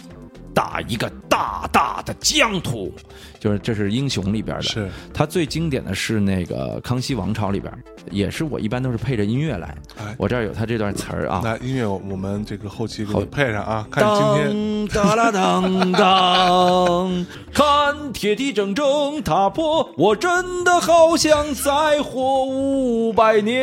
[0.54, 2.92] 打一个大大的疆土，
[3.40, 4.62] 就是这是英雄里边的。
[4.62, 7.72] 是，他最经典的是那个康熙王朝里边，
[8.10, 9.74] 也是我一般都是配着音乐来。
[9.98, 11.40] 哎我这儿有他这段词儿啊。
[11.42, 23.62] 那音乐我们这个后期给好你配上啊，看今天当哒啦当当，看铁蹄铮铮踏破，我真的好想再活五百年。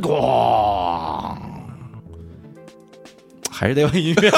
[0.00, 1.36] 咣，
[3.50, 4.30] 还是得有音乐。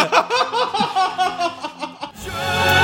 [2.52, 2.81] 烟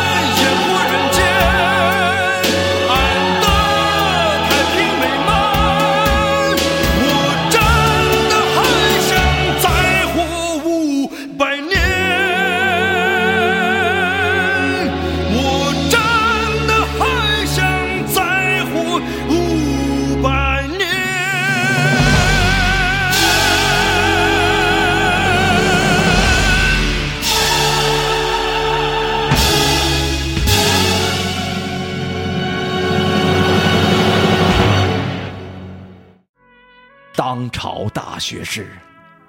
[37.39, 38.66] 当朝大学士，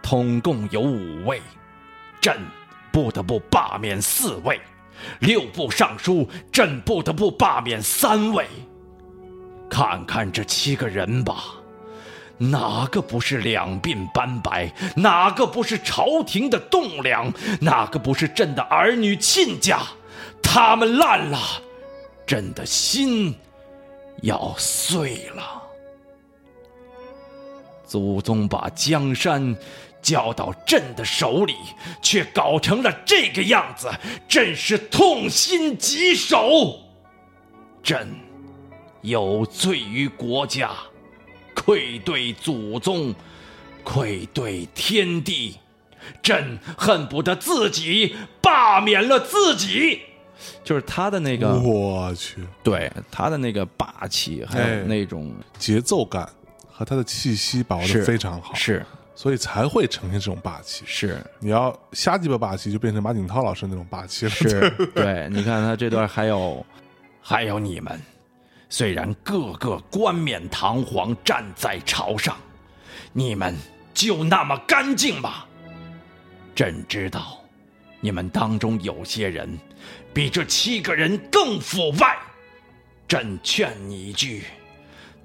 [0.02, 1.40] 统共有五位，
[2.20, 2.42] 朕
[2.92, 4.56] 不得不罢免四位；
[5.20, 8.48] 六部尚书，朕不得不罢免三位。
[9.70, 11.44] 看看这七个人吧，
[12.40, 14.74] 哪个不是两鬓斑白？
[14.96, 17.32] 哪个不是朝廷的栋梁？
[17.62, 19.84] 哪个不是朕的儿女亲家？
[20.42, 21.38] 他们烂了，
[22.26, 23.38] 朕的心
[24.24, 25.59] 要碎了。
[27.90, 29.58] 祖宗把江山
[30.00, 31.56] 交到朕的手里，
[32.04, 33.90] 却搞成了这个样子，
[34.28, 36.80] 朕是痛心疾首。
[37.82, 38.08] 朕
[39.02, 40.70] 有罪于国家，
[41.56, 43.16] 愧对祖宗，
[43.84, 45.56] 愧对天地。
[46.22, 50.02] 朕恨不得自己罢免了自己。
[50.64, 56.28] 就是他的那个，我去对他的那个霸气，还哎有那种节奏感
[56.80, 60.86] 和他的气息把握的非常好，是所以才会呈现这种霸气。
[60.88, 64.32] 是你要瞎鸡巴霸气，就变成马景涛老师那种霸气了。
[64.32, 66.66] 是， 对，你看他这段还有
[67.22, 68.02] 还有你们，
[68.70, 72.38] 虽然个个冠冕堂皇站在朝上，
[73.12, 73.54] 你们
[73.94, 75.44] 就那么干净吗？
[76.56, 77.44] 朕知道，
[78.00, 79.60] 你们当中有些人
[80.14, 82.18] 比这七个人更腐败。
[83.06, 84.46] 朕劝你一句，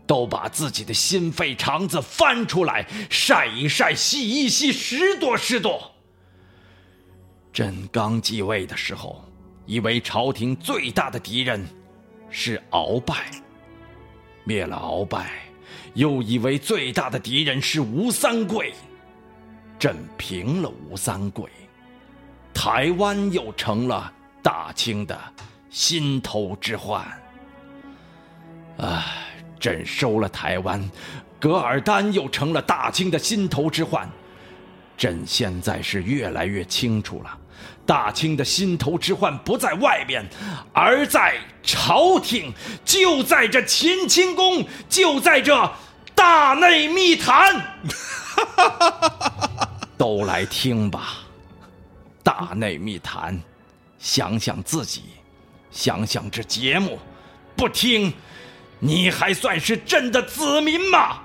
[0.07, 5.81] 都把自己的心肺肠子翻出来晒一晒、洗一洗、拾掇拾掇。
[7.53, 9.25] 朕刚继位的时候，
[9.65, 11.65] 以为朝廷最大的敌人
[12.29, 13.31] 是鳌拜，
[14.45, 15.31] 灭了鳌拜，
[15.95, 18.73] 又以为最大的敌人是吴三桂。
[19.79, 21.49] 朕平了吴三桂，
[22.53, 24.13] 台湾又成了
[24.43, 25.19] 大清的
[25.69, 27.05] 心头之患。
[28.79, 29.24] 唉，
[29.65, 30.91] 朕收了台湾，
[31.41, 34.07] 噶尔丹又成了大清的心头之患。
[34.95, 37.39] 朕现在是越来越清楚了，
[37.87, 40.23] 大清的心头之患不在外边，
[40.75, 42.53] 而在朝廷，
[42.85, 45.73] 就在这乾清宫，就在这
[46.15, 47.79] 大内密谈。
[49.97, 51.21] 都来听吧，
[52.23, 53.41] 大内密谈，
[53.99, 55.05] 想想自己，
[55.71, 56.99] 想想这节目，
[57.57, 58.13] 不听，
[58.81, 61.21] 你还算是朕的子民吗？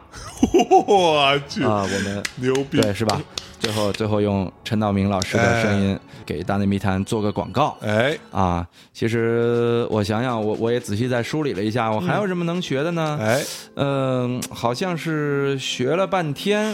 [0.88, 3.22] 我去啊，我们牛逼，对是吧？
[3.60, 7.78] 最后最后用陈道明老师的声音给大内密谈做个广告。
[7.82, 13.20] 哎，啊，其实我想想，我我也仔细再梳理了一下，我还有什么能学的呢？
[13.22, 13.44] 哎，
[13.76, 16.74] 嗯、好像是学了半天，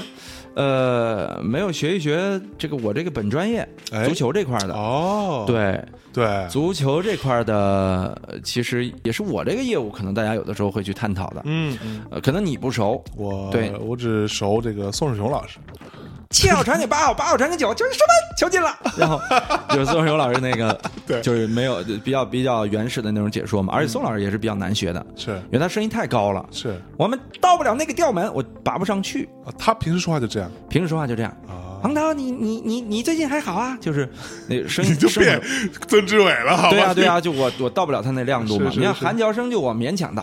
[0.56, 4.74] 呃，没有学一学这个我这个本专业哎足球这块儿的。
[4.74, 5.84] 哦，对，
[6.14, 11.42] 对，足球这块儿的，呃其实也是我这个业务，可能大家有的时候会去探讨的。
[11.44, 15.60] 嗯嗯，呃，可能你不熟，我对我只熟这个宋世雄老师，
[16.36, 18.78] 七号传给八号，八号传给九，就是射门，球进了。
[19.00, 19.18] 然后
[19.70, 29.30] 就是宋世友老师那个， 对就是没有比较比较原始的那种解说嘛，而且宋老师也是比较难学的，是因为他声音太高了，是我们到不了那个调门，我拔不上去。
[29.46, 31.32] 啊他平时说话就这样平时说话就这样。
[31.48, 33.78] 啊，王涛，你你你你最近还好啊？
[33.80, 34.10] 就是
[34.50, 35.42] 那声音你就变
[35.88, 36.70] 曾志伟了，好吧？
[36.72, 38.70] 对啊，对啊，就我我到不了他那亮度嘛。
[38.74, 40.22] 你看是是是韩乔生就我勉强的，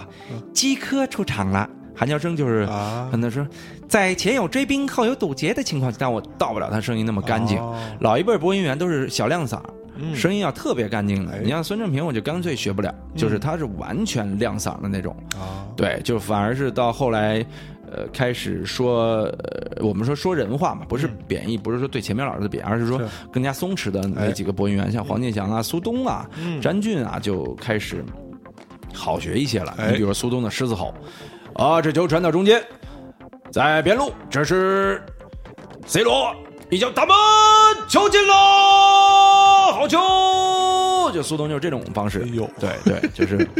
[0.52, 1.66] 基科出场了。
[1.94, 3.08] 韩乔生就是啊。
[3.10, 3.46] 可能说，
[3.88, 7.58] 在前有追兵后有堵截的情况下，但我到不了他声音那么干净。
[7.58, 7.76] 哦。
[8.00, 9.60] 老一辈播音员都是小亮嗓，
[9.96, 10.14] 嗯。
[10.14, 11.32] 声音要特别干净的。
[11.32, 11.40] 哎。
[11.42, 15.14] 你像孙正平，我就干脆学不了，就是他是完全亮嗓的那种。
[15.34, 17.44] 啊，对，就反而是到后来，
[17.90, 19.24] 呃，开始说，
[19.76, 23.00] 呃，我们说说人话嘛，不是贬义，不是说对前面老师的贬，而是说
[23.30, 26.28] 更加松弛的那哎几个播音员，像黄健翔啊、苏东啊、
[26.60, 28.02] 詹俊啊，就开始
[28.94, 29.74] 好学一些了。
[29.76, 29.90] 哎。
[29.90, 30.94] 你比如说苏东的狮子吼，
[31.54, 32.62] 啊，这球传到中间，
[33.50, 35.02] 在边路，这是
[35.86, 36.34] C 罗
[36.70, 37.14] 一脚打门，
[37.88, 38.34] 球进了，
[39.72, 39.98] 好球！
[41.12, 42.22] 就苏东就是这种方式。
[42.22, 43.46] 哎呦对对，就是。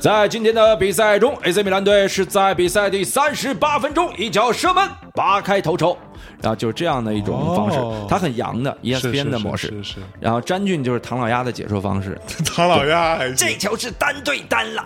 [0.00, 5.96] 在今天的比赛中，AC 米兰队是在比赛第三十八分钟一脚射门拔开头筹，
[6.42, 9.68] 然后就是这样的一种方式，哦它很洋的是 ESPN 的模式。
[9.68, 12.20] 是是，然后詹俊就是唐老鸭的解说方式，
[12.54, 14.84] 唐老鸭还这球是单对单了，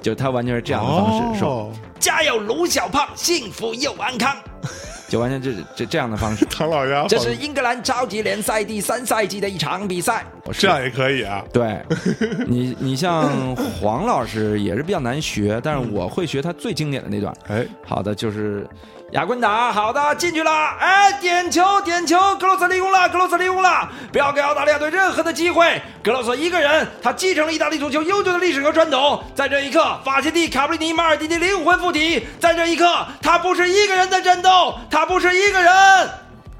[0.00, 4.36] 就他完全是这样的方式说，哦，家有卢小胖，幸福又安康。
[5.08, 6.44] 就完全这这这样的方式。
[6.44, 10.24] 唐老鸭，这是英格兰超级联赛第三赛季的一场比赛。
[10.52, 11.80] 这样也可以啊，对，
[12.46, 17.34] 你你像黄老师也是比较难学，但是我会学他最经典的那段。
[17.48, 18.64] 哎，好的，就是
[19.12, 25.82] 亚昆达，好的，进去了，哎，点球，点球，格罗斯立功了，格罗斯立功了，不要给澳大利亚队任何的机会。
[26.00, 29.20] 格罗斯一个人，他继承了意大利足球悠久的历史和传统。
[29.34, 32.24] 在这一刻，法切蒂、卡布里尼、马尔蒂尼灵魂附体。
[32.38, 32.86] 在这一刻，
[33.20, 35.72] 他不是一个人在战斗，他不是一个人。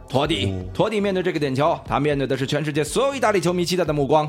[0.08, 4.28] 托蒂，托蒂面对这个点球，他面对的是全世界所有意大利球迷期待的目光。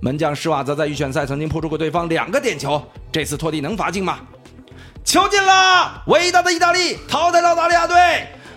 [0.00, 2.82] 门将施瓦泽在预选赛曾经扑出过对方两个点球，
[3.12, 4.18] 这次托蒂能罚进吗？
[5.10, 6.04] 球进了！
[6.06, 7.96] 伟大的意大利淘汰了澳大利亚队。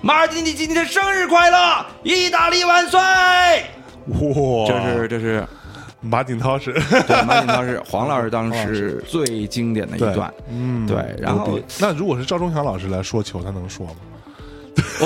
[0.02, 1.84] 马尔蒂尼今天生日快乐！
[2.04, 3.00] 意大利万岁！
[3.00, 5.44] 哇，这是这是
[6.00, 6.72] 马景涛是，
[7.08, 13.96] 对马景涛是黄老师当时 最经典的一段，嗯对然后那如果是赵忠祥老师来说球，他能说吗？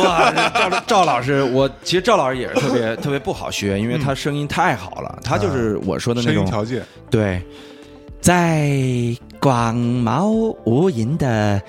[0.03, 7.41] 哇，赵赵老师，我其实赵老师也是特别特别不好学，因为他声音太好了，他就是我说的那种声音条件，对，
[8.19, 8.69] 在
[9.47, 11.61] 广袤无垠的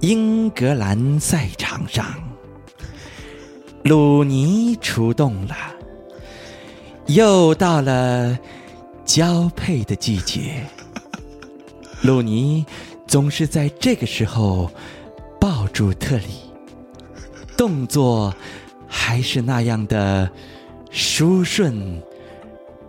[0.00, 2.04] 英格兰赛场上，
[3.84, 5.56] 鲁尼出动了，
[7.06, 8.38] 又到了
[9.06, 10.62] 交配的季节。
[12.04, 12.66] 鲁尼
[13.06, 14.70] 总是在这个时候
[15.40, 16.52] 抱住特里，
[17.56, 18.34] 动作
[18.86, 20.30] 还是那样的
[20.90, 21.98] 舒顺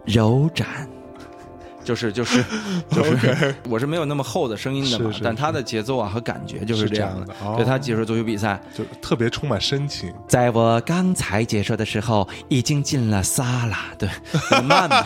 [0.03, 0.89] 柔展。
[1.83, 2.43] 就是就是
[2.89, 10.11] 就是， 我是没有那么厚的声音的嘛，但他的节奏啊和感觉就是是这这样样的哦对他解说足球比赛，就特别充满深情。
[10.27, 15.03] 在我刚才解说的时候，已经进了仨了，对，很慢嘛，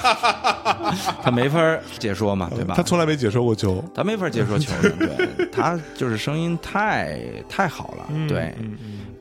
[1.24, 2.74] 他没法儿解说嘛，对吧？
[2.78, 7.18] 他从来没解说过球，他没法解说球的，对他就是声音太
[7.50, 8.54] 太好了，对，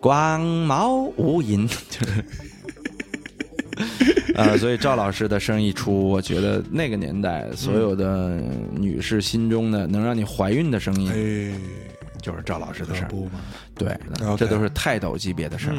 [0.01, 2.25] 广袤无垠， 就是。
[4.35, 8.41] 呃， 所以赵老师的声一出，我觉得那个年代所有的
[8.73, 11.61] 女士心中的能让你怀孕的声音，哎，
[12.23, 13.09] 就是赵老师的声儿。
[13.09, 13.41] 可不嘛。
[13.77, 13.97] 对
[14.37, 15.77] 这都是泰斗级别的事儿。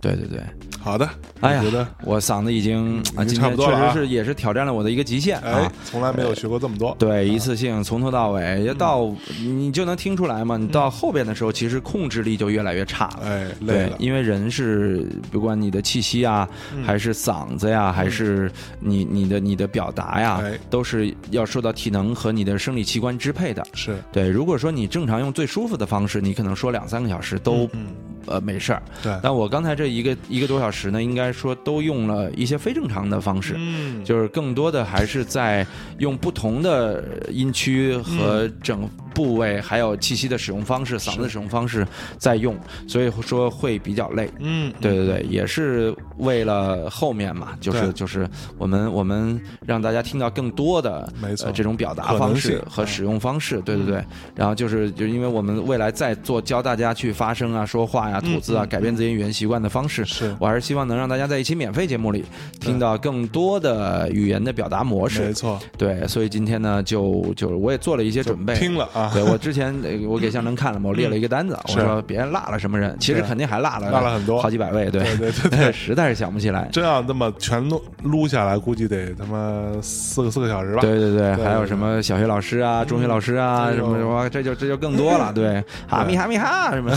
[0.00, 0.40] 对对对，
[0.78, 1.08] 好的，
[1.40, 6.94] 哎呀我觉得，我嗓子已经啊，今天确实是也是挑战了我的一个极限哎啊。，从来没有学过这么多。
[6.98, 9.10] 对，一次性从头到尾，要到
[9.40, 10.56] 你就能听出来嘛。
[10.56, 13.20] 你到后边的时候，其实控制力就越来越差了。
[13.24, 16.48] 哎，累对，，因为人是不管你的气息啊，
[16.84, 23.64] 还是嗓子呀，还是你你的你的表达呀哎，都是要受到体能和你的生理器官支配的。
[23.72, 27.94] 是，对，如果说你正常用最舒服的方式，你可能说两三个小时都、嗯，
[28.26, 28.82] 呃没事儿。
[29.02, 35.66] 对，但我刚才这一个一个多小时呢，应该说都用了一些非正常的方式，嗯，就是更多的还是在
[35.98, 41.86] 用不同的音区和整部位，还有气息的使用方式、嗓子的使用方式
[42.18, 44.30] 在用，所以说会比较累。
[44.38, 54.04] 嗯，对对对，也是为了后面嘛，就是就是我们我们让大家听到更多的没错呃、这种表达方式和使用方式，对对对。
[54.34, 60.34] 然后就是就因为我们未来在做教大家去发声啊、说话呀、吐字啊、改变自己语言习惯的方式，是。
[60.38, 62.24] 我还是希望能让大家在一期免费节目里
[62.60, 65.22] 听到更多的语言的表达模式。
[65.22, 65.32] 没。
[65.32, 69.10] 错，对，所以今天呢，就就我也做了一些准备，听了啊！
[69.14, 74.40] 对我之前呃我给向能看了嘛，我列了一个单子， 我说别人落了什么人，其实肯定还落了落了很多。
[74.42, 75.02] 好几百位，对。
[75.02, 75.72] 对对对对。
[75.72, 76.68] 实在 是想不起来。
[76.72, 80.80] 真要那么全都撸下来，估计得他妈四个四个小时吧。
[80.80, 85.32] 对对对，还有什么小学老师啊、中学老师啊，什么什么，这就这就更多了。
[85.32, 86.90] 对， 哈密哈密哈什么，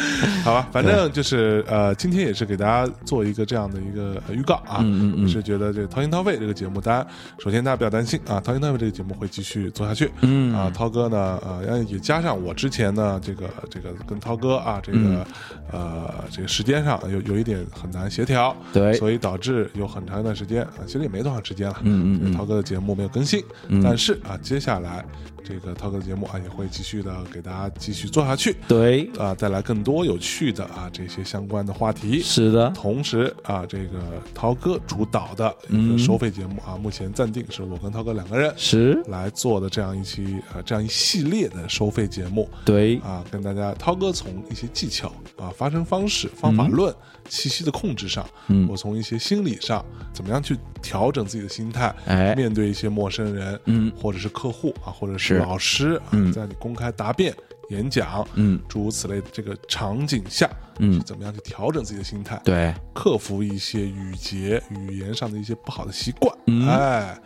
[0.44, 5.28] 好吧，反正就是呃，今天也是给大家做一个这样的一个呃预告啊，嗯嗯嗯。
[5.28, 7.06] 是觉得这个掏心掏肺这个节目，大家
[7.38, 10.54] 首先大家不要担心啊，掏心掏肺这个节目会继续做下去，嗯。
[10.54, 15.24] 啊，涛哥呢，呃，也加上我之前呢，这个这个跟涛哥啊，这个、嗯。
[15.72, 18.92] 呃这个时间上有有一点很难协调，对。
[18.94, 22.32] 所以导致有很长一段时间啊，其实也没多长时间了，嗯嗯嗯。
[22.32, 23.80] 涛哥的节目没有更新，嗯。
[23.82, 25.04] 但是啊，接下来
[25.44, 32.20] 这个涛哥的节目啊也会继续的给大家继续做下去，对，啊，带来更多有趣的啊这些相关的话题。
[32.22, 34.00] 是的，同时啊，这个
[34.34, 35.90] 涛哥主导的一嗯。
[35.90, 42.48] 个收费节目啊，目前暂定是我跟涛哥两个人是，来做的这样一期啊这样一系列的收费节目。
[42.64, 46.94] 对，啊，跟大家涛哥从一些技巧啊、发声方式、方法论、
[47.30, 48.68] 气息的控制上，嗯。
[48.68, 49.82] 我从一些心理上
[50.12, 52.34] 怎么样去调整自己的心态，哎。
[52.34, 53.90] 面对一些陌生人，嗯。
[53.96, 55.38] 或者是客户啊，或者是是。
[55.38, 56.32] 老师啊，嗯。
[56.32, 57.34] 在你公开答辩、
[57.70, 58.60] 演讲，嗯。
[58.68, 60.50] 诸如此类的这个场景下，
[60.80, 60.94] 嗯。
[60.94, 66.36] 是怎么样去调整自己的心态，对，克服一些语节、语言上的一些不好的习惯。
[66.46, 66.68] 嗯。
[66.68, 67.16] 哎，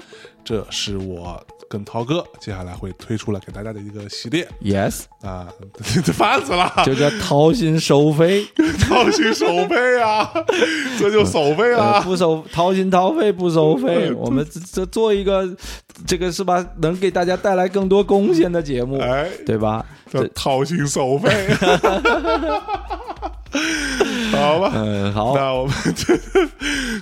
[0.44, 1.44] 这是我
[1.74, 5.48] 跟涛哥接下来会推出来给大家的一个系列，yes，啊，
[6.14, 8.46] 烦死了，就叫掏心收费，
[8.88, 10.30] 掏心收费啊，
[11.00, 12.02] 这就手背呃，了。
[12.02, 15.44] 不收掏心掏肺不收费，我们这这做一个
[16.06, 19.84] 这个是吧，能给大家带来更多贡献的节目，哎，对吧？
[20.08, 21.28] 这掏心手背，
[24.32, 24.72] 好吧。
[24.74, 25.74] 嗯，好，那我们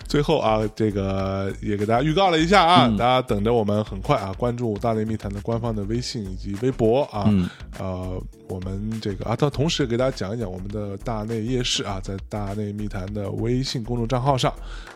[0.07, 2.97] 最后啊，这个也给大家预告了一下啊，嗯。
[2.97, 7.49] 大家等着我们很快啊，关注大内密谈的官方的微信以及微博啊，嗯。
[7.79, 14.53] 呃，我们这个啊，到同时给大家讲一讲我们的大内夜市啊，在大内密谈的微信公众账号上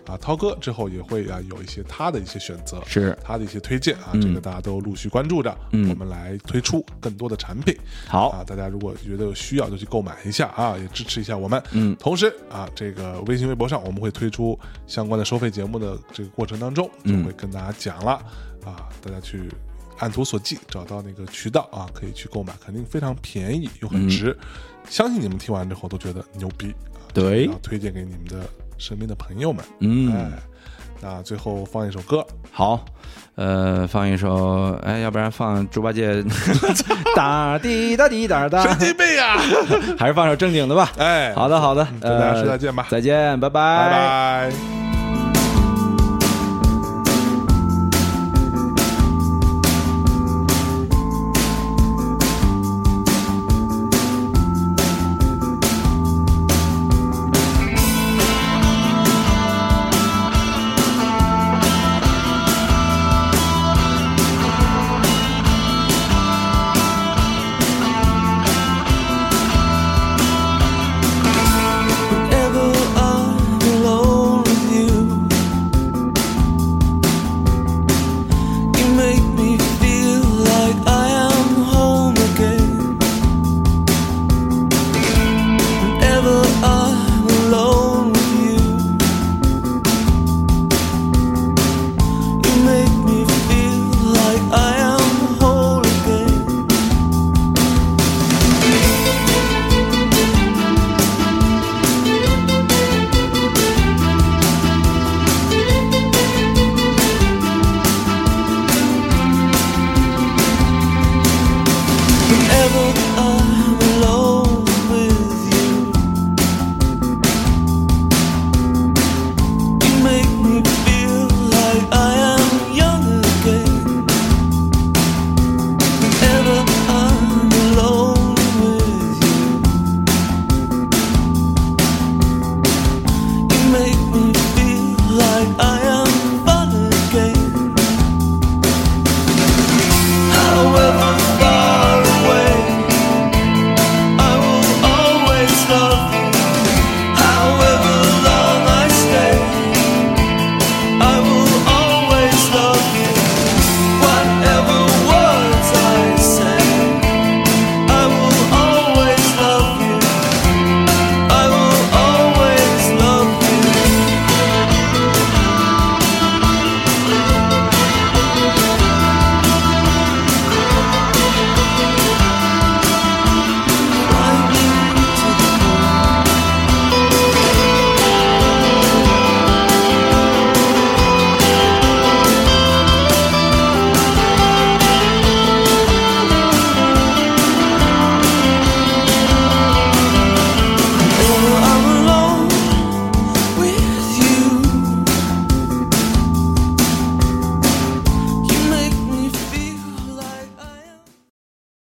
[0.07, 7.77] 啊，涛哥之后也会啊有一些他的一些选择，是他的一些推荐啊，嗯这个大家都陆续关注着，嗯我们来推出更多的产品。
[8.09, 11.63] 好啊，大家如果觉得有需要就去购买一下啊，也支持一下我们。
[11.73, 18.13] 嗯同时啊，这个微信、微博上我们会推出相关的收费节目的这个过程当中，就嗯会跟大家讲了
[18.65, 19.49] 啊，大家去
[19.99, 24.37] 按图索骥找到那个渠道啊，可以去购买，肯定非常便宜又很值。
[24.89, 29.65] 相信你们听完之后都觉得牛逼，啊、对要推荐给你们的身边的朋友们。
[29.81, 30.31] 嗯哎，
[31.01, 32.85] 那最后放一首歌，好，
[33.35, 36.25] 呃，放一首，哎，要不然放猪八戒，
[37.15, 39.37] 哒滴哒滴哒哒，神经病啊！
[39.99, 40.91] 还是放首正经的吧。
[40.99, 43.91] 哎，好的，好的，跟大家呃说再见吧，再见，拜拜拜
[44.51, 44.76] 拜。